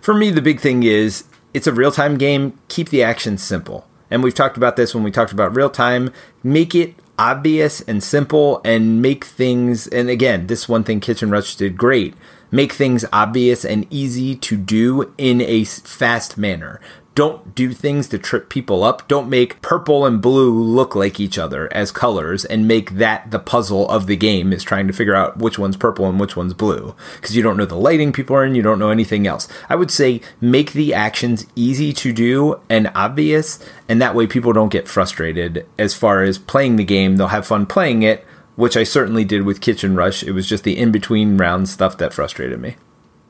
For 0.00 0.14
me, 0.14 0.30
the 0.30 0.42
big 0.42 0.60
thing 0.60 0.82
is 0.82 1.24
it's 1.54 1.66
a 1.66 1.72
real 1.72 1.92
time 1.92 2.18
game. 2.18 2.58
Keep 2.68 2.88
the 2.90 3.02
action 3.02 3.38
simple. 3.38 3.86
And 4.10 4.22
we've 4.22 4.34
talked 4.34 4.56
about 4.56 4.76
this 4.76 4.94
when 4.94 5.04
we 5.04 5.10
talked 5.10 5.32
about 5.32 5.54
real 5.54 5.70
time. 5.70 6.12
Make 6.42 6.74
it 6.74 6.94
obvious 7.18 7.80
and 7.82 8.02
simple 8.02 8.60
and 8.64 9.00
make 9.00 9.24
things, 9.24 9.86
and 9.86 10.08
again, 10.08 10.46
this 10.46 10.68
one 10.68 10.84
thing 10.84 11.00
Kitchen 11.00 11.30
Rush 11.30 11.56
did 11.56 11.76
great 11.76 12.14
make 12.52 12.74
things 12.74 13.04
obvious 13.12 13.64
and 13.64 13.86
easy 13.90 14.36
to 14.36 14.56
do 14.56 15.12
in 15.18 15.40
a 15.40 15.64
fast 15.64 16.38
manner. 16.38 16.80
Don't 17.14 17.54
do 17.54 17.74
things 17.74 18.08
to 18.08 18.18
trip 18.18 18.48
people 18.48 18.82
up. 18.82 19.06
Don't 19.06 19.28
make 19.28 19.60
purple 19.60 20.06
and 20.06 20.22
blue 20.22 20.50
look 20.50 20.94
like 20.94 21.20
each 21.20 21.36
other 21.36 21.70
as 21.70 21.92
colors 21.92 22.46
and 22.46 22.66
make 22.66 22.92
that 22.92 23.30
the 23.30 23.38
puzzle 23.38 23.86
of 23.90 24.06
the 24.06 24.16
game 24.16 24.50
is 24.50 24.62
trying 24.62 24.86
to 24.86 24.94
figure 24.94 25.14
out 25.14 25.36
which 25.36 25.58
one's 25.58 25.76
purple 25.76 26.06
and 26.06 26.18
which 26.18 26.36
one's 26.36 26.54
blue. 26.54 26.94
Because 27.16 27.36
you 27.36 27.42
don't 27.42 27.58
know 27.58 27.66
the 27.66 27.76
lighting 27.76 28.12
people 28.12 28.34
are 28.34 28.46
in, 28.46 28.54
you 28.54 28.62
don't 28.62 28.78
know 28.78 28.88
anything 28.88 29.26
else. 29.26 29.46
I 29.68 29.76
would 29.76 29.90
say 29.90 30.22
make 30.40 30.72
the 30.72 30.94
actions 30.94 31.46
easy 31.54 31.92
to 31.92 32.14
do 32.14 32.58
and 32.70 32.90
obvious, 32.94 33.58
and 33.90 34.00
that 34.00 34.14
way 34.14 34.26
people 34.26 34.54
don't 34.54 34.72
get 34.72 34.88
frustrated 34.88 35.66
as 35.78 35.94
far 35.94 36.22
as 36.22 36.38
playing 36.38 36.76
the 36.76 36.84
game. 36.84 37.16
They'll 37.16 37.28
have 37.28 37.46
fun 37.46 37.66
playing 37.66 38.02
it, 38.04 38.26
which 38.56 38.76
I 38.76 38.84
certainly 38.84 39.24
did 39.24 39.42
with 39.42 39.60
Kitchen 39.60 39.94
Rush. 39.94 40.22
It 40.22 40.32
was 40.32 40.48
just 40.48 40.64
the 40.64 40.78
in 40.78 40.90
between 40.90 41.36
round 41.36 41.68
stuff 41.68 41.98
that 41.98 42.14
frustrated 42.14 42.58
me. 42.58 42.76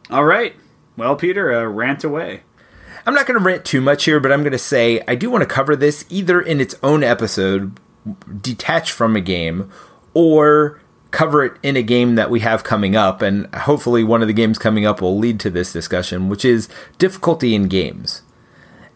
All 0.09 0.25
right. 0.25 0.55
Well, 0.97 1.17
Peter, 1.17 1.53
uh, 1.53 1.65
rant 1.65 2.05
away. 2.05 2.43
I'm 3.07 3.15
not 3.15 3.27
going 3.27 3.39
to 3.39 3.45
rant 3.45 3.65
too 3.65 3.81
much 3.81 4.05
here, 4.05 4.21
but 4.21 4.33
I'm 4.33 4.43
going 4.43 4.53
to 4.53 4.59
say 4.59 5.03
I 5.09 5.15
do 5.15 5.31
want 5.31 5.43
to 5.43 5.47
cover 5.47 5.75
this 5.75 6.05
either 6.09 6.41
in 6.41 6.61
its 6.61 6.75
own 6.83 7.03
episode, 7.03 7.79
detached 8.41 8.93
from 8.93 9.17
a 9.17 9.21
game, 9.21 9.71
or 10.15 10.81
cover 11.11 11.45
it 11.45 11.53
in 11.63 11.77
a 11.77 11.83
game 11.83 12.15
that 12.15 12.31
we 12.31 12.41
have 12.41 12.65
coming 12.65 12.97
up. 12.97 13.23
And 13.23 13.53
hopefully, 13.55 14.05
one 14.05 14.23
of 14.23 14.29
the 14.29 14.35
games 14.35 14.59
coming 14.59 14.87
up 14.87 15.01
will 15.01 15.19
lead 15.19 15.41
to 15.41 15.51
this 15.51 15.73
discussion, 15.73 16.29
which 16.29 16.45
is 16.45 16.69
difficulty 16.99 17.55
in 17.55 17.69
games. 17.69 18.23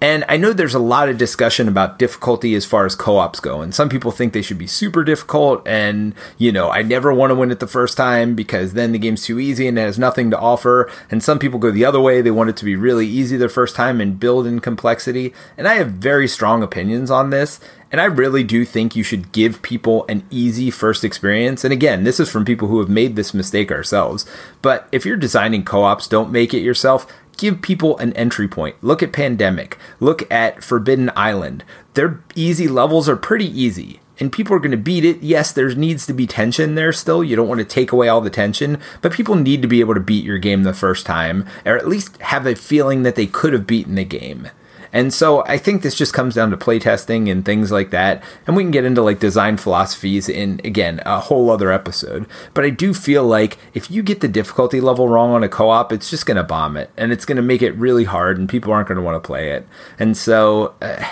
And 0.01 0.27
I 0.29 0.37
know 0.37 0.53
there's 0.53 0.75
a 0.75 0.79
lot 0.79 1.09
of 1.09 1.17
discussion 1.17 1.69
about 1.69 1.99
difficulty 1.99 2.55
as 2.55 2.67
far 2.67 2.85
as 2.85 2.95
co 2.95 3.17
ops 3.17 3.41
go. 3.41 3.63
And 3.63 3.75
some 3.75 3.89
people 3.89 4.11
think 4.11 4.33
they 4.33 4.43
should 4.43 4.59
be 4.59 4.67
super 4.67 5.03
difficult. 5.05 5.67
And, 5.67 6.15
you 6.37 6.53
know, 6.53 6.71
I 6.71 6.83
never 6.83 7.15
want 7.15 7.31
to 7.31 7.35
win 7.35 7.51
it 7.51 7.61
the 7.61 7.67
first 7.67 7.97
time 7.97 8.35
because 8.35 8.75
then 8.75 8.93
the 8.93 8.99
game's 8.99 9.25
too 9.25 9.41
easy 9.41 9.67
and 9.67 9.79
it 9.79 9.83
has 9.83 9.99
nothing 9.99 10.31
to 10.33 10.39
offer. 10.39 10.91
And 11.11 11.23
some 11.23 11.39
people 11.39 11.59
go 11.59 11.71
the 11.71 11.87
other 11.87 12.01
way. 12.01 12.21
They 12.21 12.31
want 12.31 12.51
it 12.51 12.59
to 12.59 12.65
be 12.67 12.77
really 12.77 13.07
easy 13.07 13.39
the 13.39 13.49
first 13.49 13.75
time 13.75 14.01
and 14.01 14.21
build 14.21 14.47
in 14.47 14.61
complexity. 14.61 15.33
And 15.57 15.67
I 15.67 15.75
have 15.77 15.93
very 15.93 16.29
strong 16.29 16.63
opinions 16.63 17.11
on 17.11 17.31
this. 17.31 17.59
And 17.91 18.01
I 18.01 18.07
really 18.07 18.43
do 18.43 18.65
think 18.65 18.97
you 18.97 19.05
should 19.05 19.33
give 19.33 19.63
people 19.63 20.05
an 20.09 20.25
easy 20.29 20.71
first 20.71 21.05
experience. 21.05 21.65
And 21.65 21.73
again, 21.73 22.05
this 22.05 22.21
is 22.21 22.29
from 22.29 22.45
people 22.45 22.69
who 22.69 22.81
have 22.81 22.89
made 22.89 23.17
this 23.17 23.33
mistake 23.33 23.71
ourselves. 23.71 24.27
But 24.61 24.89
if 24.93 25.07
you're 25.07 25.17
designing 25.17 25.65
co 25.65 25.85
ops, 25.85 26.09
don't 26.09 26.33
make 26.33 26.53
it 26.53 26.63
yourself 26.63 27.07
give 27.37 27.63
people 27.63 27.99
an 27.99 28.13
entry 28.15 28.49
point. 28.49 28.77
Look 28.83 29.03
at 29.03 29.13
Pandemic. 29.13 29.79
Look 30.01 30.31
at 30.31 30.63
Forbidden 30.63 31.11
Island. 31.17 31.65
Their 31.95 32.21
easy 32.35 32.69
levels 32.69 33.09
are 33.09 33.17
pretty 33.17 33.47
easy. 33.47 34.01
And 34.19 34.33
people 34.33 34.57
are 34.57 34.61
going 34.61 34.71
to 34.71 34.79
beat 34.79 35.05
it. 35.05 35.23
Yes, 35.23 35.53
there 35.53 35.75
needs 35.75 36.07
to 36.07 36.15
be 36.15 36.27
tension 36.27 36.75
there 36.75 36.93
still. 36.93 37.23
You 37.23 37.37
don't 37.37 37.49
want 37.49 37.59
to 37.59 37.67
take 37.67 37.93
away 37.93 38.09
all 38.09 38.23
the 38.23 38.31
tension, 38.31 38.81
but 39.03 39.13
people 39.13 39.35
need 39.35 39.61
to 39.61 39.69
be 39.69 39.81
able 39.81 39.93
to 39.93 40.01
beat 40.01 40.25
your 40.25 40.39
game 40.39 40.63
the 40.63 40.73
first 40.73 41.05
time, 41.05 41.47
or 41.67 41.77
at 41.77 41.87
least 41.87 42.17
have 42.23 42.47
a 42.47 42.55
feeling 42.55 43.03
that 43.03 43.15
they 43.15 43.27
could 43.27 43.53
have 43.53 43.67
beaten 43.67 43.95
the 43.95 44.05
game. 44.05 44.49
And 44.97 45.13
so 45.13 45.45
I 45.45 45.59
think 45.59 45.83
this 45.83 45.95
just 45.95 46.15
comes 46.15 46.35
down 46.35 46.51
to 46.53 46.57
playtesting 46.57 47.31
and 47.31 47.45
things 47.45 47.71
like 47.71 47.91
that. 47.91 48.25
And 48.47 48.57
we 48.57 48.63
can 48.63 48.71
get 48.71 48.87
into 48.87 49.03
like 49.03 49.21
design 49.21 49.59
philosophies 49.59 50.27
in, 50.27 50.59
again, 50.65 51.03
a 51.05 51.21
whole 51.21 51.51
other 51.51 51.71
episode. 51.71 52.25
But 52.55 52.65
I 52.65 52.71
do 52.71 52.95
feel 52.95 53.23
like 53.23 53.59
if 53.75 53.91
you 53.91 54.03
get 54.03 54.23
the 54.23 54.27
difficulty 54.27 54.81
level 54.81 55.07
wrong 55.07 55.33
on 55.33 55.45
a 55.45 55.51
co 55.51 55.69
op, 55.69 55.93
it's 55.93 56.09
just 56.09 56.25
going 56.25 56.39
to 56.39 56.43
bomb 56.43 56.79
it. 56.79 56.91
And 56.97 57.13
it's 57.13 57.27
going 57.27 57.37
to 57.37 57.43
make 57.43 57.61
it 57.61 57.73
really 57.73 58.05
hard, 58.05 58.39
and 58.39 58.49
people 58.49 58.73
aren't 58.73 58.89
going 58.89 58.97
to 58.97 59.05
want 59.05 59.23
to 59.23 59.27
play 59.27 59.51
it. 59.51 59.69
And 59.99 60.17
so. 60.17 60.75
Uh, 60.81 61.05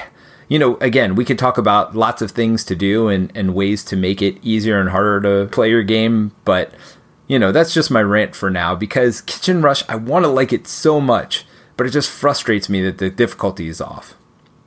you 0.47 0.59
know, 0.59 0.77
again, 0.77 1.15
we 1.15 1.25
could 1.25 1.39
talk 1.39 1.57
about 1.57 1.97
lots 1.97 2.21
of 2.21 2.33
things 2.33 2.65
to 2.67 2.77
do 2.77 3.09
and, 3.09 3.33
and 3.35 3.55
ways 3.55 3.83
to 3.85 3.97
make 3.97 4.21
it 4.21 4.37
easier 4.43 4.79
and 4.79 4.91
harder 4.91 5.23
to 5.23 5.51
play 5.51 5.71
your 5.71 5.83
game, 5.83 6.33
but 6.45 6.71
you 7.27 7.39
know, 7.39 7.51
that's 7.51 7.73
just 7.73 7.91
my 7.91 8.03
rant 8.03 8.37
for 8.37 8.51
now 8.51 8.75
because 8.75 9.23
Kitchen 9.23 9.63
Rush, 9.63 9.83
I 9.89 9.97
want 9.97 10.27
to 10.27 10.31
like 10.31 10.53
it 10.53 10.67
so 10.69 11.01
much 11.01 11.47
but 11.77 11.87
it 11.87 11.91
just 11.91 12.11
frustrates 12.11 12.69
me 12.69 12.83
that 12.83 12.99
the 12.99 13.11
difficulty 13.11 13.69
is 13.69 13.81
off. 13.81 14.15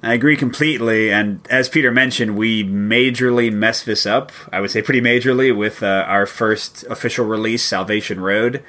I 0.04 0.14
agree 0.14 0.38
completely. 0.38 1.12
And 1.12 1.46
as 1.50 1.70
Peter 1.70 1.92
mentioned, 1.92 2.38
we 2.38 2.64
majorly 2.64 3.52
messed 3.52 3.86
this 3.86 4.06
up. 4.06 4.32
I 4.54 4.62
would 4.62 4.72
say 4.72 4.82
pretty 4.82 5.02
majorly 5.02 5.56
with 5.56 5.82
uh, 5.82 6.06
our 6.08 6.26
first 6.26 6.84
official 6.84 7.26
release, 7.26 7.64
Salvation 7.64 8.20
Road. 8.20 8.64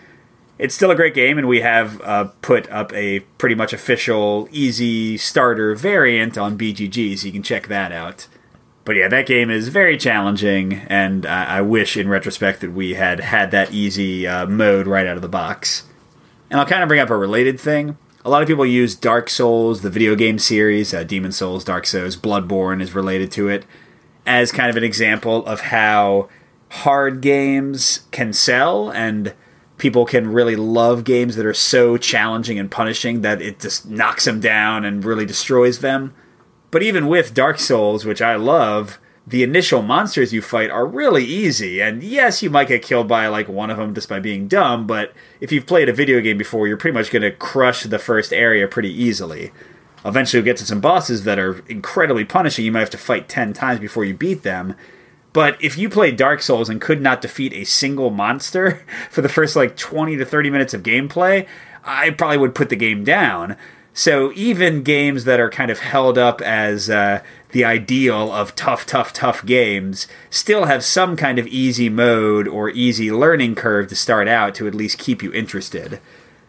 It's 0.58 0.74
still 0.74 0.90
a 0.90 0.96
great 0.96 1.14
game, 1.14 1.38
and 1.38 1.46
we 1.46 1.60
have 1.60 2.00
uh, 2.00 2.24
put 2.42 2.68
up 2.70 2.92
a 2.92 3.20
pretty 3.38 3.54
much 3.54 3.72
official 3.72 4.48
easy 4.50 5.16
starter 5.16 5.76
variant 5.76 6.36
on 6.36 6.58
BGG, 6.58 7.16
so 7.16 7.26
you 7.26 7.32
can 7.32 7.44
check 7.44 7.68
that 7.68 7.92
out. 7.92 8.26
But 8.84 8.96
yeah, 8.96 9.06
that 9.06 9.26
game 9.26 9.50
is 9.50 9.68
very 9.68 9.96
challenging, 9.96 10.72
and 10.88 11.26
I 11.26 11.60
wish 11.60 11.96
in 11.96 12.08
retrospect 12.08 12.60
that 12.62 12.72
we 12.72 12.94
had 12.94 13.20
had 13.20 13.52
that 13.52 13.70
easy 13.70 14.26
uh, 14.26 14.46
mode 14.46 14.88
right 14.88 15.06
out 15.06 15.14
of 15.14 15.22
the 15.22 15.28
box. 15.28 15.84
And 16.50 16.58
I'll 16.58 16.66
kind 16.66 16.82
of 16.82 16.88
bring 16.88 16.98
up 16.98 17.10
a 17.10 17.16
related 17.16 17.60
thing 17.60 17.98
a 18.28 18.30
lot 18.30 18.42
of 18.42 18.48
people 18.48 18.66
use 18.66 18.94
Dark 18.94 19.30
Souls, 19.30 19.80
the 19.80 19.88
video 19.88 20.14
game 20.14 20.38
series, 20.38 20.92
uh, 20.92 21.02
Demon's 21.02 21.38
Souls, 21.38 21.64
Dark 21.64 21.86
Souls, 21.86 22.14
Bloodborne 22.14 22.82
is 22.82 22.94
related 22.94 23.32
to 23.32 23.48
it, 23.48 23.64
as 24.26 24.52
kind 24.52 24.68
of 24.68 24.76
an 24.76 24.84
example 24.84 25.46
of 25.46 25.62
how 25.62 26.28
hard 26.68 27.22
games 27.22 28.00
can 28.10 28.34
sell 28.34 28.90
and 28.90 29.32
people 29.78 30.04
can 30.04 30.30
really 30.30 30.56
love 30.56 31.04
games 31.04 31.36
that 31.36 31.46
are 31.46 31.54
so 31.54 31.96
challenging 31.96 32.58
and 32.58 32.70
punishing 32.70 33.22
that 33.22 33.40
it 33.40 33.60
just 33.60 33.88
knocks 33.88 34.26
them 34.26 34.40
down 34.40 34.84
and 34.84 35.06
really 35.06 35.24
destroys 35.24 35.78
them. 35.78 36.14
But 36.70 36.82
even 36.82 37.06
with 37.06 37.32
Dark 37.32 37.58
Souls, 37.58 38.04
which 38.04 38.20
I 38.20 38.36
love, 38.36 38.98
the 39.28 39.42
initial 39.42 39.82
monsters 39.82 40.32
you 40.32 40.40
fight 40.40 40.70
are 40.70 40.86
really 40.86 41.24
easy. 41.24 41.82
And 41.82 42.02
yes, 42.02 42.42
you 42.42 42.48
might 42.48 42.68
get 42.68 42.82
killed 42.82 43.08
by 43.08 43.26
like 43.26 43.46
one 43.46 43.68
of 43.68 43.76
them 43.76 43.94
just 43.94 44.08
by 44.08 44.20
being 44.20 44.48
dumb, 44.48 44.86
but 44.86 45.12
if 45.40 45.52
you've 45.52 45.66
played 45.66 45.88
a 45.88 45.92
video 45.92 46.20
game 46.20 46.38
before, 46.38 46.66
you're 46.66 46.78
pretty 46.78 46.94
much 46.96 47.10
going 47.10 47.22
to 47.22 47.30
crush 47.30 47.82
the 47.82 47.98
first 47.98 48.32
area 48.32 48.66
pretty 48.66 48.90
easily. 48.90 49.52
Eventually, 50.02 50.38
you'll 50.38 50.46
get 50.46 50.56
to 50.58 50.64
some 50.64 50.80
bosses 50.80 51.24
that 51.24 51.38
are 51.38 51.62
incredibly 51.68 52.24
punishing. 52.24 52.64
You 52.64 52.72
might 52.72 52.80
have 52.80 52.90
to 52.90 52.98
fight 52.98 53.28
10 53.28 53.52
times 53.52 53.80
before 53.80 54.04
you 54.04 54.14
beat 54.14 54.44
them. 54.44 54.74
But 55.34 55.62
if 55.62 55.76
you 55.76 55.90
played 55.90 56.16
Dark 56.16 56.40
Souls 56.40 56.70
and 56.70 56.80
could 56.80 57.02
not 57.02 57.20
defeat 57.20 57.52
a 57.52 57.64
single 57.64 58.08
monster 58.08 58.82
for 59.10 59.20
the 59.20 59.28
first 59.28 59.56
like 59.56 59.76
20 59.76 60.16
to 60.16 60.24
30 60.24 60.48
minutes 60.48 60.72
of 60.72 60.82
gameplay, 60.82 61.46
I 61.84 62.10
probably 62.10 62.38
would 62.38 62.54
put 62.54 62.70
the 62.70 62.76
game 62.76 63.04
down. 63.04 63.56
So 63.98 64.32
even 64.36 64.84
games 64.84 65.24
that 65.24 65.40
are 65.40 65.50
kind 65.50 65.72
of 65.72 65.80
held 65.80 66.16
up 66.16 66.40
as 66.40 66.88
uh, 66.88 67.20
the 67.50 67.64
ideal 67.64 68.30
of 68.32 68.54
tough, 68.54 68.86
tough, 68.86 69.12
tough 69.12 69.44
games 69.44 70.06
still 70.30 70.66
have 70.66 70.84
some 70.84 71.16
kind 71.16 71.38
of 71.38 71.46
easy 71.46 71.88
mode 71.88 72.46
or 72.46 72.70
easy 72.70 73.10
learning 73.10 73.54
curve 73.54 73.88
to 73.88 73.96
start 73.96 74.28
out 74.28 74.54
to 74.56 74.66
at 74.66 74.74
least 74.74 74.98
keep 74.98 75.22
you 75.22 75.32
interested. 75.32 76.00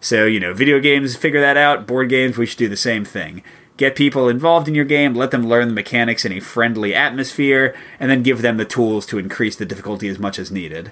So, 0.02 0.26
you 0.26 0.40
know, 0.40 0.54
video 0.54 0.80
games 0.80 1.16
figure 1.16 1.42
that 1.42 1.58
out, 1.58 1.88
board 1.88 2.10
games, 2.10 2.38
we 2.38 2.46
should 2.46 2.60
do 2.60 2.70
the 2.70 2.78
same 2.78 3.06
thing. 3.06 3.44
Get 3.78 3.96
people 3.96 4.28
involved 4.28 4.68
in 4.68 4.76
your 4.76 4.86
game, 4.86 5.14
let 5.14 5.32
them 5.32 5.48
learn 5.48 5.70
the 5.70 5.74
mechanics 5.74 6.26
in 6.26 6.34
a 6.34 6.42
friendly 6.42 6.94
atmosphere, 6.94 7.76
and 8.00 8.12
then 8.12 8.24
give 8.24 8.42
them 8.42 8.58
the 8.58 8.66
tools 8.66 9.06
to 9.08 9.18
increase 9.18 9.56
the 9.56 9.66
difficulty 9.66 10.10
as 10.10 10.20
much 10.20 10.38
as 10.38 10.52
needed. 10.52 10.92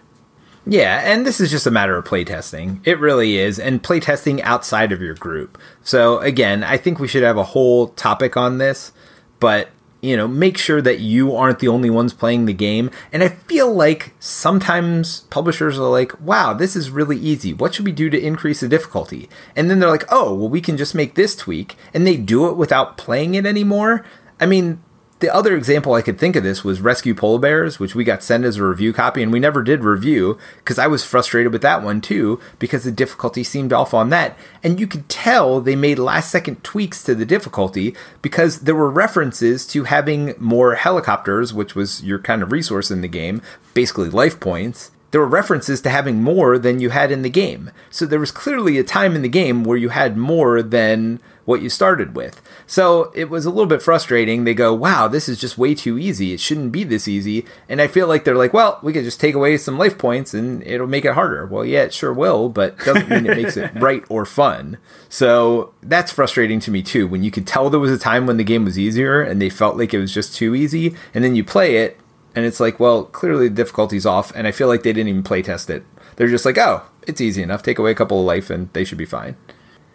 Yeah, 0.65 1.01
and 1.03 1.25
this 1.25 1.39
is 1.39 1.49
just 1.49 1.67
a 1.67 1.71
matter 1.71 1.97
of 1.97 2.05
playtesting. 2.05 2.85
It 2.85 2.99
really 2.99 3.37
is, 3.37 3.59
and 3.59 3.83
playtesting 3.83 4.41
outside 4.41 4.91
of 4.91 5.01
your 5.01 5.13
group. 5.13 5.57
So, 5.83 6.19
again, 6.19 6.63
I 6.63 6.75
think 6.77 6.99
we 6.99 7.07
should 7.07 7.23
have 7.23 7.37
a 7.37 7.43
whole 7.43 7.89
topic 7.89 8.35
on 8.35 8.57
this, 8.57 8.91
but 9.39 9.69
you 10.01 10.15
know, 10.15 10.27
make 10.27 10.57
sure 10.57 10.81
that 10.81 10.99
you 10.99 11.35
aren't 11.35 11.59
the 11.59 11.67
only 11.67 11.89
ones 11.89 12.13
playing 12.13 12.45
the 12.45 12.53
game. 12.53 12.91
And 13.11 13.23
I 13.23 13.29
feel 13.29 13.73
like 13.73 14.13
sometimes 14.19 15.21
publishers 15.29 15.79
are 15.79 15.89
like, 15.89 16.19
wow, 16.21 16.53
this 16.53 16.75
is 16.75 16.91
really 16.91 17.17
easy. 17.17 17.53
What 17.53 17.73
should 17.73 17.85
we 17.85 17.91
do 17.91 18.09
to 18.09 18.19
increase 18.19 18.59
the 18.59 18.67
difficulty? 18.67 19.27
And 19.55 19.69
then 19.69 19.79
they're 19.79 19.89
like, 19.89 20.05
oh, 20.09 20.33
well, 20.35 20.49
we 20.49 20.61
can 20.61 20.77
just 20.77 20.93
make 20.93 21.15
this 21.15 21.35
tweak. 21.35 21.75
And 21.93 22.05
they 22.05 22.17
do 22.17 22.47
it 22.47 22.57
without 22.57 22.97
playing 22.97 23.35
it 23.35 23.45
anymore. 23.45 24.05
I 24.39 24.45
mean, 24.45 24.81
the 25.19 25.33
other 25.33 25.55
example 25.55 25.93
I 25.93 26.03
could 26.03 26.19
think 26.19 26.35
of 26.35 26.43
this 26.43 26.63
was 26.63 26.79
Rescue 26.79 27.15
Polar 27.15 27.39
Bears, 27.39 27.79
which 27.79 27.95
we 27.95 28.03
got 28.03 28.21
sent 28.21 28.45
as 28.45 28.57
a 28.57 28.63
review 28.63 28.93
copy, 28.93 29.23
and 29.23 29.31
we 29.31 29.39
never 29.39 29.63
did 29.63 29.83
review 29.83 30.37
because 30.57 30.77
I 30.77 30.85
was 30.85 31.03
frustrated 31.03 31.51
with 31.51 31.63
that 31.63 31.81
one 31.81 32.01
too 32.01 32.39
because 32.59 32.83
the 32.83 32.91
difficulty 32.91 33.43
seemed 33.43 33.73
off 33.73 33.95
on 33.95 34.09
that. 34.09 34.37
And 34.63 34.79
you 34.79 34.85
could 34.85 35.09
tell 35.09 35.59
they 35.59 35.75
made 35.75 35.97
last 35.97 36.29
second 36.29 36.63
tweaks 36.63 37.03
to 37.03 37.15
the 37.15 37.25
difficulty 37.25 37.95
because 38.21 38.61
there 38.61 38.75
were 38.75 38.91
references 38.91 39.65
to 39.67 39.85
having 39.85 40.35
more 40.37 40.75
helicopters, 40.75 41.51
which 41.51 41.73
was 41.73 42.03
your 42.03 42.19
kind 42.19 42.43
of 42.43 42.51
resource 42.51 42.91
in 42.91 43.01
the 43.01 43.07
game, 43.07 43.41
basically 43.73 44.09
life 44.09 44.39
points. 44.39 44.91
There 45.11 45.21
were 45.21 45.27
references 45.27 45.81
to 45.81 45.89
having 45.89 46.21
more 46.21 46.59
than 46.59 46.79
you 46.79 46.89
had 46.91 47.11
in 47.11 47.23
the 47.23 47.29
game. 47.29 47.71
So 47.89 48.05
there 48.05 48.19
was 48.19 48.31
clearly 48.31 48.77
a 48.77 48.83
time 48.83 49.15
in 49.15 49.23
the 49.23 49.29
game 49.29 49.63
where 49.63 49.77
you 49.77 49.89
had 49.89 50.17
more 50.17 50.61
than 50.61 51.21
what 51.47 51.61
you 51.61 51.69
started 51.69 52.13
with. 52.13 52.41
So 52.65 53.09
it 53.15 53.29
was 53.29 53.45
a 53.45 53.49
little 53.49 53.67
bit 53.67 53.81
frustrating. 53.81 54.43
They 54.43 54.53
go, 54.53 54.73
wow, 54.73 55.07
this 55.07 55.29
is 55.29 55.39
just 55.39 55.57
way 55.57 55.73
too 55.73 55.97
easy. 55.97 56.33
It 56.33 56.41
shouldn't 56.41 56.73
be 56.73 56.83
this 56.83 57.07
easy. 57.07 57.45
And 57.69 57.81
I 57.81 57.87
feel 57.87 58.05
like 58.05 58.25
they're 58.25 58.35
like, 58.35 58.51
well, 58.53 58.79
we 58.83 58.91
could 58.91 59.05
just 59.05 59.21
take 59.21 59.33
away 59.33 59.55
some 59.57 59.77
life 59.77 59.97
points 59.97 60.33
and 60.33 60.61
it'll 60.67 60.87
make 60.87 61.05
it 61.05 61.13
harder. 61.13 61.45
Well, 61.45 61.63
yeah, 61.63 61.83
it 61.83 61.93
sure 61.93 62.11
will, 62.11 62.49
but 62.49 62.77
doesn't 62.79 63.07
mean 63.07 63.25
it 63.25 63.37
makes 63.37 63.55
it 63.55 63.71
right 63.75 64.03
or 64.09 64.25
fun. 64.25 64.77
So 65.07 65.73
that's 65.81 66.11
frustrating 66.11 66.59
to 66.59 66.71
me 66.71 66.83
too. 66.83 67.07
When 67.07 67.23
you 67.23 67.31
could 67.31 67.47
tell 67.47 67.69
there 67.69 67.79
was 67.79 67.93
a 67.93 67.97
time 67.97 68.27
when 68.27 68.35
the 68.35 68.43
game 68.43 68.65
was 68.65 68.77
easier 68.77 69.21
and 69.21 69.41
they 69.41 69.49
felt 69.49 69.77
like 69.77 69.93
it 69.93 69.99
was 69.99 70.13
just 70.13 70.35
too 70.35 70.53
easy, 70.53 70.95
and 71.13 71.23
then 71.23 71.33
you 71.33 71.45
play 71.45 71.77
it 71.77 71.97
and 72.35 72.45
it's 72.45 72.59
like, 72.59 72.77
well, 72.77 73.05
clearly 73.05 73.47
the 73.47 73.55
difficulty's 73.55 74.05
off, 74.05 74.31
and 74.35 74.45
I 74.45 74.51
feel 74.51 74.67
like 74.67 74.83
they 74.83 74.93
didn't 74.93 75.07
even 75.07 75.23
play 75.23 75.41
test 75.41 75.69
it. 75.69 75.83
They're 76.17 76.27
just 76.27 76.45
like, 76.45 76.57
oh, 76.57 76.83
it's 77.07 77.21
easy 77.21 77.41
enough. 77.41 77.63
Take 77.63 77.79
away 77.79 77.91
a 77.91 77.95
couple 77.95 78.19
of 78.19 78.25
life 78.25 78.49
and 78.49 78.71
they 78.73 78.83
should 78.83 78.97
be 78.97 79.05
fine. 79.05 79.37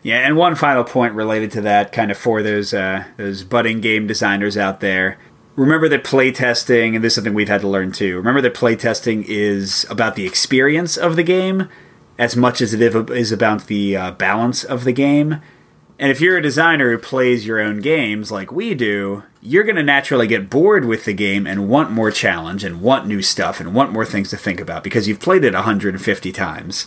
Yeah, 0.03 0.19
and 0.27 0.37
one 0.37 0.57
final 0.57 0.83
point 0.83 1.15
related 1.15 1.53
to 1.53 1.61
that, 1.63 1.93
kind 1.93 2.11
of 2.11 2.19
for 2.19 2.43
those 2.43 2.75
uh, 2.75 3.05
those 3.17 3.45
budding 3.45 3.81
game 3.81 4.07
designers 4.07 4.57
out 4.57 4.81
there. 4.81 5.19
Remember 5.55 5.89
that 5.89 6.03
playtesting, 6.03 6.95
and 6.95 7.05
this 7.05 7.13
is 7.13 7.15
something 7.17 7.35
we've 7.35 7.49
had 7.49 7.61
to 7.61 7.69
learn 7.69 7.93
too. 7.93 8.17
Remember 8.17 8.41
that 8.41 8.55
playtesting 8.55 9.25
is 9.27 9.87
about 9.91 10.17
the 10.17 10.27
experience 10.27 10.97
of 10.97 11.15
the 11.15 11.23
game 11.23 11.69
as 12.19 12.37
much 12.37 12.61
as 12.61 12.75
it 12.75 12.81
is 12.81 13.33
about 13.33 13.67
the 13.67 13.97
uh, 13.97 14.11
balance 14.13 14.65
of 14.65 14.85
the 14.85 14.93
game. 14.93 15.41
And 15.99 16.11
if 16.11 16.21
you're 16.21 16.39
a 16.39 16.43
designer 16.43 16.91
who 16.91 16.99
plays 16.99 17.47
your 17.47 17.61
own 17.61 17.81
games 17.81 18.33
like 18.33 18.51
we 18.51 18.75
do, 18.75 19.23
you're 19.41 19.63
going 19.63 19.77
to 19.77 19.83
naturally 19.83 20.27
get 20.27 20.51
bored 20.51 20.85
with 20.85 21.05
the 21.05 21.13
game 21.13 21.47
and 21.47 21.69
want 21.69 21.91
more 21.91 22.11
challenge 22.11 22.65
and 22.65 22.81
want 22.81 23.07
new 23.07 23.23
stuff 23.23 23.61
and 23.61 23.75
want 23.75 23.93
more 23.93 24.05
things 24.05 24.31
to 24.31 24.37
think 24.37 24.61
about 24.61 24.83
because 24.83 25.07
you've 25.07 25.21
played 25.21 25.45
it 25.45 25.55
150 25.55 26.33
times 26.33 26.87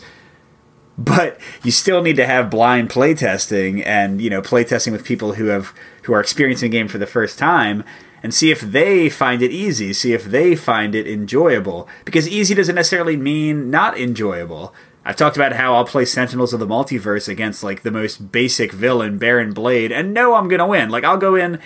but 0.97 1.39
you 1.63 1.71
still 1.71 2.01
need 2.01 2.15
to 2.15 2.25
have 2.25 2.49
blind 2.49 2.89
playtesting 2.89 3.85
and 3.85 4.21
you 4.21 4.29
know 4.29 4.41
playtesting 4.41 4.91
with 4.91 5.03
people 5.03 5.33
who 5.33 5.47
have 5.47 5.73
who 6.03 6.13
are 6.13 6.21
experiencing 6.21 6.71
the 6.71 6.77
game 6.77 6.87
for 6.87 6.97
the 6.97 7.07
first 7.07 7.37
time 7.37 7.83
and 8.23 8.33
see 8.33 8.49
if 8.49 8.61
they 8.61 9.09
find 9.09 9.41
it 9.41 9.51
easy 9.51 9.93
see 9.93 10.13
if 10.13 10.25
they 10.25 10.55
find 10.55 10.95
it 10.95 11.07
enjoyable. 11.07 11.87
Because 12.05 12.27
easy 12.27 12.55
doesn't 12.55 12.75
necessarily 12.75 13.17
mean 13.17 13.69
not 13.69 13.97
enjoyable. 13.99 14.73
I've 15.03 15.17
talked 15.17 15.35
about 15.35 15.53
how 15.53 15.75
i'll 15.75 15.85
play 15.85 16.05
sentinels 16.05 16.53
of 16.53 16.59
the 16.59 16.67
multiverse 16.67 17.27
against 17.27 17.63
like 17.63 17.83
the 17.83 17.91
most 17.91 18.31
basic 18.31 18.71
villain 18.71 19.17
baron 19.17 19.53
blade 19.53 19.91
and 19.91 20.13
know 20.13 20.35
i'm 20.35 20.47
gonna 20.47 20.67
win. 20.67 20.89
Like 20.89 21.03
i'll 21.03 21.17
go 21.17 21.35
in 21.35 21.59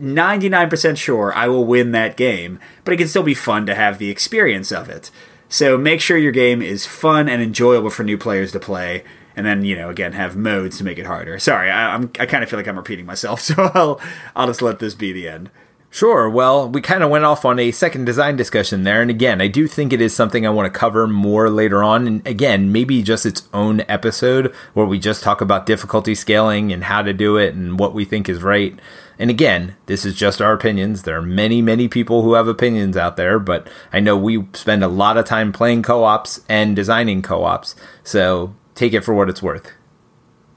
99% 0.00 0.96
sure 0.96 1.32
i 1.34 1.46
will 1.46 1.64
win 1.64 1.92
that 1.92 2.16
game 2.16 2.58
but 2.84 2.92
it 2.92 2.96
can 2.96 3.06
still 3.06 3.22
be 3.22 3.32
fun 3.32 3.64
to 3.64 3.76
have 3.76 3.98
the 3.98 4.10
experience 4.10 4.72
of 4.72 4.88
it 4.88 5.12
so 5.54 5.78
make 5.78 6.00
sure 6.00 6.18
your 6.18 6.32
game 6.32 6.60
is 6.60 6.84
fun 6.84 7.28
and 7.28 7.40
enjoyable 7.40 7.88
for 7.88 8.02
new 8.02 8.18
players 8.18 8.50
to 8.50 8.58
play. 8.58 9.04
And 9.36 9.46
then, 9.46 9.64
you 9.64 9.76
know, 9.76 9.88
again, 9.88 10.12
have 10.12 10.34
modes 10.34 10.78
to 10.78 10.84
make 10.84 10.98
it 10.98 11.06
harder. 11.06 11.38
Sorry, 11.38 11.70
I, 11.70 11.94
am 11.94 12.10
I 12.18 12.26
kind 12.26 12.42
of 12.42 12.50
feel 12.50 12.58
like 12.58 12.66
I'm 12.66 12.76
repeating 12.76 13.06
myself, 13.06 13.40
so 13.40 13.70
I'll 13.72 14.00
I'll 14.34 14.48
just 14.48 14.62
let 14.62 14.80
this 14.80 14.96
be 14.96 15.12
the 15.12 15.28
end. 15.28 15.50
Sure. 15.90 16.28
Well, 16.28 16.68
we 16.68 16.80
kind 16.80 17.04
of 17.04 17.10
went 17.10 17.24
off 17.24 17.44
on 17.44 17.60
a 17.60 17.70
second 17.70 18.04
design 18.04 18.34
discussion 18.34 18.82
there. 18.82 19.00
And 19.00 19.12
again, 19.12 19.40
I 19.40 19.46
do 19.46 19.68
think 19.68 19.92
it 19.92 20.00
is 20.00 20.12
something 20.12 20.44
I 20.44 20.50
want 20.50 20.66
to 20.66 20.76
cover 20.76 21.06
more 21.06 21.48
later 21.48 21.84
on. 21.84 22.08
And 22.08 22.26
again, 22.26 22.72
maybe 22.72 23.00
just 23.00 23.24
its 23.24 23.48
own 23.54 23.82
episode 23.82 24.52
where 24.72 24.86
we 24.86 24.98
just 24.98 25.22
talk 25.22 25.40
about 25.40 25.66
difficulty 25.66 26.16
scaling 26.16 26.72
and 26.72 26.82
how 26.82 27.02
to 27.02 27.12
do 27.12 27.36
it 27.36 27.54
and 27.54 27.78
what 27.78 27.94
we 27.94 28.04
think 28.04 28.28
is 28.28 28.42
right. 28.42 28.76
And 29.18 29.30
again, 29.30 29.76
this 29.86 30.04
is 30.04 30.14
just 30.14 30.42
our 30.42 30.52
opinions. 30.52 31.02
There 31.02 31.16
are 31.16 31.22
many, 31.22 31.62
many 31.62 31.88
people 31.88 32.22
who 32.22 32.34
have 32.34 32.48
opinions 32.48 32.96
out 32.96 33.16
there, 33.16 33.38
but 33.38 33.68
I 33.92 34.00
know 34.00 34.16
we 34.16 34.46
spend 34.54 34.82
a 34.82 34.88
lot 34.88 35.16
of 35.16 35.24
time 35.24 35.52
playing 35.52 35.82
co 35.82 36.04
ops 36.04 36.40
and 36.48 36.74
designing 36.74 37.22
co 37.22 37.44
ops. 37.44 37.76
So 38.02 38.54
take 38.74 38.92
it 38.92 39.02
for 39.02 39.14
what 39.14 39.28
it's 39.28 39.42
worth. 39.42 39.70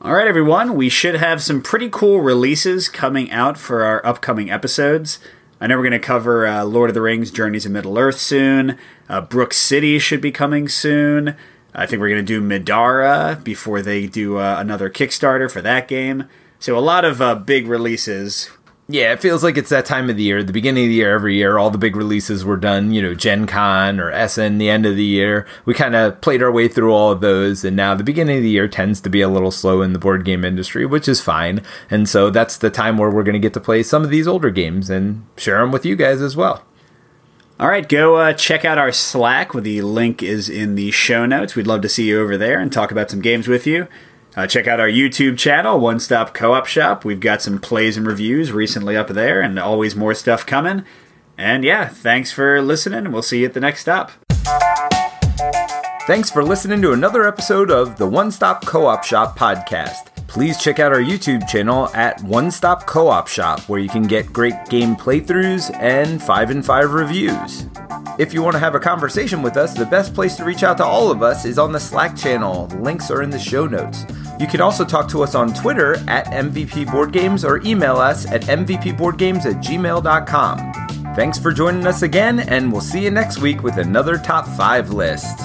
All 0.01 0.14
right, 0.14 0.28
everyone, 0.28 0.76
we 0.76 0.89
should 0.89 1.16
have 1.16 1.41
some 1.41 1.62
pretty 1.62 1.89
cool 1.89 2.22
releases 2.22 2.88
coming 2.88 3.32
out 3.32 3.58
for 3.58 3.84
our 3.84 4.05
upcoming 4.05 4.49
episodes. 4.49 5.20
I 5.60 5.66
know 5.66 5.76
we're 5.76 5.89
going 5.89 5.99
to 5.99 5.99
cover 5.99 6.45
uh, 6.45 6.64
Lord 6.66 6.91
of 6.91 6.93
the 6.93 7.01
Rings 7.01 7.32
Journeys 7.32 7.66
of 7.66 7.72
Middle 7.72 7.97
Earth 7.97 8.20
soon. 8.20 8.78
Uh, 9.10 9.22
Brook 9.22 9.53
City 9.53 9.97
should 9.97 10.22
be 10.22 10.32
coming 10.32 10.70
soon. 10.70 11.36
I 11.74 11.88
think 11.88 11.99
we're 11.99 12.10
going 12.10 12.24
to 12.24 12.39
do 12.39 12.41
Middara 12.41 13.43
before 13.43 13.82
they 13.82 14.05
do 14.05 14.38
uh, 14.38 14.58
another 14.60 14.89
Kickstarter 14.89 15.49
for 15.49 15.62
that 15.62 15.88
game. 15.88 16.26
So 16.60 16.78
a 16.78 16.80
lot 16.80 17.05
of 17.05 17.22
uh, 17.22 17.36
big 17.36 17.68
releases. 17.68 18.49
Yeah, 18.89 19.12
it 19.12 19.22
feels 19.22 19.43
like 19.43 19.58
it's 19.58 19.70
that 19.70 19.86
time 19.86 20.10
of 20.10 20.16
the 20.16 20.24
year, 20.24 20.41
the 20.41 20.53
beginning 20.53 20.86
of 20.86 20.89
the 20.89 20.95
year 20.95 21.14
every 21.14 21.36
year. 21.36 21.58
All 21.58 21.70
the 21.70 21.78
big 21.78 21.97
releases 21.97 22.45
were 22.45 22.55
done, 22.55 22.93
you 22.93 23.01
know, 23.01 23.14
Gen 23.14 23.45
Con 23.45 23.99
or 23.99 24.12
Essen, 24.12 24.60
the 24.60 24.70
end 24.70 24.86
of 24.86 24.95
the 24.95 25.03
year. 25.03 25.45
We 25.66 25.74
kind 25.74 25.93
of 25.93 26.22
played 26.22 26.41
our 26.41 26.51
way 26.51 26.70
through 26.70 26.93
all 26.93 27.12
of 27.12 27.20
those, 27.20 27.66
and 27.66 27.76
now 27.76 27.95
the 27.95 28.03
beginning 28.05 28.38
of 28.38 28.43
the 28.43 28.49
year 28.49 28.70
tends 28.70 29.01
to 29.01 29.10
be 29.10 29.20
a 29.20 29.28
little 29.28 29.51
slow 29.51 29.82
in 29.82 29.91
the 29.91 29.99
board 29.99 30.24
game 30.24 30.45
industry, 30.45 30.86
which 30.86 31.10
is 31.10 31.20
fine. 31.20 31.64
And 31.89 32.08
so 32.08 32.30
that's 32.30 32.58
the 32.58 32.70
time 32.70 32.97
where 32.97 33.10
we're 33.10 33.24
going 33.24 33.34
to 33.34 33.39
get 33.39 33.53
to 33.55 33.60
play 33.60 33.84
some 33.84 34.05
of 34.05 34.10
these 34.10 34.28
older 34.28 34.51
games 34.51 34.89
and 34.89 35.26
share 35.36 35.60
them 35.60 35.74
with 35.74 35.86
you 35.86 35.97
guys 35.97 36.22
as 36.22 36.38
well. 36.38 36.64
All 37.60 37.68
right, 37.68 37.89
go 37.89 38.16
uh, 38.16 38.34
check 38.34 38.64
out 38.64 38.78
our 38.78 38.93
Slack. 38.93 39.51
The 39.51 39.82
link 39.82 40.24
is 40.24 40.47
in 40.47 40.76
the 40.76 40.91
show 40.91 41.26
notes. 41.26 41.55
We'd 41.55 41.68
love 41.68 41.82
to 41.82 41.89
see 41.89 42.08
you 42.08 42.22
over 42.22 42.38
there 42.38 42.60
and 42.60 42.72
talk 42.72 42.91
about 42.91 43.12
some 43.12 43.20
games 43.20 43.49
with 43.49 43.68
you. 43.68 43.89
Uh, 44.38 44.45
check 44.45 44.67
out 44.67 44.79
our 44.79 44.88
YouTube 44.88 45.35
channel, 45.35 45.79
One 45.79 45.99
Stop 45.99 46.35
Co 46.35 46.53
op 46.53 46.67
Shop. 46.67 47.03
We've 47.03 47.19
got 47.19 47.41
some 47.41 47.57
plays 47.57 47.97
and 47.97 48.05
reviews 48.05 48.51
recently 48.51 48.95
up 48.95 49.07
there, 49.07 49.41
and 49.41 49.57
always 49.57 49.95
more 49.95 50.13
stuff 50.13 50.45
coming. 50.45 50.85
And 51.39 51.63
yeah, 51.63 51.88
thanks 51.88 52.31
for 52.31 52.61
listening, 52.61 52.99
and 52.99 53.13
we'll 53.13 53.23
see 53.23 53.39
you 53.39 53.47
at 53.47 53.55
the 53.55 53.59
next 53.59 53.81
stop. 53.81 54.11
Thanks 56.05 56.29
for 56.29 56.43
listening 56.43 56.83
to 56.83 56.93
another 56.93 57.27
episode 57.27 57.71
of 57.71 57.97
the 57.97 58.05
One 58.05 58.29
Stop 58.29 58.63
Co 58.63 58.85
op 58.85 59.03
Shop 59.03 59.35
podcast. 59.35 60.15
Please 60.27 60.59
check 60.59 60.77
out 60.77 60.93
our 60.93 61.01
YouTube 61.01 61.47
channel 61.47 61.89
at 61.95 62.21
One 62.21 62.51
Stop 62.51 62.85
Co 62.85 63.07
op 63.07 63.27
Shop, 63.27 63.61
where 63.61 63.79
you 63.79 63.89
can 63.89 64.03
get 64.03 64.31
great 64.31 64.53
game 64.69 64.95
playthroughs 64.95 65.75
and 65.81 66.21
5 66.21 66.51
and 66.51 66.63
5 66.63 66.93
reviews. 66.93 67.65
If 68.18 68.34
you 68.34 68.41
want 68.41 68.55
to 68.55 68.59
have 68.59 68.74
a 68.74 68.80
conversation 68.80 69.43
with 69.43 69.57
us, 69.57 69.76
the 69.76 69.86
best 69.86 70.15
place 70.15 70.36
to 70.38 70.43
reach 70.43 70.63
out 70.63 70.78
to 70.78 70.86
all 70.86 71.11
of 71.11 71.22
us 71.22 71.45
is 71.45 71.59
on 71.59 71.72
the 71.72 71.80
Slack 71.80 72.15
channel. 72.15 72.65
The 72.65 72.78
links 72.78 73.11
are 73.11 73.22
in 73.22 73.30
the 73.30 73.38
show 73.38 73.68
notes. 73.68 74.05
You 74.39 74.47
can 74.47 74.59
also 74.59 74.84
talk 74.84 75.07
to 75.09 75.22
us 75.22 75.36
on 75.36 75.53
Twitter 75.53 75.97
at 76.07 76.26
MVP 76.28 76.91
Board 76.91 77.11
Games 77.11 77.45
or 77.45 77.61
email 77.63 77.97
us 77.97 78.26
at 78.26 78.41
MVPBoardGames 78.41 79.45
at 79.45 79.63
gmail.com. 79.63 80.74
Thanks 81.15 81.38
for 81.38 81.51
joining 81.51 81.86
us 81.86 82.01
again, 82.01 82.39
and 82.39 82.72
we'll 82.72 82.82
see 82.82 83.03
you 83.03 83.11
next 83.11 83.39
week 83.39 83.61
with 83.61 83.78
another 83.78 84.18
top 84.18 84.47
five 84.47 84.89
list. 84.91 85.38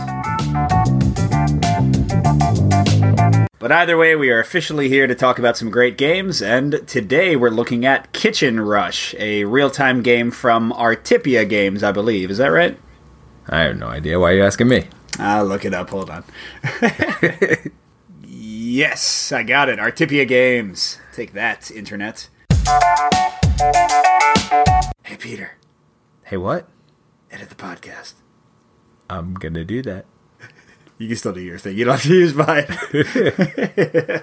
But 3.62 3.70
either 3.70 3.96
way, 3.96 4.16
we 4.16 4.28
are 4.30 4.40
officially 4.40 4.88
here 4.88 5.06
to 5.06 5.14
talk 5.14 5.38
about 5.38 5.56
some 5.56 5.70
great 5.70 5.96
games, 5.96 6.42
and 6.42 6.82
today 6.88 7.36
we're 7.36 7.48
looking 7.48 7.86
at 7.86 8.12
Kitchen 8.12 8.58
Rush, 8.58 9.14
a 9.20 9.44
real 9.44 9.70
time 9.70 10.02
game 10.02 10.32
from 10.32 10.72
Artipia 10.72 11.48
Games, 11.48 11.84
I 11.84 11.92
believe. 11.92 12.28
Is 12.28 12.38
that 12.38 12.48
right? 12.48 12.76
I 13.48 13.60
have 13.60 13.76
no 13.76 13.86
idea. 13.86 14.18
Why 14.18 14.32
are 14.32 14.34
you 14.34 14.42
asking 14.42 14.66
me? 14.66 14.88
I'll 15.20 15.44
look 15.44 15.64
it 15.64 15.74
up. 15.74 15.90
Hold 15.90 16.10
on. 16.10 16.24
yes, 18.26 19.30
I 19.30 19.44
got 19.44 19.68
it. 19.68 19.78
Artipia 19.78 20.26
Games. 20.26 20.98
Take 21.12 21.32
that, 21.34 21.70
Internet. 21.70 22.30
Hey, 25.04 25.16
Peter, 25.20 25.52
Hey, 26.24 26.36
what? 26.36 26.68
edit 27.30 27.48
the 27.48 27.54
podcast. 27.54 28.14
I'm 29.08 29.34
gonna 29.34 29.62
do 29.64 29.82
that. 29.82 30.06
You 30.98 31.08
can 31.08 31.16
still 31.16 31.32
do 31.32 31.40
your 31.40 31.58
thing. 31.58 31.76
You 31.76 31.84
don't 31.84 31.94
have 31.94 32.02
to 32.02 32.14
use 32.14 32.34
mine. 32.34 32.66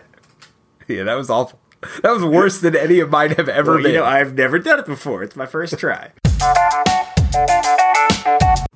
Yeah, 0.88 1.04
that 1.04 1.14
was 1.14 1.30
awful. 1.30 1.60
That 2.02 2.12
was 2.12 2.24
worse 2.26 2.60
than 2.62 2.76
any 2.76 3.00
of 3.00 3.12
mine 3.12 3.30
have 3.34 3.48
ever 3.48 3.76
well, 3.76 3.84
been. 3.84 3.92
you 3.92 4.00
know, 4.00 4.06
I've 4.06 4.34
never 4.34 4.58
done 4.58 4.80
it 4.80 4.88
before. 4.88 5.22
It's 5.22 5.36
my 5.36 5.46
first 5.46 5.78
try. 5.78 6.14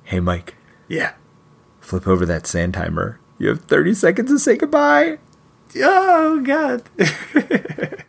hey, 0.04 0.20
Mike, 0.20 0.54
Yeah. 0.86 1.14
flip 1.80 2.06
over 2.06 2.24
that 2.24 2.46
sand 2.46 2.74
timer. 2.74 3.18
You 3.38 3.48
have 3.48 3.62
30 3.62 3.94
seconds 3.94 4.30
to 4.30 4.38
say 4.38 4.56
goodbye. 4.56 5.18
Oh, 5.78 6.40
God. 6.42 6.84